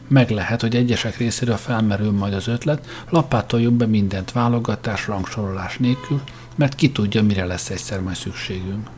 Meg 0.08 0.30
lehet, 0.30 0.60
hogy 0.60 0.76
egyesek 0.76 1.16
részéről 1.16 1.56
felmerül 1.56 2.12
majd 2.12 2.34
az 2.34 2.48
ötlet, 2.48 2.86
lapátoljuk 3.08 3.72
be 3.74 3.86
mindent 3.86 4.32
válogatás, 4.32 5.06
rangsorolás 5.06 5.78
nélkül, 5.78 6.22
mert 6.56 6.74
ki 6.74 6.92
tudja, 6.92 7.22
mire 7.22 7.44
lesz 7.44 7.70
egyszer 7.70 8.00
majd 8.00 8.16
szükségünk. 8.16 8.88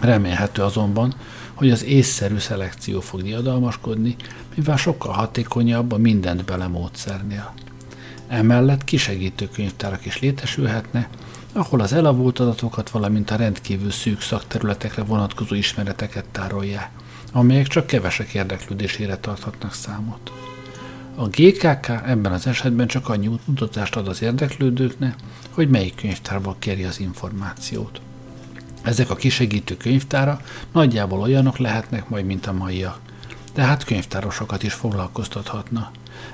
Remélhető 0.00 0.62
azonban, 0.62 1.14
hogy 1.54 1.70
az 1.70 1.84
észszerű 1.84 2.38
szelekció 2.38 3.00
fog 3.00 3.22
diadalmaskodni, 3.22 4.16
mivel 4.54 4.76
sokkal 4.76 5.12
hatékonyabb 5.12 5.92
a 5.92 5.98
mindent 5.98 6.44
bele 6.44 6.66
módszernél. 6.66 7.54
Emellett 8.28 8.84
kisegítő 8.84 9.48
könyvtárak 9.48 10.06
is 10.06 10.20
létesülhetne, 10.20 11.08
ahol 11.52 11.80
az 11.80 11.92
elavult 11.92 12.38
adatokat, 12.38 12.90
valamint 12.90 13.30
a 13.30 13.36
rendkívül 13.36 13.90
szűk 13.90 14.20
szakterületekre 14.20 15.02
vonatkozó 15.02 15.54
ismereteket 15.54 16.24
tárolják, 16.32 16.90
amelyek 17.32 17.66
csak 17.66 17.86
kevesek 17.86 18.34
érdeklődésére 18.34 19.16
tarthatnak 19.16 19.74
számot. 19.74 20.32
A 21.14 21.28
GKK 21.28 21.88
ebben 22.06 22.32
az 22.32 22.46
esetben 22.46 22.86
csak 22.86 23.08
annyi 23.08 23.40
mutatást 23.44 23.96
ad 23.96 24.08
az 24.08 24.22
érdeklődőknek, 24.22 25.14
hogy 25.56 25.68
melyik 25.68 25.94
könyvtárból 25.94 26.56
kéri 26.58 26.84
az 26.84 27.00
információt. 27.00 28.00
Ezek 28.82 29.10
a 29.10 29.14
kisegítő 29.14 29.76
könyvtára 29.76 30.40
nagyjából 30.72 31.20
olyanok 31.20 31.58
lehetnek 31.58 32.08
majd, 32.08 32.24
mint 32.24 32.46
a 32.46 32.52
maiak. 32.52 33.00
Tehát 33.52 33.84
könyvtárosokat 33.84 34.62
is 34.62 34.72
foglalkoztathatna. 34.72 35.90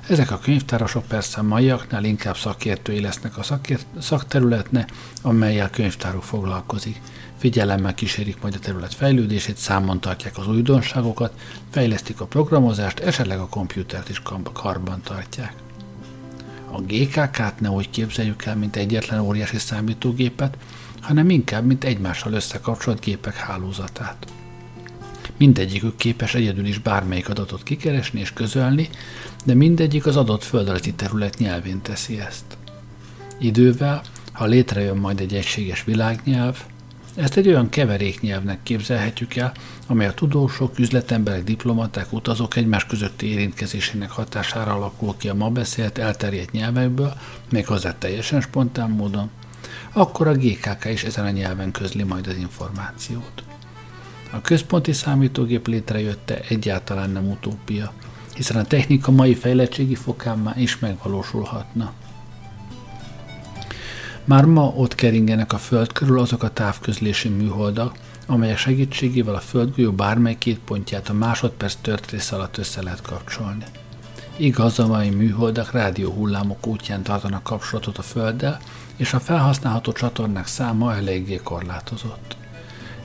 Ezek 0.09 0.31
a 0.31 0.39
könyvtárosok 0.39 1.07
persze 1.07 1.39
a 1.39 1.43
maiaknál 1.43 2.05
inkább 2.05 2.37
szakértői 2.37 3.01
lesznek 3.01 3.39
a 3.39 3.43
szakért, 3.43 3.87
szakterületne, 3.99 4.87
amelyel 5.23 5.71
könyvtáruk 5.71 6.23
foglalkozik. 6.23 7.01
Figyelemmel 7.39 7.95
kísérik 7.95 8.41
majd 8.41 8.55
a 8.55 8.59
terület 8.59 8.95
fejlődését, 8.95 9.57
számon 9.57 10.01
tartják 10.01 10.39
az 10.39 10.49
újdonságokat, 10.49 11.33
fejlesztik 11.71 12.21
a 12.21 12.27
programozást, 12.27 13.01
esetleg 13.01 13.39
a 13.39 13.49
komputert 13.49 14.09
is 14.09 14.23
karban 14.53 15.01
tartják. 15.03 15.55
A 16.75 16.81
GKK-t 16.81 17.61
ne 17.61 17.71
úgy 17.71 17.91
képzeljük 17.91 18.45
el, 18.45 18.57
mint 18.57 18.77
egyetlen 18.77 19.21
óriási 19.21 19.59
számítógépet, 19.59 20.57
hanem 21.01 21.31
inkább, 21.31 21.67
mint 21.67 21.85
egymással 21.85 22.33
összekapcsolt 22.33 23.01
gépek 23.01 23.35
hálózatát. 23.35 24.27
Mindegyikük 25.37 25.97
képes 25.97 26.35
egyedül 26.35 26.67
is 26.67 26.79
bármelyik 26.79 27.29
adatot 27.29 27.63
kikeresni 27.63 28.21
és 28.21 28.33
közölni, 28.33 28.89
de 29.45 29.55
mindegyik 29.55 30.07
az 30.07 30.17
adott 30.17 30.43
földrajzi 30.43 30.93
terület 30.93 31.39
nyelvén 31.39 31.83
teszi 31.83 32.21
ezt. 32.21 32.45
Idővel, 33.39 34.03
ha 34.33 34.45
létrejön 34.45 34.97
majd 34.97 35.21
egy 35.21 35.35
egységes 35.35 35.85
világnyelv, 35.85 36.59
ezt 37.15 37.37
egy 37.37 37.49
olyan 37.49 37.69
keveréknyelvnek 37.69 38.63
képzelhetjük 38.63 39.37
el, 39.37 39.53
amely 39.93 40.07
a 40.07 40.15
tudósok, 40.15 40.79
üzletemberek, 40.79 41.45
diplomaták, 41.45 42.13
utazók 42.13 42.57
egymás 42.57 42.87
közötti 42.87 43.27
érintkezésének 43.27 44.11
hatására 44.11 44.75
alakul 44.75 45.15
ki 45.17 45.29
a 45.29 45.35
ma 45.35 45.51
beszélt 45.51 45.99
elterjedt 45.99 46.51
nyelvekből, 46.51 47.13
méghozzá 47.51 47.99
teljesen 47.99 48.41
spontán 48.41 48.91
módon, 48.91 49.31
akkor 49.93 50.27
a 50.27 50.35
GKK 50.35 50.85
is 50.85 51.05
ezen 51.05 51.25
a 51.25 51.31
nyelven 51.31 51.71
közli 51.71 52.03
majd 52.03 52.27
az 52.27 52.37
információt. 52.37 53.43
A 54.31 54.41
központi 54.41 54.93
számítógép 54.93 55.67
létrejötte 55.67 56.41
egyáltalán 56.49 57.11
nem 57.11 57.31
utópia, 57.31 57.93
hiszen 58.35 58.57
a 58.57 58.65
technika 58.65 59.11
mai 59.11 59.35
fejlettségi 59.35 59.95
fokán 59.95 60.39
már 60.39 60.59
is 60.59 60.79
megvalósulhatna. 60.79 61.93
Már 64.25 64.45
ma 64.45 64.73
ott 64.77 64.95
keringenek 64.95 65.53
a 65.53 65.59
Föld 65.59 65.93
körül 65.93 66.21
azok 66.21 66.43
a 66.43 66.53
távközlési 66.53 67.29
műholdak, 67.29 67.97
amelyek 68.27 68.59
segítségével 68.59 69.35
a 69.35 69.41
Földgolyó 69.41 69.93
bármely 69.93 70.39
két 70.39 70.59
pontját 70.59 71.09
a 71.09 71.13
másodperc 71.13 71.75
történész 71.81 72.33
alatt 72.33 72.59
össze 72.59 72.83
lehet 72.83 73.03
kapcsolni. 73.03 73.65
Igaz, 74.37 74.79
a 74.79 74.87
mai 74.87 75.11
műholdak 75.11 75.73
rádióhullámok 75.73 76.67
útján 76.67 77.03
tartanak 77.03 77.43
kapcsolatot 77.43 77.99
a 77.99 78.03
Földdel, 78.03 78.61
és 78.97 79.13
a 79.13 79.21
felhasználható 79.21 79.93
csatornák 79.93 80.47
száma 80.47 80.95
eléggé 80.95 81.41
korlátozott. 81.43 82.37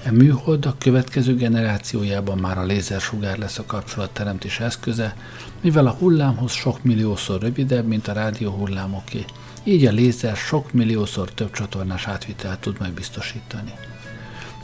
E 0.03 0.11
műholdak 0.11 0.80
következő 0.80 1.36
generációjában 1.36 2.38
már 2.38 2.57
a 2.57 2.63
lézersugár 2.63 3.38
lesz 3.38 3.57
a 3.57 3.65
kapcsolatteremtés 3.65 4.59
eszköze, 4.59 5.15
mivel 5.61 5.88
a 5.88 5.95
hullámhoz 5.99 6.51
sok 6.51 6.84
milliószor 6.84 7.41
rövidebb, 7.41 7.88
mint 7.88 8.07
a 8.07 8.13
rádióhullámoké, 8.13 9.26
így 9.63 9.86
a 9.86 9.91
lézer 9.91 10.36
sok 10.36 10.72
milliószor 10.72 11.32
több 11.32 11.51
csatornás 11.51 12.07
átvitelt 12.07 12.59
tud 12.59 12.80
majd 12.80 12.93
biztosítani. 12.93 13.74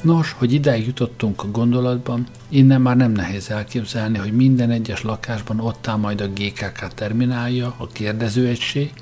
Nos, 0.03 0.35
hogy 0.37 0.53
ideig 0.53 0.85
jutottunk 0.85 1.43
a 1.43 1.51
gondolatban, 1.51 2.27
innen 2.49 2.81
már 2.81 2.95
nem 2.95 3.11
nehéz 3.11 3.49
elképzelni, 3.49 4.17
hogy 4.17 4.33
minden 4.33 4.69
egyes 4.69 5.01
lakásban 5.01 5.59
ott 5.59 5.87
áll 5.87 5.95
majd 5.95 6.21
a 6.21 6.27
GKK 6.27 6.93
terminálja, 6.93 7.73
a 7.77 7.87
kérdezőegység, 7.87 8.93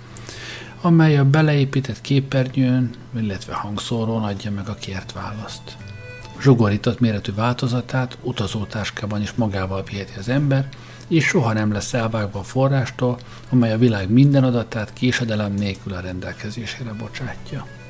amely 0.81 1.17
a 1.17 1.25
beleépített 1.25 2.01
képernyőn, 2.01 2.89
illetve 3.15 3.53
hangszórón 3.53 4.23
adja 4.23 4.51
meg 4.51 4.67
a 4.69 4.73
kért 4.73 5.11
választ. 5.11 5.77
zsugorított 6.41 6.99
méretű 6.99 7.33
változatát 7.33 8.17
utazótáskában 8.23 9.21
is 9.21 9.31
magával 9.31 9.83
viheti 9.83 10.13
az 10.17 10.29
ember, 10.29 10.69
és 11.07 11.25
soha 11.25 11.53
nem 11.53 11.71
lesz 11.71 11.93
elvágva 11.93 12.39
a 12.39 12.43
forrástól, 12.43 13.19
amely 13.49 13.73
a 13.73 13.77
világ 13.77 14.09
minden 14.09 14.43
adatát 14.43 14.93
késedelem 14.93 15.53
nélkül 15.53 15.93
a 15.93 15.99
rendelkezésére 15.99 16.93
bocsátja. 16.93 17.80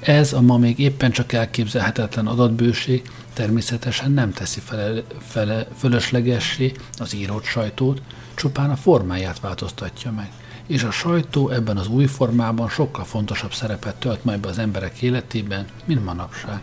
Ez 0.00 0.32
a 0.32 0.40
ma 0.40 0.56
még 0.56 0.78
éppen 0.78 1.10
csak 1.10 1.32
elképzelhetetlen 1.32 2.26
adatbőség 2.26 3.10
természetesen 3.32 4.12
nem 4.12 4.32
teszi 4.32 4.60
fele, 4.60 5.02
fele, 5.18 5.66
fölöslegessé 5.76 6.72
az 6.98 7.14
írott 7.14 7.44
sajtót, 7.44 8.02
csupán 8.34 8.70
a 8.70 8.76
formáját 8.76 9.40
változtatja 9.40 10.12
meg, 10.12 10.30
és 10.66 10.82
a 10.82 10.90
sajtó 10.90 11.48
ebben 11.48 11.76
az 11.76 11.88
új 11.88 12.06
formában 12.06 12.68
sokkal 12.68 13.04
fontosabb 13.04 13.52
szerepet 13.52 13.96
tölt 13.96 14.24
majd 14.24 14.40
be 14.40 14.48
az 14.48 14.58
emberek 14.58 15.02
életében, 15.02 15.66
mint 15.84 16.04
manapság. 16.04 16.60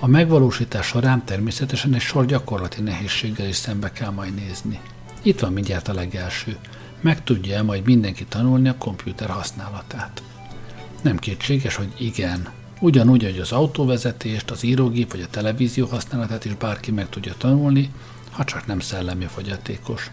A 0.00 0.06
megvalósítás 0.06 0.86
során 0.86 1.24
természetesen 1.24 1.94
egy 1.94 2.00
sor 2.00 2.26
gyakorlati 2.26 2.82
nehézséggel 2.82 3.48
is 3.48 3.56
szembe 3.56 3.92
kell 3.92 4.10
majd 4.10 4.34
nézni. 4.34 4.80
Itt 5.22 5.40
van 5.40 5.52
mindjárt 5.52 5.88
a 5.88 5.94
legelső. 5.94 6.56
Meg 7.00 7.24
tudja-e 7.24 7.62
majd 7.62 7.84
mindenki 7.84 8.24
tanulni 8.24 8.68
a 8.68 8.78
komputer 8.78 9.28
használatát? 9.28 10.22
Nem 11.02 11.16
kétséges, 11.16 11.74
hogy 11.74 11.92
igen. 11.98 12.48
Ugyanúgy, 12.80 13.22
hogy 13.22 13.38
az 13.38 13.52
autóvezetést, 13.52 14.50
az 14.50 14.62
írógép 14.62 15.10
vagy 15.10 15.20
a 15.20 15.30
televízió 15.30 15.86
használatát 15.86 16.44
is 16.44 16.54
bárki 16.54 16.90
meg 16.90 17.08
tudja 17.08 17.34
tanulni, 17.38 17.90
ha 18.30 18.44
csak 18.44 18.66
nem 18.66 18.80
szellemi 18.80 19.24
fogyatékos. 19.24 20.10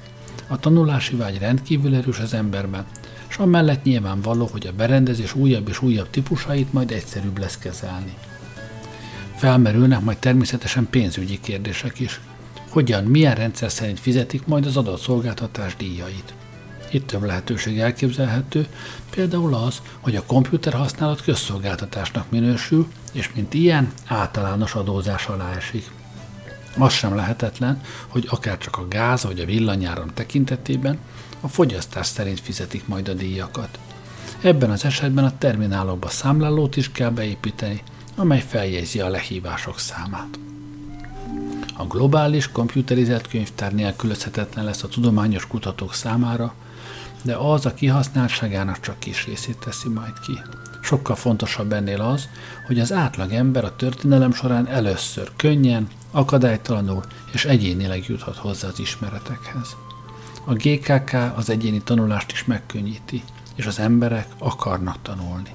A 0.48 0.60
tanulási 0.60 1.16
vágy 1.16 1.38
rendkívül 1.38 1.96
erős 1.96 2.20
az 2.20 2.34
emberben, 2.34 2.86
és 3.30 3.38
amellett 3.38 3.84
nyilvánvaló, 3.84 4.50
hogy 4.52 4.68
a 4.68 4.74
berendezés 4.74 5.36
újabb 5.36 5.68
és 5.68 5.82
újabb 5.82 6.10
típusait 6.10 6.74
majd 6.74 6.92
egyszerűbb 6.92 7.38
lesz 7.38 7.58
kezelni. 7.58 8.14
Felmerülnek 9.36 10.02
majd 10.02 10.18
természetesen 10.18 10.88
pénzügyi 10.90 11.40
kérdések 11.40 12.00
is. 12.00 12.22
Hogyan, 12.70 13.04
milyen 13.04 13.36
rendszer 13.36 13.72
szerint 13.72 14.00
fizetik 14.00 14.46
majd 14.46 14.66
az 14.66 14.78
adott 14.78 15.02
szolgáltatás 15.02 15.76
díjait. 15.76 16.34
Itt 16.96 17.08
több 17.08 17.24
lehetőség 17.24 17.80
elképzelhető, 17.80 18.68
például 19.10 19.54
az, 19.54 19.82
hogy 20.00 20.16
a 20.16 20.26
komputer 20.26 20.74
használat 20.74 21.22
közszolgáltatásnak 21.22 22.32
minősül, 22.32 22.88
és 23.12 23.30
mint 23.34 23.54
ilyen 23.54 23.92
általános 24.08 24.76
adózás 24.76 25.26
alá 25.26 25.54
esik. 25.56 25.92
Az 26.78 26.94
sem 26.94 27.16
lehetetlen, 27.16 27.82
hogy 28.08 28.28
akár 28.30 28.58
csak 28.58 28.78
a 28.78 28.88
gáz 28.88 29.24
vagy 29.24 29.40
a 29.40 29.46
villanyáram 29.46 30.14
tekintetében 30.14 30.98
a 31.42 31.48
fogyasztás 31.48 32.08
szerint 32.08 32.40
fizetik 32.40 32.88
majd 32.88 33.08
a 33.08 33.14
díjakat. 33.14 33.80
Ebben 34.42 34.72
az 34.72 34.86
esetben 34.86 35.26
a 35.26 35.38
terminálokba 35.38 36.10
számlálót 36.10 36.76
is 36.76 36.92
kell 36.92 37.10
beépíteni, 37.10 37.84
amely 38.16 38.42
feljegyzi 38.48 39.00
a 39.00 39.10
lehívások 39.10 39.80
számát. 39.80 40.40
A 41.78 41.84
globális, 41.86 42.52
komputerizált 42.52 43.28
könyvtár 43.28 43.74
nélkülözhetetlen 43.74 44.66
lesz 44.66 44.84
a 44.84 44.88
tudományos 44.88 45.48
kutatók 45.48 45.94
számára, 45.94 46.54
de 47.26 47.36
az 47.36 47.66
a 47.66 47.74
kihasználtságának 47.74 48.80
csak 48.80 49.00
kis 49.00 49.26
részét 49.26 49.58
teszi 49.58 49.90
majd 49.90 50.20
ki. 50.20 50.42
Sokkal 50.82 51.16
fontosabb 51.16 51.72
ennél 51.74 52.02
az, 52.02 52.30
hogy 52.68 52.80
az 52.80 52.92
átlag 52.92 53.32
ember 53.32 53.64
a 53.64 53.76
történelem 53.76 54.34
során 54.34 54.68
először 54.68 55.32
könnyen, 55.36 55.88
akadálytalanul 56.12 57.04
és 57.32 57.46
egyénileg 57.46 58.04
juthat 58.08 58.36
hozzá 58.38 58.68
az 58.68 58.80
ismeretekhez. 58.80 59.76
A 60.46 60.54
GKK 60.54 61.14
az 61.36 61.50
egyéni 61.50 61.82
tanulást 61.82 62.32
is 62.32 62.46
megkönnyíti, 62.46 63.24
és 63.56 63.66
az 63.66 63.80
emberek 63.80 64.28
akarnak 64.38 65.02
tanulni. 65.02 65.50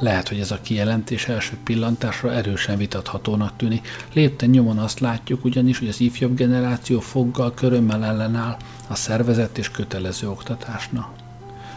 Lehet, 0.00 0.28
hogy 0.28 0.40
ez 0.40 0.50
a 0.50 0.60
kijelentés 0.60 1.28
első 1.28 1.56
pillantásra 1.64 2.32
erősen 2.32 2.76
vitathatónak 2.76 3.56
tűnik. 3.56 3.88
Lépten 4.12 4.50
nyomon 4.50 4.78
azt 4.78 5.00
látjuk 5.00 5.44
ugyanis, 5.44 5.78
hogy 5.78 5.88
az 5.88 6.00
ifjabb 6.00 6.34
generáció 6.34 7.00
foggal, 7.00 7.54
körömmel 7.54 8.04
ellenáll 8.04 8.56
a 8.90 8.94
szervezett 8.94 9.58
és 9.58 9.70
kötelező 9.70 10.28
oktatásnak. 10.28 11.08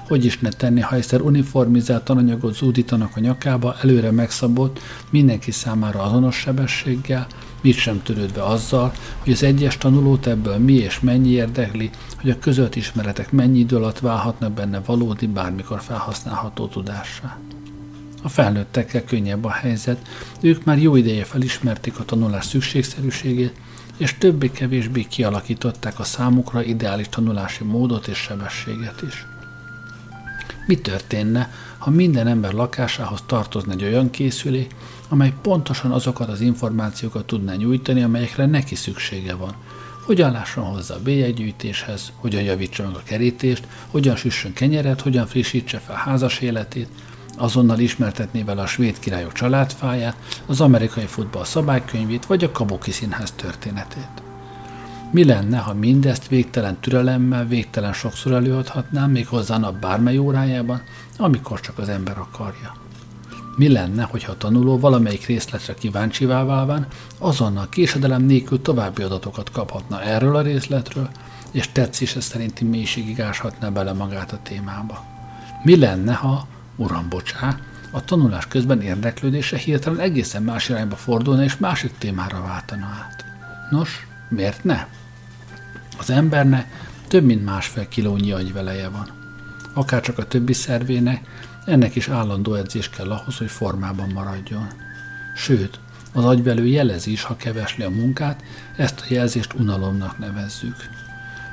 Hogy 0.07 0.25
is 0.25 0.39
ne 0.39 0.49
tenni, 0.49 0.79
ha 0.79 0.95
egyszer 0.95 1.21
uniformizált 1.21 2.03
tananyagot 2.03 2.55
zúdítanak 2.55 3.11
a 3.15 3.19
nyakába, 3.19 3.75
előre 3.81 4.11
megszabott, 4.11 4.79
mindenki 5.09 5.51
számára 5.51 6.01
azonos 6.01 6.35
sebességgel, 6.35 7.27
mit 7.61 7.75
sem 7.75 8.03
törődve 8.03 8.43
azzal, 8.43 8.93
hogy 9.19 9.31
az 9.31 9.43
egyes 9.43 9.77
tanulót 9.77 10.27
ebből 10.27 10.57
mi 10.57 10.73
és 10.73 10.99
mennyi 10.99 11.29
érdekli, 11.29 11.89
hogy 12.21 12.29
a 12.29 12.39
közölt 12.39 12.75
ismeretek 12.75 13.31
mennyi 13.31 13.59
idő 13.59 13.75
alatt 13.75 13.99
válhatnak 13.99 14.51
benne 14.51 14.81
valódi, 14.85 15.27
bármikor 15.27 15.81
felhasználható 15.81 16.67
tudássá. 16.67 17.37
A 18.21 18.29
felnőttekkel 18.29 19.03
könnyebb 19.03 19.45
a 19.45 19.51
helyzet, 19.51 20.07
ők 20.41 20.63
már 20.63 20.77
jó 20.77 20.95
ideje 20.95 21.23
felismerték 21.23 21.99
a 21.99 22.05
tanulás 22.05 22.45
szükségszerűségét, 22.45 23.53
és 23.97 24.17
többé-kevésbé 24.17 25.03
kialakították 25.03 25.99
a 25.99 26.03
számukra 26.03 26.63
ideális 26.63 27.09
tanulási 27.09 27.63
módot 27.63 28.07
és 28.07 28.17
sebességet 28.17 29.01
is. 29.01 29.25
Mi 30.67 30.75
történne, 30.75 31.51
ha 31.77 31.89
minden 31.89 32.27
ember 32.27 32.53
lakásához 32.53 33.23
tartozna 33.25 33.71
egy 33.71 33.83
olyan 33.83 34.09
készülék, 34.09 34.75
amely 35.09 35.33
pontosan 35.41 35.91
azokat 35.91 36.29
az 36.29 36.41
információkat 36.41 37.25
tudná 37.25 37.53
nyújtani, 37.53 38.03
amelyekre 38.03 38.45
neki 38.45 38.75
szüksége 38.75 39.35
van. 39.35 39.55
Hogyan 40.05 40.31
lásson 40.31 40.63
hozzá 40.63 40.95
a 40.95 41.01
bélyeggyűjtéshez, 41.03 42.11
hogyan 42.15 42.41
javítsa 42.41 42.83
meg 42.83 42.95
a 42.95 43.03
kerítést, 43.03 43.67
hogyan 43.87 44.15
süssön 44.15 44.53
kenyeret, 44.53 45.01
hogyan 45.01 45.27
frissítse 45.27 45.77
fel 45.77 45.95
házas 45.95 46.39
életét, 46.39 46.87
azonnal 47.37 47.79
ismertetné 47.79 48.41
vele 48.41 48.61
a 48.61 48.65
svéd 48.65 48.99
királyok 48.99 49.31
családfáját, 49.31 50.15
az 50.45 50.61
amerikai 50.61 51.05
futball 51.05 51.43
szabálykönyvét 51.43 52.25
vagy 52.25 52.43
a 52.43 52.51
Kabuki 52.51 52.91
színház 52.91 53.31
történetét. 53.31 54.21
Mi 55.11 55.25
lenne, 55.25 55.57
ha 55.57 55.73
mindezt 55.73 56.27
végtelen 56.27 56.77
türelemmel, 56.79 57.45
végtelen 57.45 57.93
sokszor 57.93 58.31
előadhatnám, 58.31 59.11
még 59.11 59.27
hozzá 59.27 59.57
nap 59.57 59.75
bármely 59.75 60.17
órájában, 60.17 60.81
amikor 61.17 61.59
csak 61.59 61.77
az 61.77 61.89
ember 61.89 62.17
akarja? 62.17 62.75
Mi 63.55 63.71
lenne, 63.71 64.03
hogyha 64.03 64.31
a 64.31 64.37
tanuló 64.37 64.79
valamelyik 64.79 65.25
részletre 65.25 65.73
kíváncsivá 65.73 66.43
válván 66.43 66.87
azonnal 67.17 67.69
késedelem 67.69 68.21
nélkül 68.21 68.61
további 68.61 69.01
adatokat 69.01 69.51
kaphatna 69.51 70.01
erről 70.01 70.35
a 70.35 70.41
részletről, 70.41 71.09
és 71.51 71.71
tetszése 71.71 72.21
szerinti 72.21 72.63
mélységig 72.63 73.21
áshatná 73.21 73.69
bele 73.69 73.93
magát 73.93 74.31
a 74.31 74.39
témába? 74.43 75.03
Mi 75.63 75.77
lenne, 75.77 76.13
ha 76.13 76.47
Uram, 76.75 77.09
bocsá, 77.09 77.57
a 77.91 78.05
tanulás 78.05 78.47
közben 78.47 78.81
érdeklődése 78.81 79.57
hirtelen 79.57 79.99
egészen 79.99 80.43
más 80.43 80.69
irányba 80.69 80.95
fordulna 80.95 81.43
és 81.43 81.57
másik 81.57 81.97
témára 81.97 82.41
váltana 82.41 82.85
át. 82.85 83.25
Nos, 83.69 84.07
miért 84.29 84.63
ne? 84.63 84.87
Az 85.97 86.09
embernek 86.09 86.91
több 87.07 87.23
mint 87.23 87.45
másfél 87.45 87.87
kilónyi 87.87 88.31
agyveleje 88.31 88.89
van. 88.89 89.07
Akár 89.73 90.01
csak 90.01 90.17
a 90.17 90.27
többi 90.27 90.53
szervének, 90.53 91.27
ennek 91.65 91.95
is 91.95 92.07
állandó 92.07 92.53
edzés 92.53 92.89
kell 92.89 93.11
ahhoz, 93.11 93.37
hogy 93.37 93.49
formában 93.49 94.09
maradjon. 94.09 94.67
Sőt, 95.35 95.79
az 96.13 96.25
agyvelő 96.25 96.65
jelezi 96.65 97.11
is, 97.11 97.23
ha 97.23 97.35
kevesli 97.35 97.83
a 97.83 97.89
munkát, 97.89 98.43
ezt 98.75 98.99
a 98.99 99.13
jelzést 99.13 99.53
unalomnak 99.53 100.17
nevezzük. 100.17 100.75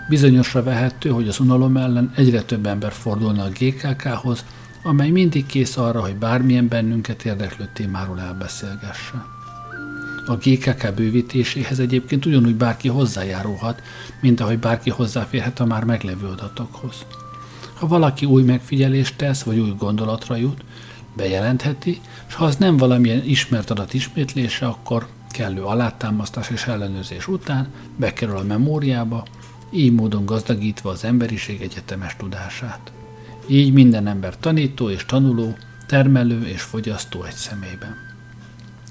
Bizonyosra 0.09 0.62
vehető, 0.62 1.09
hogy 1.09 1.29
az 1.29 1.41
unalom 1.41 1.77
ellen 1.77 2.12
egyre 2.16 2.43
több 2.43 2.66
ember 2.66 2.93
fordulna 2.93 3.43
a 3.43 3.49
GKK-hoz, 3.49 4.45
amely 4.83 5.11
mindig 5.11 5.47
kész 5.47 5.76
arra, 5.76 6.01
hogy 6.01 6.16
bármilyen 6.16 6.68
bennünket 6.68 7.24
érdeklő 7.24 7.68
témáról 7.72 8.20
elbeszélgesse. 8.20 9.24
A 10.26 10.37
GKK 10.37 10.95
bővítéséhez 10.95 11.78
egyébként 11.78 12.26
ugyanúgy 12.26 12.55
bárki 12.55 12.89
hozzájárulhat, 12.89 13.83
mint 14.20 14.41
ahogy 14.41 14.59
bárki 14.59 14.91
hozzáférhet 14.91 15.61
a 15.61 15.64
már 15.64 15.85
meglevő 15.85 16.26
adatokhoz. 16.26 17.07
Ha 17.74 17.87
valaki 17.87 18.26
új 18.26 18.43
megfigyelést 18.43 19.16
tesz, 19.16 19.43
vagy 19.43 19.59
új 19.59 19.74
gondolatra 19.78 20.37
jut, 20.37 20.64
bejelentheti, 21.16 22.01
és 22.28 22.35
ha 22.35 22.45
az 22.45 22.57
nem 22.57 22.76
valamilyen 22.76 23.24
ismert 23.24 23.70
adat 23.70 23.95
ismétlése, 23.95 24.66
akkor 24.66 25.07
kellő 25.31 25.62
alátámasztás 25.62 26.51
és 26.51 26.66
ellenőrzés 26.66 27.28
után 27.28 27.68
bekerül 27.97 28.37
a 28.37 28.43
memóriába, 28.43 29.24
így 29.70 29.93
módon 29.93 30.24
gazdagítva 30.24 30.91
az 30.91 31.05
emberiség 31.05 31.61
egyetemes 31.61 32.16
tudását. 32.16 32.93
Így 33.51 33.72
minden 33.72 34.07
ember 34.07 34.36
tanító 34.38 34.90
és 34.90 35.05
tanuló, 35.05 35.57
termelő 35.86 36.46
és 36.46 36.62
fogyasztó 36.62 37.22
egy 37.22 37.34
személyben. 37.34 37.96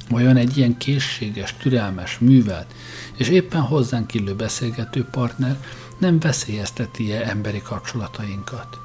Vajon 0.09 0.37
egy 0.37 0.57
ilyen 0.57 0.77
készséges, 0.77 1.55
türelmes, 1.57 2.17
művelt 2.19 2.73
és 3.17 3.29
éppen 3.29 3.61
hozzánk 3.61 4.13
illő 4.13 4.35
beszélgető 4.35 5.05
partner 5.11 5.57
nem 5.97 6.19
veszélyezteti-e 6.19 7.29
emberi 7.29 7.61
kapcsolatainkat? 7.61 8.77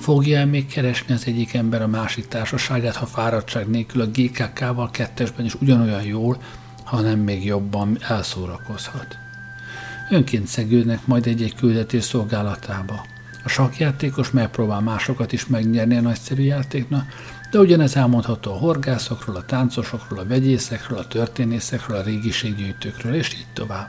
Fogja 0.00 0.38
el 0.38 0.46
még 0.46 0.66
keresni 0.66 1.14
az 1.14 1.26
egyik 1.26 1.54
ember 1.54 1.82
a 1.82 1.86
másik 1.86 2.28
társaságát, 2.28 2.96
ha 2.96 3.06
fáradtság 3.06 3.68
nélkül 3.68 4.00
a 4.00 4.06
GKK-val 4.06 4.90
kettesben 4.90 5.44
is 5.44 5.54
ugyanolyan 5.54 6.02
jól, 6.02 6.42
hanem 6.84 7.18
még 7.18 7.44
jobban 7.44 7.98
elszórakozhat? 8.00 9.16
Önként 10.10 10.46
szegődnek 10.46 11.06
majd 11.06 11.26
egy-egy 11.26 11.54
küldetés 11.54 12.04
szolgálatába. 12.04 13.11
A 13.44 13.48
sakjátékos 13.48 14.30
megpróbál 14.30 14.80
másokat 14.80 15.32
is 15.32 15.46
megnyerni 15.46 15.96
a 15.96 16.00
nagyszerű 16.00 16.42
játéknak, 16.42 17.06
De 17.50 17.58
ugyanez 17.58 17.96
elmondható 17.96 18.52
a 18.52 18.58
horgászokról, 18.58 19.36
a 19.36 19.44
táncosokról, 19.44 20.18
a 20.18 20.26
vegyészekről, 20.26 20.98
a 20.98 21.06
történészekről, 21.06 21.96
a 21.96 22.02
régiséggyűjtőkről, 22.02 23.14
és 23.14 23.34
így 23.34 23.46
tovább. 23.52 23.88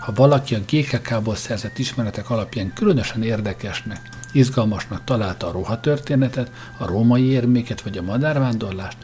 Ha 0.00 0.12
valaki 0.12 0.54
a 0.54 0.60
GKK-ból 0.70 1.36
szerzett 1.36 1.78
ismeretek 1.78 2.30
alapján 2.30 2.72
különösen 2.72 3.22
érdekesnek, 3.22 4.00
izgalmasnak 4.32 5.04
találta 5.04 5.46
a 5.46 5.52
ruhatörténetet, 5.52 6.50
a 6.76 6.86
római 6.86 7.24
érméket 7.24 7.80
vagy 7.80 7.98
a 7.98 8.02
madárvándorlást, 8.02 8.96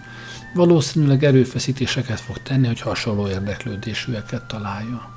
valószínűleg 0.55 1.25
erőfeszítéseket 1.25 2.21
fog 2.21 2.43
tenni, 2.43 2.67
hogy 2.67 2.81
hasonló 2.81 3.29
érdeklődésűeket 3.29 4.45
találjon. 4.45 5.14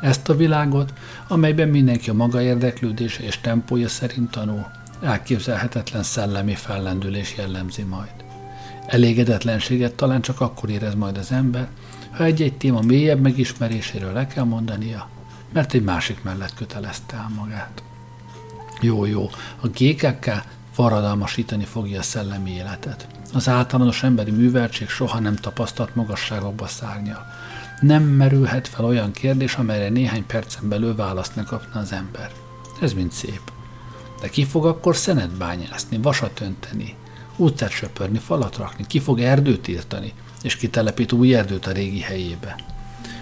Ezt 0.00 0.28
a 0.28 0.36
világot, 0.36 0.92
amelyben 1.28 1.68
mindenki 1.68 2.10
a 2.10 2.14
maga 2.14 2.42
érdeklődése 2.42 3.22
és 3.22 3.40
tempója 3.40 3.88
szerint 3.88 4.30
tanul, 4.30 4.66
elképzelhetetlen 5.02 6.02
szellemi 6.02 6.54
fellendülés 6.54 7.34
jellemzi 7.36 7.82
majd. 7.82 8.12
Elégedetlenséget 8.86 9.94
talán 9.94 10.20
csak 10.20 10.40
akkor 10.40 10.70
érez 10.70 10.94
majd 10.94 11.18
az 11.18 11.32
ember, 11.32 11.68
ha 12.10 12.24
egy-egy 12.24 12.56
téma 12.56 12.80
mélyebb 12.80 13.20
megismeréséről 13.20 14.12
le 14.12 14.26
kell 14.26 14.44
mondania, 14.44 15.08
mert 15.52 15.74
egy 15.74 15.82
másik 15.82 16.22
mellett 16.22 16.54
kötelezte 16.54 17.16
el 17.16 17.30
magát. 17.36 17.82
Jó, 18.80 19.04
jó, 19.04 19.30
a 19.60 19.66
GKK 19.66 20.30
forradalmasítani 20.72 21.64
fogja 21.64 21.98
a 21.98 22.02
szellemi 22.02 22.50
életet. 22.50 23.06
Az 23.34 23.48
általános 23.48 24.02
emberi 24.02 24.30
műveltség 24.30 24.88
soha 24.88 25.18
nem 25.18 25.36
tapasztalt 25.36 25.94
magasságokba 25.94 26.66
szárnyal. 26.66 27.26
Nem 27.80 28.02
merülhet 28.02 28.68
fel 28.68 28.84
olyan 28.84 29.12
kérdés, 29.12 29.54
amelyre 29.54 29.88
néhány 29.88 30.26
percen 30.26 30.68
belül 30.68 30.94
választ 30.94 31.34
ne 31.34 31.42
kapna 31.42 31.80
az 31.80 31.92
ember. 31.92 32.30
Ez 32.80 32.92
mind 32.92 33.12
szép. 33.12 33.40
De 34.20 34.28
ki 34.28 34.44
fog 34.44 34.66
akkor 34.66 34.96
szenet 34.96 35.30
bányászni, 35.30 35.98
vasat 36.02 36.40
önteni, 36.40 36.94
utcát 37.36 37.70
söpörni, 37.70 38.18
falat 38.18 38.56
rakni, 38.56 38.86
ki 38.86 39.00
fog 39.00 39.20
erdőt 39.20 39.68
írtani, 39.68 40.12
és 40.42 40.56
kitelepít 40.56 41.12
új 41.12 41.34
erdőt 41.34 41.66
a 41.66 41.72
régi 41.72 42.00
helyébe. 42.00 42.56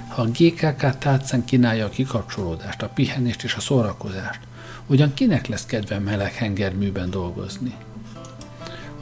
Ha 0.08 0.22
a 0.22 0.28
GKK 0.28 0.98
tátszán 0.98 1.44
kínálja 1.44 1.84
a 1.86 1.88
kikapcsolódást, 1.88 2.82
a 2.82 2.88
pihenést 2.88 3.44
és 3.44 3.54
a 3.54 3.60
szórakozást, 3.60 4.40
ugyan 4.86 5.14
kinek 5.14 5.46
lesz 5.46 5.66
kedve 5.66 5.98
meleg 5.98 6.32
hengerműben 6.32 7.10
dolgozni? 7.10 7.74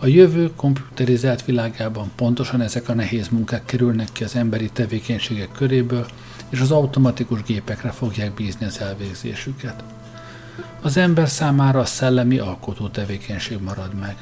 A 0.05 0.07
jövő 0.07 0.51
komputerizált 0.57 1.45
világában 1.45 2.11
pontosan 2.17 2.61
ezek 2.61 2.89
a 2.89 2.95
nehéz 2.95 3.29
munkák 3.29 3.65
kerülnek 3.65 4.09
ki 4.13 4.25
az 4.25 4.35
emberi 4.37 4.71
tevékenységek 4.71 5.53
köréből, 5.53 6.07
és 6.49 6.61
az 6.61 6.71
automatikus 6.71 7.43
gépekre 7.43 7.91
fogják 7.91 8.35
bízni 8.35 8.67
az 8.67 8.81
elvégzésüket. 8.81 9.85
Az 10.81 10.97
ember 10.97 11.29
számára 11.29 11.81
a 11.81 11.85
szellemi 11.85 12.39
alkotó 12.39 12.89
tevékenység 12.89 13.59
marad 13.61 13.95
meg. 13.95 14.17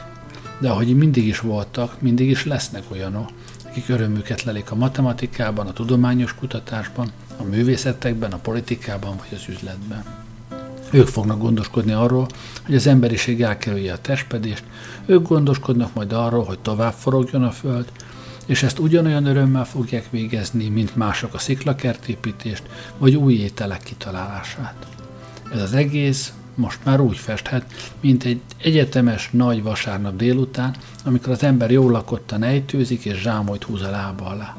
De 0.58 0.70
ahogy 0.70 0.96
mindig 0.96 1.26
is 1.26 1.40
voltak, 1.40 2.00
mindig 2.00 2.30
is 2.30 2.44
lesznek 2.44 2.82
olyanok, 2.90 3.30
akik 3.66 3.88
örömüket 3.88 4.42
lelik 4.42 4.70
a 4.70 4.74
matematikában, 4.74 5.66
a 5.66 5.72
tudományos 5.72 6.34
kutatásban, 6.34 7.10
a 7.36 7.42
művészetekben, 7.42 8.32
a 8.32 8.38
politikában 8.38 9.16
vagy 9.16 9.38
az 9.38 9.48
üzletben. 9.48 10.04
Ők 10.92 11.06
fognak 11.06 11.38
gondoskodni 11.38 11.92
arról, 11.92 12.26
hogy 12.66 12.74
az 12.74 12.86
emberiség 12.86 13.42
elkerülje 13.42 13.92
a 13.92 13.98
testpedést, 14.00 14.64
ők 15.06 15.28
gondoskodnak 15.28 15.94
majd 15.94 16.12
arról, 16.12 16.44
hogy 16.44 16.58
tovább 16.58 16.92
forogjon 16.92 17.42
a 17.42 17.50
föld, 17.50 17.92
és 18.46 18.62
ezt 18.62 18.78
ugyanolyan 18.78 19.26
örömmel 19.26 19.64
fogják 19.64 20.10
végezni, 20.10 20.68
mint 20.68 20.96
mások 20.96 21.34
a 21.34 21.38
sziklakertépítést, 21.38 22.62
vagy 22.98 23.14
új 23.14 23.34
ételek 23.34 23.82
kitalálását. 23.82 24.86
Ez 25.52 25.62
az 25.62 25.72
egész 25.72 26.32
most 26.54 26.78
már 26.84 27.00
úgy 27.00 27.16
festhet, 27.16 27.64
mint 28.00 28.24
egy 28.24 28.40
egyetemes 28.62 29.28
nagy 29.32 29.62
vasárnap 29.62 30.16
délután, 30.16 30.74
amikor 31.04 31.32
az 31.32 31.42
ember 31.42 31.70
jól 31.70 31.90
lakottan 31.90 32.42
ejtőzik 32.42 33.04
és 33.04 33.20
zsámolyt 33.20 33.64
húz 33.64 33.82
a 33.82 33.90
lába 33.90 34.26
alá. 34.26 34.56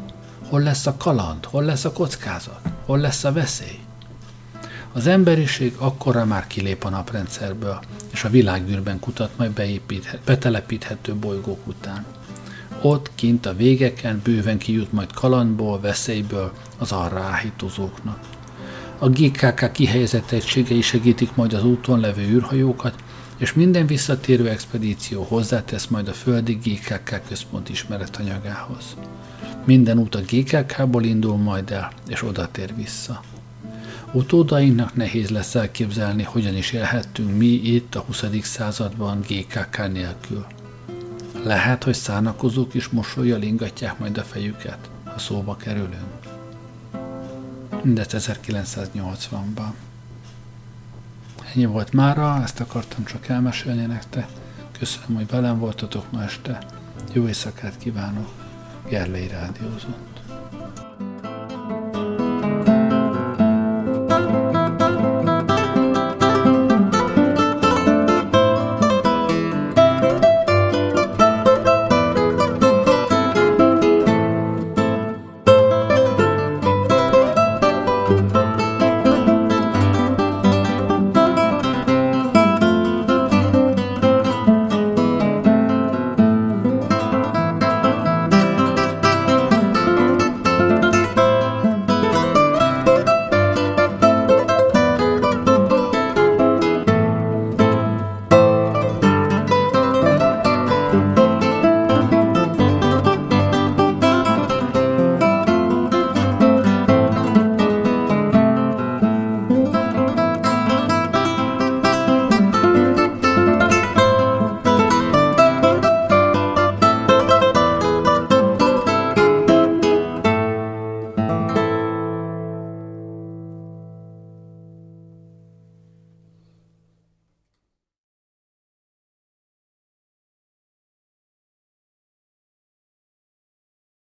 Hol 0.50 0.62
lesz 0.62 0.86
a 0.86 0.98
kaland? 0.98 1.46
Hol 1.46 1.64
lesz 1.64 1.86
a 1.86 1.92
kockázat? 1.92 2.60
Hol 2.86 3.00
lesz 3.00 3.24
a 3.24 3.32
veszély? 3.32 3.83
Az 4.94 5.08
emberiség 5.08 5.74
akkorra 5.78 6.26
már 6.26 6.48
kilép 6.48 6.84
a 6.84 6.90
naprendszerből, 6.90 7.80
és 8.12 8.24
a 8.24 8.30
világűrben 8.30 9.00
kutat 9.00 9.38
majd 9.38 9.72
betelepíthető 10.26 11.16
bolygók 11.16 11.68
után. 11.68 12.06
Ott 12.82 13.12
kint 13.16 13.46
a 13.46 13.56
végeken 13.56 14.22
bőven 14.24 14.58
kijut 14.58 14.92
majd 14.92 15.14
kalandból, 15.14 15.80
veszélyből 15.80 16.52
az 16.78 16.92
arra 16.92 17.20
áhítozóknak. 17.20 18.20
A 18.98 19.10
GKK 19.10 19.72
kihelyezett 19.72 20.32
egységei 20.32 20.82
segítik 20.82 21.36
majd 21.36 21.54
az 21.54 21.64
úton 21.64 22.00
levő 22.00 22.22
űrhajókat, 22.22 22.96
és 23.38 23.54
minden 23.54 23.86
visszatérő 23.86 24.50
expedíció 24.50 25.24
hozzátesz 25.24 25.88
majd 25.88 26.08
a 26.08 26.14
földi 26.14 26.54
GKK 26.54 27.22
központ 27.28 27.70
ismeretanyagához. 27.70 28.96
Minden 29.66 30.00
út 30.00 30.16
a 30.16 30.20
GKK-ból 30.20 31.04
indul 31.04 31.38
majd 31.38 31.72
el, 31.72 31.92
és 32.08 32.24
oda 32.24 32.48
tér 32.52 32.76
vissza. 32.76 33.22
Utódainknak 34.16 34.96
nehéz 34.96 35.30
lesz 35.30 35.56
elképzelni, 35.56 36.24
hogyan 36.24 36.56
is 36.56 36.72
élhettünk 36.72 37.38
mi 37.38 37.46
itt 37.46 37.96
a 37.96 38.00
20. 38.00 38.26
században 38.42 39.20
GKK 39.20 39.92
nélkül. 39.92 40.46
Lehet, 41.44 41.84
hogy 41.84 41.94
szánakozók 41.94 42.74
is 42.74 42.90
mosolyjal 42.90 43.42
ingatják 43.42 44.00
majd 44.00 44.18
a 44.18 44.22
fejüket, 44.22 44.90
ha 45.04 45.20
szóba 45.20 45.56
kerülünk. 45.56 46.20
Mindezt 47.84 48.16
1980-ban. 48.18 49.72
Ennyi 51.54 51.66
volt 51.66 51.94
mára, 51.94 52.42
ezt 52.44 52.60
akartam 52.60 53.06
csak 53.06 53.28
elmesélni 53.28 53.86
nektek. 53.86 54.28
Köszönöm, 54.80 55.16
hogy 55.16 55.28
velem 55.28 55.60
voltatok 55.60 56.12
ma 56.12 56.24
este. 56.24 56.66
Jó 57.14 57.28
éjszakát 57.28 57.78
kívánok. 57.78 58.30
Gerlei 58.90 59.28
Rádiózott. 59.28 60.13